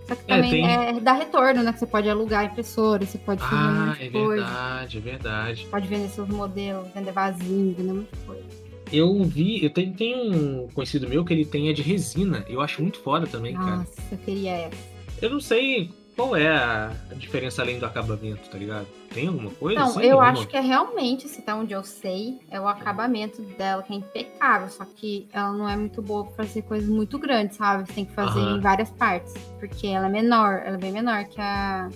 Só 0.08 0.16
que 0.16 0.24
é, 0.28 0.36
também 0.36 0.52
tem... 0.52 0.66
é, 0.66 1.00
dá 1.00 1.14
retorno, 1.14 1.64
né? 1.64 1.72
Que 1.72 1.80
você 1.80 1.86
pode 1.86 2.10
alugar 2.10 2.46
impressora, 2.46 3.06
você 3.06 3.18
pode 3.18 3.42
fazer 3.42 3.56
ah, 3.56 3.86
muita 3.88 4.04
é 4.04 4.10
coisa. 4.10 4.44
verdade, 4.46 4.98
é 4.98 5.02
verdade. 5.02 5.68
Pode 5.70 5.88
vender 5.88 6.10
seus 6.10 6.30
modelos, 6.30 6.88
vender 6.94 7.12
vazio, 7.12 7.76
vender 7.78 7.94
muita 7.94 8.18
coisa. 8.26 8.44
Eu 8.92 9.24
vi, 9.24 9.64
eu 9.64 9.70
tenho, 9.72 9.94
tenho 9.94 10.64
um 10.64 10.68
conhecido 10.70 11.10
meu 11.10 11.26
que 11.26 11.34
ele 11.34 11.44
tem 11.44 11.70
a 11.70 11.74
de 11.74 11.82
resina. 11.82 12.46
Eu 12.48 12.62
acho 12.62 12.82
muito 12.82 13.00
foda 13.00 13.26
também, 13.26 13.54
Nossa, 13.54 13.66
cara. 13.66 13.78
Nossa, 13.78 14.02
eu 14.12 14.18
queria 14.20 14.52
essa. 14.52 14.78
Eu 15.22 15.30
não 15.30 15.40
sei 15.40 15.92
qual 16.16 16.36
é 16.36 16.48
a 16.48 16.92
diferença 17.16 17.62
além 17.62 17.78
do 17.78 17.86
acabamento, 17.86 18.50
tá 18.50 18.58
ligado? 18.58 18.88
Tem 19.14 19.28
alguma 19.28 19.52
coisa? 19.52 19.80
Não, 19.80 19.88
assim, 19.88 20.04
eu 20.04 20.22
acho 20.22 20.48
que 20.48 20.56
é 20.56 20.62
realmente, 20.62 21.28
se 21.28 21.42
tá 21.42 21.56
onde 21.56 21.74
eu 21.74 21.84
sei, 21.84 22.40
é 22.50 22.60
o 22.60 22.68
acabamento 22.68 23.42
dela 23.42 23.84
que 23.84 23.94
é 23.94 23.98
impecável, 23.98 24.70
só 24.70 24.86
que 24.86 25.28
ela 25.34 25.52
não 25.52 25.68
é 25.68 25.76
muito 25.76 26.02
boa 26.02 26.26
pra 26.26 26.46
fazer 26.46 26.62
coisas 26.62 26.88
muito 26.88 27.20
grandes, 27.20 27.58
sabe? 27.58 27.86
Você 27.86 27.94
tem 27.94 28.06
que 28.06 28.14
fazer 28.14 28.40
em 28.40 28.60
várias 28.62 28.90
partes, 28.92 29.34
porque 29.60 29.88
ela 29.88 30.08
é 30.08 30.10
menor, 30.10 30.62
ela 30.66 30.76
é 30.76 30.80
bem 30.80 30.92
menor 30.92 31.26
que 31.26 31.40
a. 31.40 31.90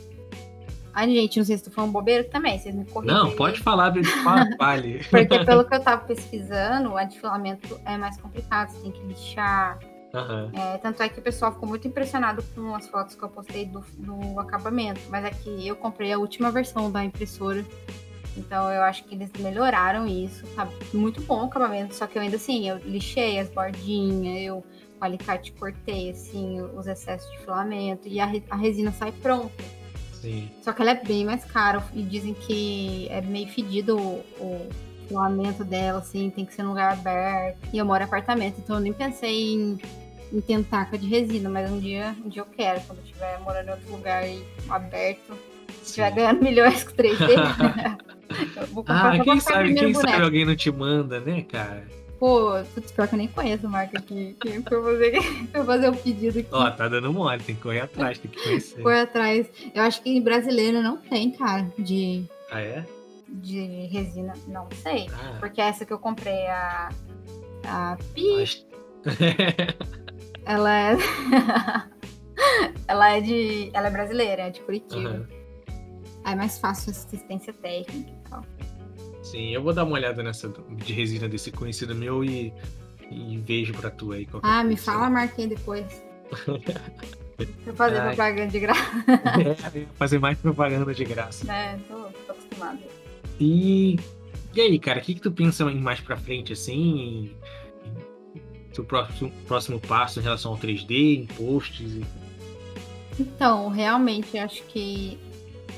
Ai, 0.94 1.08
gente, 1.14 1.38
não 1.38 1.46
sei 1.46 1.58
se 1.58 1.64
tu 1.64 1.72
falando 1.72 1.92
bobeira 1.92 2.26
também, 2.26 2.60
vocês 2.60 2.76
me 2.76 2.84
corrigem. 2.84 3.16
Não, 3.16 3.32
pode 3.32 3.60
falar, 3.60 3.94
vale. 4.58 5.00
porque 5.10 5.46
pelo 5.46 5.64
que 5.64 5.76
eu 5.76 5.80
tava 5.80 6.04
pesquisando, 6.04 6.90
o 6.90 6.98
antifilamento 6.98 7.80
é 7.86 7.98
mais 7.98 8.20
complicado, 8.20 8.72
você 8.72 8.82
tem 8.82 8.92
que 8.92 9.06
lixar, 9.06 9.80
Uhum. 10.14 10.52
É, 10.54 10.78
tanto 10.80 11.04
é 11.04 11.10
que 11.10 11.20
o 11.20 11.22
pessoal 11.22 11.52
ficou 11.52 11.70
muito 11.70 11.88
impressionado 11.88 12.44
com 12.56 12.74
as 12.74 12.88
fotos 12.88 13.16
que 13.16 13.24
eu 13.24 13.30
postei 13.30 13.66
do, 13.66 13.84
do 13.98 14.40
acabamento. 14.40 15.02
Mas 15.10 15.26
é 15.26 15.30
que 15.30 15.68
eu 15.68 15.76
comprei 15.76 16.12
a 16.12 16.18
última 16.18 16.52
versão 16.52 16.92
da 16.92 17.04
impressora. 17.04 17.64
Então 18.36 18.72
eu 18.72 18.82
acho 18.82 19.04
que 19.04 19.16
eles 19.16 19.32
melhoraram 19.40 20.08
isso. 20.08 20.46
Tá 20.56 20.68
muito 20.94 21.22
bom 21.22 21.44
o 21.44 21.46
acabamento. 21.46 21.94
Só 21.94 22.08
que 22.08 22.18
eu 22.18 22.22
ainda 22.22 22.38
assim, 22.38 22.68
eu 22.68 22.78
lixei 22.78 23.40
as 23.40 23.50
bordinhas, 23.50 24.42
eu 24.42 24.64
com 24.98 25.06
alicate 25.06 25.54
cortei 25.54 26.10
assim, 26.10 26.62
os 26.62 26.88
excessos 26.88 27.30
de 27.32 27.40
filamento. 27.40 28.08
E 28.08 28.20
a, 28.20 28.30
a 28.50 28.56
resina 28.56 28.92
sai 28.92 29.12
pronta. 29.12 29.64
Sim. 30.14 30.50
Só 30.62 30.74
que 30.74 30.82
ela 30.82 30.92
é 30.92 31.04
bem 31.04 31.24
mais 31.24 31.46
cara. 31.46 31.84
E 31.94 32.02
dizem 32.02 32.34
que 32.34 33.08
é 33.10 33.22
meio 33.22 33.48
fedido 33.48 33.98
o, 33.98 34.24
o 34.40 34.70
filamento 35.10 35.66
dela, 35.66 36.00
assim, 36.00 36.30
tem 36.30 36.46
que 36.46 36.54
ser 36.54 36.64
num 36.64 36.70
lugar 36.70 36.94
aberto. 36.94 37.58
E 37.74 37.78
eu 37.78 37.86
moro 37.86 38.02
em 38.02 38.06
apartamento, 38.06 38.56
então 38.60 38.78
eu 38.78 38.82
nem 38.82 38.94
pensei 38.94 39.54
em 39.54 39.80
em 40.32 40.42
tentáculo 40.42 40.98
de 40.98 41.08
resina, 41.08 41.50
mas 41.50 41.72
um 41.72 41.80
dia, 41.80 42.16
um 42.24 42.30
dia 42.30 42.42
eu 42.42 42.46
quero, 42.46 42.82
quando 42.82 43.00
eu 43.00 43.04
estiver 43.04 43.40
morando 43.40 43.68
em 43.68 43.72
outro 43.72 43.92
lugar 43.92 44.28
e 44.28 44.44
aberto, 44.70 45.38
estiver 45.84 46.12
ganhando 46.12 46.44
milhões 46.44 46.84
com 46.84 46.92
3D. 46.92 47.98
eu 48.56 48.68
vou 48.68 48.84
comprar 48.84 49.16
ah, 49.16 49.24
quem 49.24 49.40
sabe, 49.40 49.74
quem 49.74 49.94
sabe 49.94 50.24
alguém 50.24 50.46
não 50.46 50.56
te 50.56 50.72
manda, 50.72 51.20
né, 51.20 51.42
cara? 51.42 51.84
Pô, 52.20 52.52
putz, 52.76 52.92
pior 52.92 53.08
que 53.08 53.16
eu 53.16 53.18
nem 53.18 53.28
conheço 53.30 53.66
a 53.66 53.70
marca 53.70 53.98
aqui. 53.98 54.36
Foi 54.68 54.84
fazer, 54.84 55.22
foi 55.52 55.64
fazer 55.64 55.90
o 55.90 55.96
pedido 55.96 56.40
aqui. 56.40 56.50
Ó, 56.52 56.70
tá 56.70 56.88
dando 56.90 57.14
mole, 57.14 57.42
tem 57.42 57.56
que 57.56 57.62
correr 57.62 57.80
atrás, 57.80 58.20
tem 58.20 58.30
que 58.30 58.44
conhecer. 58.44 58.82
Correr 58.82 59.02
atrás. 59.02 59.48
Eu 59.74 59.84
acho 59.84 60.02
que 60.02 60.10
em 60.10 60.22
brasileiro 60.22 60.82
não 60.82 60.98
tem, 60.98 61.32
cara, 61.32 61.66
de. 61.78 62.26
Ah, 62.52 62.60
é? 62.60 62.86
De 63.34 63.88
resina. 63.88 64.34
Não 64.48 64.68
sei. 64.82 65.08
Ah. 65.14 65.38
Porque 65.40 65.62
essa 65.62 65.86
que 65.86 65.94
eu 65.94 66.00
comprei, 66.00 66.48
a. 66.48 66.90
A 67.66 67.98
Pi. 68.14 68.66
Ela 70.46 70.74
é. 70.74 70.98
ela 72.88 73.10
é 73.16 73.22
de. 73.22 73.70
Ela 73.72 73.88
é 73.88 73.92
brasileira, 73.92 74.42
é 74.44 74.50
de 74.50 74.62
Curitiba. 74.62 75.10
Uhum. 75.10 75.28
É 76.26 76.36
mais 76.36 76.58
fácil 76.58 76.90
assistência 76.90 77.54
técnica 77.54 78.10
e 78.10 78.30
tal. 78.30 78.44
Sim, 79.22 79.54
eu 79.54 79.62
vou 79.62 79.74
dar 79.74 79.84
uma 79.84 79.94
olhada 79.94 80.24
nessa 80.24 80.52
de 80.78 80.94
resina 80.94 81.30
desse 81.30 81.52
conhecido 81.52 81.94
meu 81.94 82.24
e, 82.24 82.52
e 83.12 83.38
vejo 83.38 83.74
pra 83.74 83.92
tu 83.92 84.12
aí. 84.12 84.28
Ah, 84.42 84.64
me 84.64 84.76
fala 84.76 85.16
aí 85.20 85.48
depois. 85.48 86.04
Vou 87.66 87.74
fazer 87.74 88.00
Ai. 88.00 88.08
propaganda 88.08 88.48
de 88.52 88.60
graça. 88.60 88.82
É, 89.74 89.86
fazer 89.96 90.20
mais 90.20 90.38
propaganda 90.40 90.94
de 90.94 91.06
graça. 91.06 91.50
É, 91.50 91.78
tô, 91.88 91.96
tô 92.26 92.32
acostumada. 92.34 92.80
E, 93.40 93.98
e 94.54 94.62
aí, 94.62 94.80
cara, 94.80 95.00
o 95.00 95.02
que, 95.02 95.16
que 95.16 95.22
tu 95.22 95.32
pensa 95.32 95.66
mais 95.66 96.00
pra 96.00 96.18
frente, 96.18 96.54
assim? 96.54 97.32
seu 98.74 98.84
próximo, 98.84 99.32
próximo 99.48 99.80
passo 99.80 100.20
em 100.20 100.24
relação 100.24 100.52
ao 100.52 100.58
3D, 100.58 101.22
em 101.22 101.26
posts? 101.26 101.92
E... 101.92 102.06
Então, 103.20 103.68
realmente, 103.70 104.38
acho 104.38 104.64
que 104.64 105.20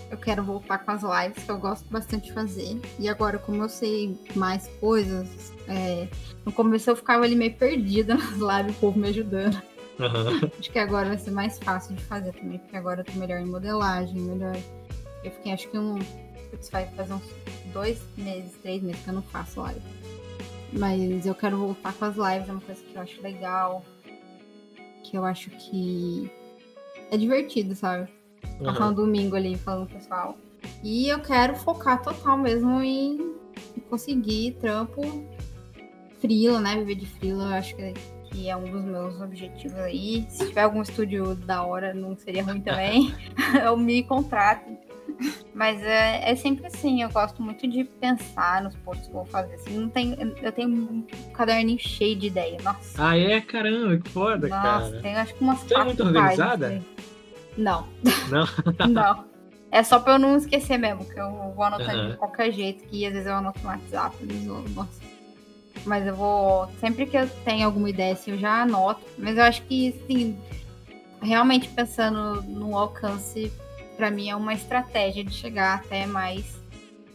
eu 0.10 0.18
quero 0.18 0.44
voltar 0.44 0.80
com 0.80 0.92
as 0.92 1.02
lives, 1.02 1.44
que 1.44 1.52
eu 1.52 1.58
gosto 1.58 1.86
bastante 1.90 2.26
de 2.26 2.34
fazer. 2.34 2.80
E 3.00 3.10
agora, 3.10 3.40
como 3.40 3.64
eu 3.64 3.70
sei 3.70 4.18
mais 4.36 4.68
coisas, 4.80 5.28
é... 5.68 6.08
no 6.46 6.52
começo 6.52 6.90
eu 6.90 6.96
ficava 6.96 7.24
ali 7.24 7.36
meio 7.36 7.54
perdida 7.54 8.14
nas 8.16 8.38
lives, 8.38 8.76
o 8.78 8.80
povo 8.80 9.00
me 9.00 9.08
ajudando. 9.10 9.62
Uhum. 10.00 10.50
Acho 10.60 10.72
que 10.72 10.80
agora 10.80 11.10
vai 11.10 11.18
ser 11.18 11.32
mais 11.32 11.60
fácil 11.60 11.96
de 11.96 12.04
fazer 12.04 12.34
também, 12.34 12.60
porque 12.60 12.76
agora 12.76 13.02
eu 13.02 13.06
tô 13.06 13.14
melhor 13.14 13.40
em 13.40 13.46
modelagem, 13.46 14.20
melhor. 14.20 14.58
Eu 15.24 15.32
fiquei, 15.32 15.52
acho 15.52 15.70
que 15.70 15.78
um. 15.78 16.00
Putz, 16.52 16.70
vai 16.70 16.86
fazer 16.88 17.14
uns 17.14 17.24
dois 17.74 18.00
meses, 18.18 18.52
três 18.62 18.84
meses 18.84 19.02
que 19.02 19.10
eu 19.10 19.14
não 19.16 19.24
faço 19.24 19.62
live. 19.62 19.82
Mas 20.74 21.26
eu 21.26 21.34
quero 21.34 21.58
voltar 21.58 21.94
com 21.94 22.06
as 22.06 22.16
lives, 22.16 22.50
é 22.50 22.52
uma 22.52 22.62
coisa 22.62 22.82
que 22.82 22.96
eu 22.96 23.02
acho 23.02 23.22
legal. 23.22 23.84
Que 25.04 25.18
eu 25.18 25.26
acho 25.26 25.50
que 25.50 26.30
é 27.10 27.18
divertido, 27.18 27.74
sabe? 27.76 28.10
Uhum. 28.60 28.66
Passar 28.66 28.90
um 28.90 28.94
domingo 28.94 29.36
ali 29.36 29.58
falando 29.58 29.88
com 29.88 29.96
o 29.96 29.98
pessoal. 29.98 30.38
E 30.84 31.08
eu 31.08 31.20
quero 31.20 31.56
focar 31.56 32.02
total 32.02 32.38
mesmo 32.38 32.82
em, 32.82 33.36
conseguir 33.90 34.58
trampo 34.62 35.02
frila, 36.20 36.60
né? 36.60 36.76
Viver 36.78 36.96
de 36.96 37.06
frila, 37.06 37.44
eu 37.44 37.54
acho 37.56 37.76
que, 37.76 37.94
que 38.26 38.50
é 38.50 38.56
um 38.56 38.72
dos 38.72 38.84
meus 38.84 39.20
objetivos 39.20 39.78
aí. 39.80 40.26
Se 40.30 40.48
tiver 40.48 40.62
algum 40.62 40.82
estúdio 40.82 41.36
da 41.36 41.64
hora, 41.64 41.94
não 41.94 42.16
seria 42.16 42.44
ruim 42.44 42.62
também. 42.62 43.14
eu 43.64 43.76
me 43.76 44.04
contrato 44.04 44.78
mas 45.54 45.82
é, 45.84 46.32
é, 46.32 46.36
sempre 46.36 46.66
assim, 46.66 47.02
eu 47.02 47.10
gosto 47.10 47.42
muito 47.42 47.68
de 47.68 47.84
pensar 47.84 48.64
nos 48.64 48.76
posts 48.78 49.08
que 49.08 49.14
vou 49.14 49.26
fazer. 49.26 49.56
Assim, 49.56 49.78
não 49.78 49.90
tem, 49.90 50.18
eu 50.42 50.52
tenho 50.52 50.70
um 50.70 51.02
caderninho 51.34 51.80
cheio 51.80 52.16
de 52.16 52.28
ideia. 52.28 52.58
Nossa. 52.64 53.10
Ah, 53.10 53.18
é? 53.18 53.42
Caramba, 53.42 53.98
que 53.98 54.10
foda, 54.10 54.48
Nossa, 54.48 54.62
cara. 54.62 54.80
Nossa, 54.80 55.02
tem 55.02 55.16
acho 55.16 55.36
que 55.36 55.44
umas 55.44 55.60
Você 55.60 55.76
é 55.76 55.84
muito 55.84 56.04
organizada? 56.04 56.68
Assim. 56.68 56.86
Não. 57.58 57.88
Não? 58.30 58.46
não. 58.90 59.32
É 59.72 59.84
só 59.84 60.00
pra 60.00 60.14
eu 60.14 60.20
não 60.20 60.36
esquecer 60.36 60.78
mesmo, 60.78 61.06
que 61.06 61.18
eu 61.18 61.54
vou 61.56 61.64
anotar 61.64 61.96
uhum. 61.96 62.12
de 62.12 62.18
qualquer 62.18 62.52
jeito, 62.52 62.84
que 62.88 63.06
às 63.06 63.14
vezes 63.14 63.28
eu 63.28 63.36
anoto 63.36 63.60
no 63.62 63.70
WhatsApp, 63.70 64.18
nossa. 64.76 65.02
Mas 65.86 66.06
eu 66.06 66.16
vou. 66.16 66.70
Sempre 66.80 67.06
que 67.06 67.18
eu 67.18 67.28
tenho 67.46 67.66
alguma 67.66 67.90
ideia, 67.90 68.14
assim, 68.14 68.32
eu 68.32 68.38
já 68.38 68.64
anoto. 68.64 69.02
Mas 69.18 69.38
eu 69.38 69.44
acho 69.44 69.62
que, 69.64 69.90
assim, 69.90 70.38
realmente 71.22 71.70
pensando 71.70 72.42
no 72.44 72.78
alcance 72.78 73.52
para 74.02 74.10
mim 74.10 74.32
é 74.32 74.36
uma 74.36 74.56
estratégia 74.56 75.24
de 75.24 75.32
chegar 75.32 75.76
até 75.76 76.08
mais 76.08 76.60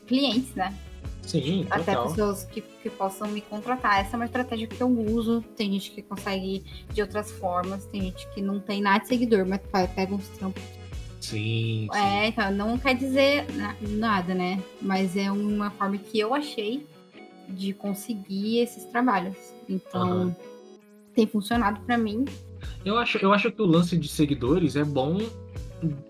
clientes, 0.06 0.54
né? 0.54 0.72
Sim, 1.20 1.64
total. 1.64 1.80
Até 1.80 1.96
pessoas 1.96 2.44
que, 2.44 2.60
que 2.60 2.88
possam 2.88 3.26
me 3.26 3.40
contratar. 3.40 3.98
Essa 3.98 4.14
é 4.14 4.16
uma 4.16 4.26
estratégia 4.26 4.68
que 4.68 4.80
eu 4.80 4.86
uso. 4.86 5.42
Tem 5.56 5.72
gente 5.72 5.90
que 5.90 6.00
consegue 6.00 6.62
de 6.94 7.02
outras 7.02 7.32
formas, 7.32 7.86
tem 7.86 8.02
gente 8.02 8.28
que 8.32 8.40
não 8.40 8.60
tem 8.60 8.80
nada 8.80 9.00
de 9.00 9.08
seguidor, 9.08 9.44
mas 9.44 9.60
pega 9.96 10.14
uns 10.14 10.28
trampos. 10.28 10.62
Sim, 11.20 11.88
sim. 11.92 11.98
É, 11.98 12.28
então, 12.28 12.52
não 12.52 12.78
quer 12.78 12.94
dizer 12.94 13.46
nada, 13.80 14.32
né? 14.32 14.62
Mas 14.80 15.16
é 15.16 15.28
uma 15.28 15.72
forma 15.72 15.98
que 15.98 16.20
eu 16.20 16.32
achei 16.34 16.86
de 17.48 17.72
conseguir 17.72 18.58
esses 18.58 18.84
trabalhos. 18.84 19.36
Então, 19.68 20.26
uhum. 20.26 20.34
tem 21.16 21.26
funcionado 21.26 21.80
para 21.80 21.98
mim. 21.98 22.24
Eu 22.84 22.96
acho, 22.96 23.18
eu 23.18 23.32
acho 23.32 23.50
que 23.50 23.60
o 23.60 23.66
lance 23.66 23.96
de 23.96 24.06
seguidores 24.06 24.76
é 24.76 24.84
bom 24.84 25.18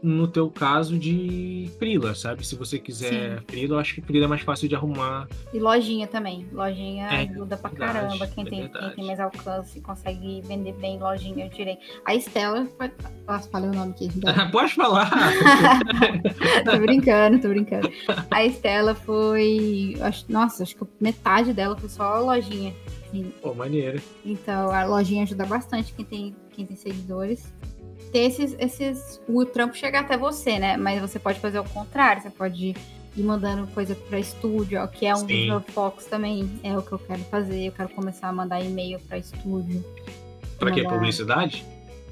no 0.02 0.29
teu 0.29 0.50
caso 0.50 0.98
de 0.98 1.70
Frila, 1.79 2.14
sabe? 2.14 2.46
Se 2.46 2.55
você 2.55 2.79
quiser 2.79 3.42
Frila, 3.48 3.74
eu 3.74 3.79
acho 3.79 3.94
que 3.94 4.00
Frila 4.00 4.24
é 4.24 4.29
mais 4.29 4.42
fácil 4.42 4.68
de 4.68 4.74
arrumar. 4.74 5.29
E 5.52 5.59
lojinha 5.59 6.07
também. 6.07 6.46
Lojinha 6.52 7.07
é, 7.07 7.22
ajuda 7.22 7.57
pra 7.57 7.70
verdade, 7.70 7.92
caramba. 7.92 8.26
Quem, 8.29 8.46
é 8.46 8.48
tem, 8.48 8.68
quem 8.68 8.90
tem 8.90 9.07
mais 9.07 9.20
alcance 9.20 9.81
consegue 9.81 10.42
vender 10.42 10.72
bem 10.74 10.98
lojinha, 10.98 11.46
eu 11.46 11.50
tirei. 11.50 11.79
A 12.05 12.14
Estela, 12.14 12.66
posso 13.26 13.50
falar 13.50 13.68
o 13.68 13.74
nome 13.74 13.92
aqui? 13.92 14.09
Pode 14.52 14.74
falar! 14.74 15.11
tô 16.64 16.79
brincando, 16.79 17.40
tô 17.40 17.48
brincando. 17.48 17.90
A 18.31 18.44
Estela 18.44 18.94
foi. 18.94 19.96
Nossa, 20.29 20.62
acho 20.62 20.77
que 20.77 20.85
metade 21.00 21.52
dela 21.52 21.77
foi 21.77 21.88
só 21.88 22.21
lojinha. 22.21 22.73
Assim. 23.21 23.33
Pô, 23.42 23.54
maneiro. 23.54 24.00
Então 24.25 24.71
a 24.71 24.85
lojinha 24.85 25.23
ajuda 25.23 25.44
bastante 25.44 25.92
quem 25.92 26.04
tem, 26.04 26.37
quem 26.50 26.67
tem 26.67 26.77
seguidores 26.77 27.52
ter 28.12 28.21
esses, 28.21 28.56
esses. 28.58 29.21
O 29.29 29.44
trampo 29.44 29.77
chegar 29.77 30.00
até 30.00 30.17
você, 30.17 30.58
né? 30.58 30.77
Mas 30.77 31.00
você 31.00 31.19
pode 31.19 31.38
fazer 31.40 31.58
o 31.58 31.64
contrário, 31.64 32.23
você 32.23 32.31
pode 32.31 32.75
ir 33.17 33.23
mandando 33.23 33.67
coisa 33.69 33.94
para 33.94 34.19
estúdio, 34.19 34.87
que 34.88 35.06
é 35.06 35.12
um 35.12 35.19
Sim. 35.19 35.27
dos 35.27 35.46
meus 35.46 35.64
focos 35.69 36.06
também. 36.06 36.48
É 36.62 36.77
o 36.77 36.83
que 36.83 36.92
eu 36.92 36.98
quero 36.98 37.23
fazer. 37.25 37.67
Eu 37.67 37.73
quero 37.73 37.88
começar 37.90 38.29
a 38.29 38.33
mandar 38.33 38.60
e-mail 38.60 38.98
para 39.00 39.19
estúdio. 39.19 39.85
Para 40.58 40.71
mandar... 40.71 40.83
quê? 40.83 40.88
Publicidade? 40.88 41.64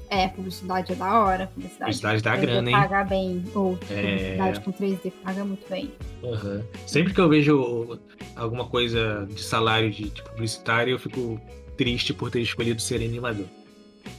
É, 0.09 0.27
publicidade 0.27 0.91
é 0.91 0.95
da 0.95 1.19
hora. 1.19 1.47
Publicidade, 1.47 1.79
publicidade 1.79 2.21
dá 2.23 2.35
grana, 2.35 2.69
hein? 2.69 2.75
Paga 2.75 3.03
bem. 3.03 3.43
Ou 3.53 3.77
é... 3.89 4.11
publicidade 4.11 4.59
com 4.61 4.73
3D 4.73 5.13
paga 5.23 5.45
muito 5.45 5.69
bem. 5.69 5.91
Uhum. 6.21 6.63
Sempre 6.85 7.13
que 7.13 7.19
eu 7.19 7.29
vejo 7.29 7.99
alguma 8.35 8.65
coisa 8.65 9.27
de 9.29 9.41
salário 9.41 9.91
de, 9.91 10.09
de 10.09 10.23
publicitário, 10.23 10.93
eu 10.93 10.99
fico 10.99 11.39
triste 11.77 12.13
por 12.13 12.31
ter 12.31 12.41
escolhido 12.41 12.81
ser 12.81 12.95
animador. 12.95 13.45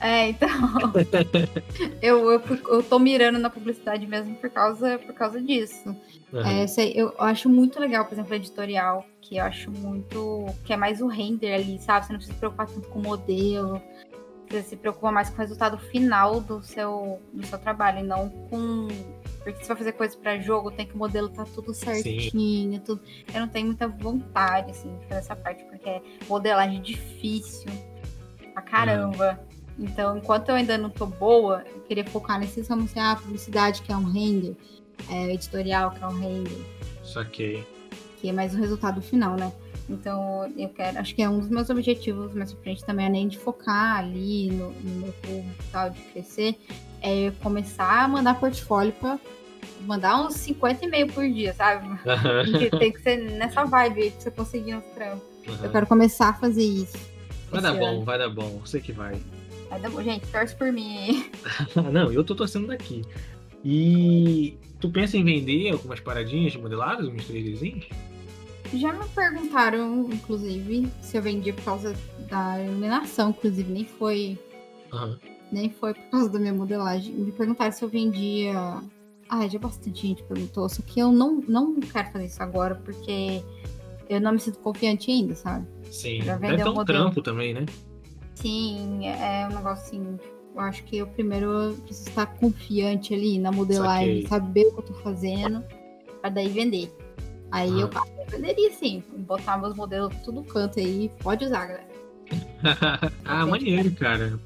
É, 0.00 0.28
então. 0.28 0.48
eu, 2.02 2.30
eu, 2.30 2.42
eu 2.68 2.82
tô 2.82 2.98
mirando 2.98 3.38
na 3.38 3.48
publicidade 3.48 4.06
mesmo 4.06 4.34
por 4.36 4.50
causa, 4.50 4.98
por 4.98 5.14
causa 5.14 5.40
disso. 5.40 5.94
Uhum. 6.32 6.40
É, 6.40 6.66
sei, 6.66 6.92
eu 6.94 7.14
acho 7.18 7.48
muito 7.48 7.80
legal, 7.80 8.04
por 8.04 8.14
exemplo, 8.14 8.34
editorial, 8.34 9.06
que 9.20 9.36
eu 9.36 9.44
acho 9.44 9.70
muito. 9.70 10.46
que 10.64 10.72
é 10.72 10.76
mais 10.76 11.00
o 11.00 11.06
render 11.06 11.54
ali, 11.54 11.78
sabe? 11.78 12.06
Você 12.06 12.12
não 12.12 12.18
precisa 12.18 12.34
se 12.34 12.38
preocupar 12.38 12.66
tanto 12.66 12.88
com 12.88 12.98
o 12.98 13.02
modelo. 13.02 13.80
Você 14.48 14.62
se 14.62 14.76
preocupa 14.76 15.10
mais 15.10 15.28
com 15.28 15.36
o 15.36 15.38
resultado 15.38 15.76
final 15.78 16.40
do 16.40 16.62
seu, 16.62 17.20
do 17.32 17.44
seu 17.46 17.58
trabalho, 17.58 18.00
e 18.00 18.02
não 18.02 18.28
com. 18.28 18.88
Porque 19.42 19.62
se 19.62 19.68
vai 19.68 19.76
fazer 19.76 19.92
coisas 19.92 20.16
para 20.16 20.38
jogo, 20.38 20.70
tem 20.70 20.86
que 20.86 20.94
o 20.94 20.98
modelo 20.98 21.28
tá 21.28 21.44
tudo 21.44 21.72
certinho, 21.74 22.80
tudo. 22.80 23.00
Eu 23.32 23.40
não 23.40 23.48
tenho 23.48 23.66
muita 23.66 23.86
vontade, 23.88 24.70
assim, 24.70 24.96
de 24.98 25.06
fazer 25.06 25.20
essa 25.20 25.36
parte, 25.36 25.64
porque 25.64 25.88
é 25.88 26.02
modelagem 26.28 26.80
difícil 26.82 27.70
pra 28.52 28.62
caramba. 28.62 29.40
Então, 29.78 30.16
enquanto 30.16 30.48
eu 30.48 30.54
ainda 30.54 30.78
não 30.78 30.88
tô 30.88 31.06
boa, 31.06 31.62
eu 31.74 31.80
queria 31.82 32.04
focar 32.04 32.40
nesse 32.40 32.60
ramos, 32.62 32.90
assim, 32.90 33.00
ah, 33.00 33.16
publicidade, 33.16 33.82
que 33.82 33.92
é 33.92 33.96
um 33.96 34.10
render, 34.10 34.56
é, 35.10 35.34
editorial, 35.34 35.90
que 35.90 36.02
é 36.02 36.06
um 36.06 36.18
render. 36.18 36.64
Saquei. 37.04 37.66
Que 38.18 38.30
é 38.30 38.32
mais 38.32 38.54
o 38.54 38.58
resultado 38.58 39.02
final, 39.02 39.36
né? 39.36 39.52
Então, 39.88 40.52
eu 40.56 40.68
quero, 40.68 40.98
acho 40.98 41.14
que 41.14 41.22
é 41.22 41.28
um 41.28 41.38
dos 41.38 41.48
meus 41.48 41.70
objetivos 41.70 42.34
mais 42.34 42.52
pra 42.52 42.62
frente 42.62 42.84
também, 42.84 43.06
além 43.06 43.28
de 43.28 43.38
focar 43.38 43.98
ali 43.98 44.50
no, 44.50 44.72
no 44.72 45.00
meu 45.02 45.12
público 45.12 45.62
e 45.62 45.70
tal, 45.70 45.90
de 45.90 46.00
crescer, 46.00 46.58
é 47.00 47.30
começar 47.40 48.02
a 48.02 48.08
mandar 48.08 48.38
portfólio 48.40 48.92
pra 48.92 49.18
mandar 49.82 50.20
uns 50.20 50.34
50 50.34 50.84
e 50.84 50.88
meio 50.88 51.12
por 51.12 51.28
dia, 51.28 51.54
sabe? 51.54 51.86
Tem 52.78 52.92
que 52.92 53.00
ser 53.00 53.16
nessa 53.16 53.64
vibe 53.64 54.02
aí 54.02 54.10
pra 54.10 54.20
você 54.20 54.30
conseguir 54.30 54.74
uns 54.74 54.84
trampos. 54.86 55.22
Uhum. 55.46 55.64
Eu 55.64 55.70
quero 55.70 55.86
começar 55.86 56.30
a 56.30 56.34
fazer 56.34 56.64
isso. 56.64 56.98
Vai 57.50 57.62
dar 57.62 57.70
ano. 57.70 57.78
bom, 57.78 58.04
vai 58.04 58.18
dar 58.18 58.28
bom. 58.28 58.60
Sei 58.64 58.80
que 58.80 58.92
vai. 58.92 59.16
Vai 59.70 59.80
dar 59.80 59.90
bom, 59.90 60.02
gente. 60.02 60.26
Torce 60.26 60.54
por 60.56 60.72
mim. 60.72 61.30
Não, 61.92 62.12
eu 62.12 62.24
tô 62.24 62.34
torcendo 62.34 62.66
daqui. 62.66 63.02
E 63.64 64.56
tu 64.80 64.90
pensa 64.90 65.16
em 65.16 65.24
vender 65.24 65.70
algumas 65.70 66.00
paradinhas 66.00 66.52
de 66.52 66.58
modeladas, 66.58 67.06
uns 67.06 67.22
3Dzinhos? 67.24 67.86
Já 68.74 68.92
me 68.92 69.06
perguntaram, 69.08 70.08
inclusive, 70.12 70.90
se 71.00 71.16
eu 71.16 71.22
vendia 71.22 71.52
por 71.52 71.64
causa 71.64 71.94
da 72.28 72.62
iluminação, 72.62 73.30
inclusive, 73.30 73.72
nem 73.72 73.84
foi. 73.84 74.38
Uhum. 74.92 75.16
Nem 75.52 75.70
foi 75.70 75.94
por 75.94 76.10
causa 76.10 76.28
da 76.28 76.38
minha 76.38 76.54
modelagem. 76.54 77.14
Me 77.14 77.32
perguntaram 77.32 77.72
se 77.72 77.82
eu 77.82 77.88
vendia. 77.88 78.54
Ah, 79.28 79.46
já 79.48 79.58
bastante 79.58 80.06
gente 80.06 80.22
perguntou, 80.22 80.68
só 80.68 80.82
que 80.82 81.00
eu 81.00 81.10
não, 81.10 81.42
não 81.48 81.80
quero 81.80 82.12
fazer 82.12 82.26
isso 82.26 82.42
agora, 82.42 82.76
porque 82.76 83.42
eu 84.08 84.20
não 84.20 84.32
me 84.32 84.38
sinto 84.38 84.58
confiante 84.60 85.10
ainda, 85.10 85.34
sabe? 85.34 85.66
Sim, 85.90 86.22
pra 86.22 86.36
vender 86.36 86.58
deve 86.58 86.68
um, 86.68 86.84
trampo 86.84 87.20
também, 87.20 87.54
né? 87.54 87.66
Sim, 88.34 89.06
é 89.06 89.48
um 89.50 89.56
negócio 89.56 89.84
assim. 89.84 90.18
Eu 90.54 90.60
acho 90.60 90.84
que 90.84 90.98
eu 90.98 91.06
primeiro 91.08 91.76
preciso 91.84 92.08
estar 92.08 92.26
confiante 92.26 93.12
ali 93.12 93.38
na 93.38 93.52
modelagem, 93.52 94.26
saber 94.26 94.66
o 94.66 94.72
que 94.72 94.78
eu 94.78 94.84
tô 94.84 94.94
fazendo, 94.94 95.62
pra 96.20 96.30
daí 96.30 96.48
vender. 96.48 96.90
Aí 97.50 97.70
ah. 97.70 97.80
eu, 97.80 97.90
venderia 98.28 98.72
sim, 98.72 99.02
botar 99.18 99.58
meus 99.58 99.74
modelos 99.74 100.14
tudo 100.24 100.42
canto 100.44 100.78
aí, 100.78 101.10
pode 101.20 101.44
usar, 101.44 101.66
galera. 101.66 101.96
ah, 103.24 103.46
maneiro, 103.46 103.90
cara. 103.92 104.38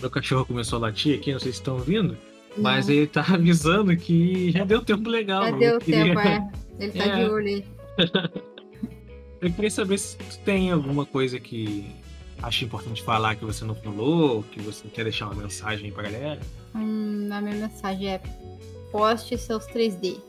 Meu 0.00 0.10
cachorro 0.10 0.44
começou 0.44 0.78
a 0.78 0.82
latir 0.82 1.18
aqui, 1.18 1.32
não 1.32 1.40
sei 1.40 1.52
se 1.52 1.58
estão 1.58 1.74
ouvindo, 1.74 2.16
mas 2.56 2.88
ele 2.88 3.06
tá 3.06 3.24
avisando 3.34 3.96
que 3.96 4.50
já 4.50 4.64
deu 4.64 4.82
tempo 4.82 5.08
legal. 5.08 5.44
Já 5.44 5.50
deu 5.52 5.78
queria... 5.78 6.04
tempo, 6.04 6.20
é. 6.20 6.48
Ele 6.78 6.92
tá 6.92 7.04
é. 7.06 7.24
de 7.24 7.30
olho 7.30 7.46
aí. 7.48 7.64
eu 9.40 9.52
queria 9.52 9.70
saber 9.70 9.98
se 9.98 10.16
tu 10.16 10.38
tem 10.44 10.70
alguma 10.70 11.04
coisa 11.04 11.40
que 11.40 11.92
acha 12.40 12.64
importante 12.64 13.02
falar 13.02 13.34
que 13.34 13.44
você 13.44 13.64
não 13.64 13.74
falou, 13.74 14.44
que 14.44 14.60
você 14.60 14.86
quer 14.86 15.02
deixar 15.02 15.26
uma 15.26 15.42
mensagem 15.42 15.90
pra 15.90 16.04
galera? 16.04 16.40
Hum, 16.76 17.28
a 17.32 17.40
minha 17.40 17.56
mensagem 17.56 18.10
é 18.10 18.20
poste 18.92 19.36
seus 19.36 19.66
3D. 19.66 20.20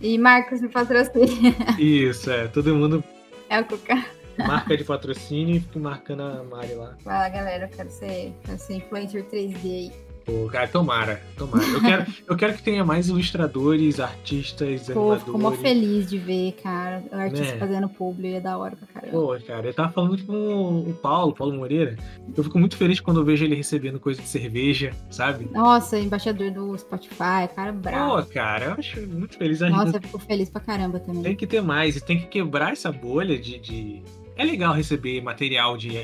E 0.00 0.18
Marcos 0.18 0.60
me 0.60 0.68
patrocina. 0.68 1.54
Isso, 1.78 2.30
é. 2.30 2.46
Todo 2.48 2.74
mundo. 2.74 3.02
É 3.48 3.60
o 3.60 3.64
Cuca. 3.64 4.04
Marca 4.38 4.76
de 4.76 4.84
patrocínio 4.84 5.56
e 5.56 5.60
fica 5.60 5.80
marcando 5.80 6.22
a 6.22 6.44
Mari 6.44 6.74
lá. 6.74 6.96
Vai 7.04 7.18
lá, 7.18 7.28
galera. 7.28 7.64
Eu 7.64 7.76
quero 7.76 7.90
ser, 7.90 8.32
quero 8.44 8.58
ser 8.58 8.74
influencer 8.74 9.24
3D 9.24 9.64
aí. 9.64 9.92
Pô, 10.28 10.46
cara, 10.50 10.68
tomara, 10.68 11.22
tomara. 11.38 11.64
Eu 11.64 11.80
quero, 11.80 12.06
eu 12.28 12.36
quero 12.36 12.52
que 12.52 12.62
tenha 12.62 12.84
mais 12.84 13.08
ilustradores, 13.08 13.98
artistas, 13.98 14.82
Pô, 14.82 14.92
animadores. 14.92 15.22
Fico 15.22 15.38
mó 15.38 15.52
feliz 15.52 16.10
de 16.10 16.18
ver, 16.18 16.52
cara, 16.62 17.02
o 17.10 17.16
artista 17.16 17.54
né? 17.54 17.58
fazendo 17.58 17.88
publi, 17.88 18.34
é 18.34 18.40
da 18.40 18.58
hora 18.58 18.76
pra 18.76 18.86
caramba. 18.88 19.18
Pô, 19.18 19.38
cara, 19.46 19.66
eu 19.66 19.72
tava 19.72 19.90
falando 19.90 20.22
com 20.26 20.80
o 20.80 20.92
Paulo, 20.92 21.34
Paulo 21.34 21.54
Moreira. 21.54 21.96
Eu 22.36 22.44
fico 22.44 22.58
muito 22.58 22.76
feliz 22.76 23.00
quando 23.00 23.20
eu 23.20 23.24
vejo 23.24 23.42
ele 23.42 23.54
recebendo 23.54 23.98
coisa 23.98 24.20
de 24.20 24.28
cerveja, 24.28 24.92
sabe? 25.10 25.48
Nossa, 25.50 25.98
embaixador 25.98 26.50
do 26.50 26.76
Spotify, 26.76 27.48
cara 27.56 27.72
bravo. 27.72 28.22
Pô, 28.22 28.28
cara, 28.30 28.66
eu 28.66 28.72
acho 28.72 29.00
muito 29.06 29.38
feliz. 29.38 29.60
Nossa, 29.60 29.96
eu 29.96 30.02
fico 30.02 30.18
feliz 30.18 30.50
pra 30.50 30.60
caramba 30.60 31.00
também. 31.00 31.22
Tem 31.22 31.36
que 31.36 31.46
ter 31.46 31.62
mais, 31.62 31.96
e 31.96 32.02
tem 32.02 32.20
que 32.20 32.26
quebrar 32.26 32.72
essa 32.72 32.92
bolha 32.92 33.38
de... 33.38 33.58
de... 33.58 34.02
É 34.36 34.44
legal 34.44 34.74
receber 34.74 35.22
material 35.22 35.78
de 35.78 35.96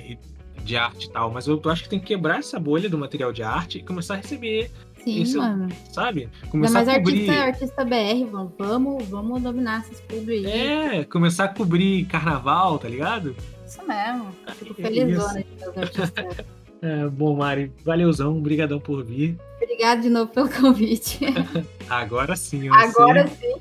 de 0.64 0.76
arte 0.76 1.06
e 1.06 1.10
tal, 1.10 1.30
mas 1.30 1.46
eu 1.46 1.60
acho 1.66 1.82
que 1.82 1.88
tem 1.88 2.00
que 2.00 2.06
quebrar 2.06 2.38
essa 2.38 2.58
bolha 2.58 2.88
do 2.88 2.96
material 2.96 3.32
de 3.32 3.42
arte 3.42 3.78
e 3.78 3.82
começar 3.82 4.14
a 4.14 4.16
receber. 4.16 4.70
Sim, 5.04 5.36
mano. 5.36 5.68
Sabe? 5.92 6.30
Começar 6.50 6.84
mais 6.84 6.88
a 6.88 6.94
cobrir... 6.94 7.30
artista, 7.30 7.84
artista 7.84 7.84
BR. 7.84 8.48
Vamos, 8.58 9.06
vamos 9.06 9.42
dominar 9.42 9.80
essas 9.80 10.00
publi 10.00 10.46
aí. 10.46 10.46
É, 10.46 11.04
começar 11.04 11.44
a 11.44 11.48
cobrir 11.48 12.06
carnaval, 12.06 12.78
tá 12.78 12.88
ligado? 12.88 13.36
Isso 13.66 13.86
mesmo. 13.86 14.30
Fico 14.54 14.80
é 14.80 14.82
felizona 14.82 15.44
de 15.44 15.46
ver 15.58 15.68
os 15.68 15.78
artistas. 15.78 16.46
É, 16.82 17.08
bom, 17.08 17.34
Mari, 17.34 17.72
valeuzão, 17.82 18.38
brigadão 18.42 18.78
por 18.78 19.02
vir. 19.02 19.38
Obrigado 19.56 20.02
de 20.02 20.10
novo 20.10 20.30
pelo 20.30 20.50
convite. 20.50 21.18
Agora 21.88 22.36
sim. 22.36 22.68
Agora 22.68 23.26
sim. 23.26 23.54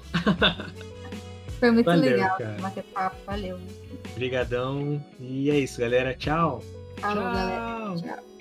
Foi 1.57 1.71
muito 1.71 1.85
valeu, 1.85 2.03
legal 2.03 2.37
bater 2.59 2.83
papo, 2.93 3.15
valeu. 3.25 3.57
Obrigadão. 4.11 5.01
E 5.21 5.49
é 5.49 5.57
isso, 5.57 5.79
galera. 5.79 6.13
Tchau. 6.13 6.61
Falou, 7.03 7.23
Tchau. 7.25 7.33
galera. 7.33 7.99
Tchau. 7.99 8.32